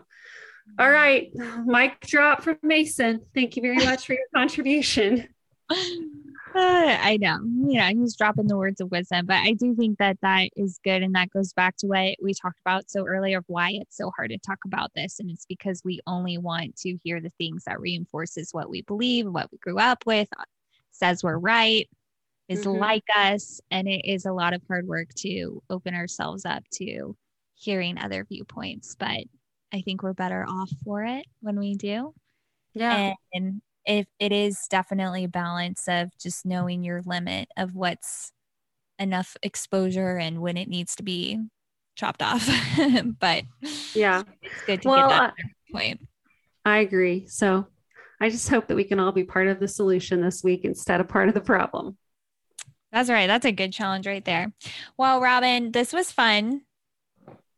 all 0.80 0.90
right 0.90 1.32
mic 1.66 2.00
drop 2.02 2.42
from 2.42 2.58
mason 2.64 3.22
thank 3.34 3.56
you 3.56 3.62
very 3.62 3.78
much 3.78 4.06
for 4.06 4.14
your 4.14 4.28
contribution 4.36 5.28
Uh, 6.56 6.98
I 7.02 7.18
know, 7.18 7.40
you 7.44 7.80
know, 7.80 7.88
he's 7.88 8.16
dropping 8.16 8.46
the 8.46 8.58
words 8.58 8.80
of 8.80 8.92
wisdom, 8.92 9.26
but 9.26 9.38
I 9.38 9.54
do 9.54 9.76
think 9.76 9.98
that 9.98 10.20
that 10.22 10.50
is 10.56 10.80
good. 10.84 11.02
And 11.02 11.16
that 11.16 11.32
goes 11.32 11.52
back 11.52 11.78
to 11.78 11.88
what 11.88 12.16
we 12.22 12.36
talked 12.36 12.60
about 12.64 12.92
so 12.92 13.08
earlier 13.08 13.40
of 13.40 13.46
why 13.48 13.72
it's 13.72 13.98
so 13.98 14.12
hard 14.16 14.30
to 14.30 14.38
talk 14.38 14.60
about 14.64 14.92
this. 14.94 15.20
And 15.20 15.32
it's 15.32 15.48
because 15.48 15.82
we 15.84 16.00
only 16.06 16.38
want 16.38 16.76
to 16.78 16.96
hear 17.04 17.20
the 17.20 17.32
things 17.40 17.64
that 17.66 17.80
reinforces 17.80 18.50
what 18.52 18.70
we 18.70 18.84
believe, 18.84 19.26
what 19.28 19.52
we 19.52 19.58
grew 19.58 19.80
up 19.80 20.06
with, 20.06 20.28
says 20.92 21.24
we're 21.24 21.40
right, 21.40 21.90
is 22.50 22.66
mm-hmm. 22.66 22.80
like 22.80 23.06
us. 23.16 23.60
And 23.72 23.88
it 23.88 24.06
is 24.06 24.26
a 24.26 24.34
lot 24.34 24.54
of 24.54 24.62
hard 24.68 24.88
work 24.88 25.08
to 25.20 25.64
open 25.72 25.96
ourselves 25.96 26.46
up 26.46 26.64
to 26.74 27.16
hearing 27.56 27.98
other 27.98 28.28
viewpoints. 28.30 28.96
But 29.00 29.24
I 29.74 29.82
think 29.82 30.04
we're 30.04 30.14
better 30.14 30.46
off 30.48 30.72
for 30.84 31.04
it 31.04 31.26
when 31.42 31.60
we 31.60 31.76
do. 31.76 32.14
Yeah. 32.74 33.14
And 33.34 33.62
if 33.86 34.06
it 34.20 34.32
is 34.32 34.68
definitely 34.70 35.26
a 35.26 35.30
balance 35.30 35.88
of 35.88 36.10
just 36.20 36.46
knowing 36.46 36.84
your 36.84 37.02
limit 37.06 37.50
of 37.58 37.76
what's 37.76 38.32
enough 39.00 39.36
exposure 39.44 40.18
and 40.18 40.42
when 40.42 40.58
it 40.58 40.70
needs 40.70 40.96
to 40.98 41.04
be 41.04 41.40
chopped 41.96 42.22
off. 42.22 42.48
but 43.20 43.44
yeah, 43.94 44.24
it's 44.42 44.64
good 44.66 44.82
to 44.84 44.88
well, 44.88 45.10
get 45.10 45.18
that 45.18 45.30
uh, 45.32 45.78
point. 45.78 46.08
I 46.66 46.78
agree. 46.80 47.28
So 47.28 47.68
I 48.22 48.30
just 48.30 48.50
hope 48.50 48.68
that 48.68 48.76
we 48.76 48.84
can 48.84 49.00
all 49.00 49.12
be 49.12 49.24
part 49.24 49.48
of 49.48 49.60
the 49.60 49.68
solution 49.68 50.22
this 50.22 50.44
week 50.44 50.62
instead 50.64 51.02
of 51.02 51.08
part 51.08 51.28
of 51.28 51.34
the 51.34 51.42
problem. 51.42 51.98
That's 52.92 53.10
right. 53.10 53.28
That's 53.28 53.46
a 53.46 53.52
good 53.52 53.74
challenge 53.74 54.06
right 54.06 54.24
there. 54.24 54.54
Well, 54.98 55.20
Robin, 55.20 55.72
this 55.72 55.92
was 55.92 56.12
fun. 56.12 56.62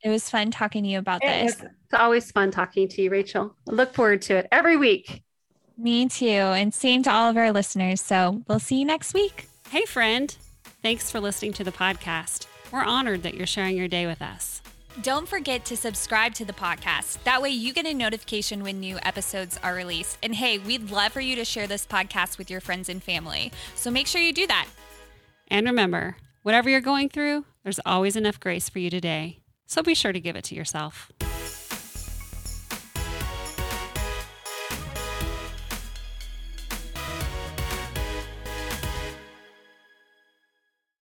It 0.03 0.09
was 0.09 0.29
fun 0.29 0.51
talking 0.51 0.83
to 0.83 0.89
you 0.89 0.99
about 0.99 1.23
it 1.23 1.45
this. 1.45 1.61
It's 1.61 1.93
always 1.93 2.31
fun 2.31 2.51
talking 2.51 2.87
to 2.89 3.01
you, 3.01 3.09
Rachel. 3.09 3.55
I 3.69 3.73
look 3.73 3.93
forward 3.93 4.21
to 4.23 4.35
it 4.35 4.47
every 4.51 4.77
week. 4.77 5.23
Me 5.77 6.07
too. 6.07 6.25
And 6.25 6.73
same 6.73 7.03
to 7.03 7.11
all 7.11 7.29
of 7.29 7.37
our 7.37 7.51
listeners. 7.51 8.01
So 8.01 8.43
we'll 8.47 8.59
see 8.59 8.79
you 8.79 8.85
next 8.85 9.13
week. 9.13 9.47
Hey, 9.69 9.83
friend. 9.83 10.35
Thanks 10.81 11.11
for 11.11 11.19
listening 11.19 11.53
to 11.53 11.63
the 11.63 11.71
podcast. 11.71 12.45
We're 12.71 12.83
honored 12.83 13.23
that 13.23 13.33
you're 13.33 13.47
sharing 13.47 13.75
your 13.75 13.87
day 13.87 14.05
with 14.05 14.21
us. 14.21 14.61
Don't 15.01 15.27
forget 15.27 15.65
to 15.65 15.75
subscribe 15.75 16.33
to 16.35 16.45
the 16.45 16.53
podcast. 16.53 17.21
That 17.23 17.41
way, 17.41 17.49
you 17.49 17.73
get 17.73 17.85
a 17.85 17.93
notification 17.93 18.63
when 18.63 18.79
new 18.79 18.97
episodes 19.01 19.59
are 19.61 19.73
released. 19.73 20.17
And 20.23 20.33
hey, 20.33 20.57
we'd 20.57 20.89
love 20.89 21.11
for 21.11 21.19
you 21.19 21.35
to 21.35 21.43
share 21.43 21.67
this 21.67 21.85
podcast 21.85 22.37
with 22.37 22.49
your 22.49 22.61
friends 22.61 22.87
and 22.87 23.03
family. 23.03 23.51
So 23.75 23.91
make 23.91 24.07
sure 24.07 24.21
you 24.21 24.31
do 24.31 24.47
that. 24.47 24.67
And 25.49 25.65
remember, 25.67 26.15
whatever 26.43 26.69
you're 26.69 26.79
going 26.79 27.09
through, 27.09 27.45
there's 27.63 27.79
always 27.85 28.15
enough 28.15 28.39
grace 28.39 28.69
for 28.69 28.79
you 28.79 28.89
today. 28.89 29.39
So 29.67 29.81
be 29.83 29.95
sure 29.95 30.13
to 30.13 30.19
give 30.19 30.35
it 30.35 30.43
to 30.45 30.55
yourself. 30.55 31.11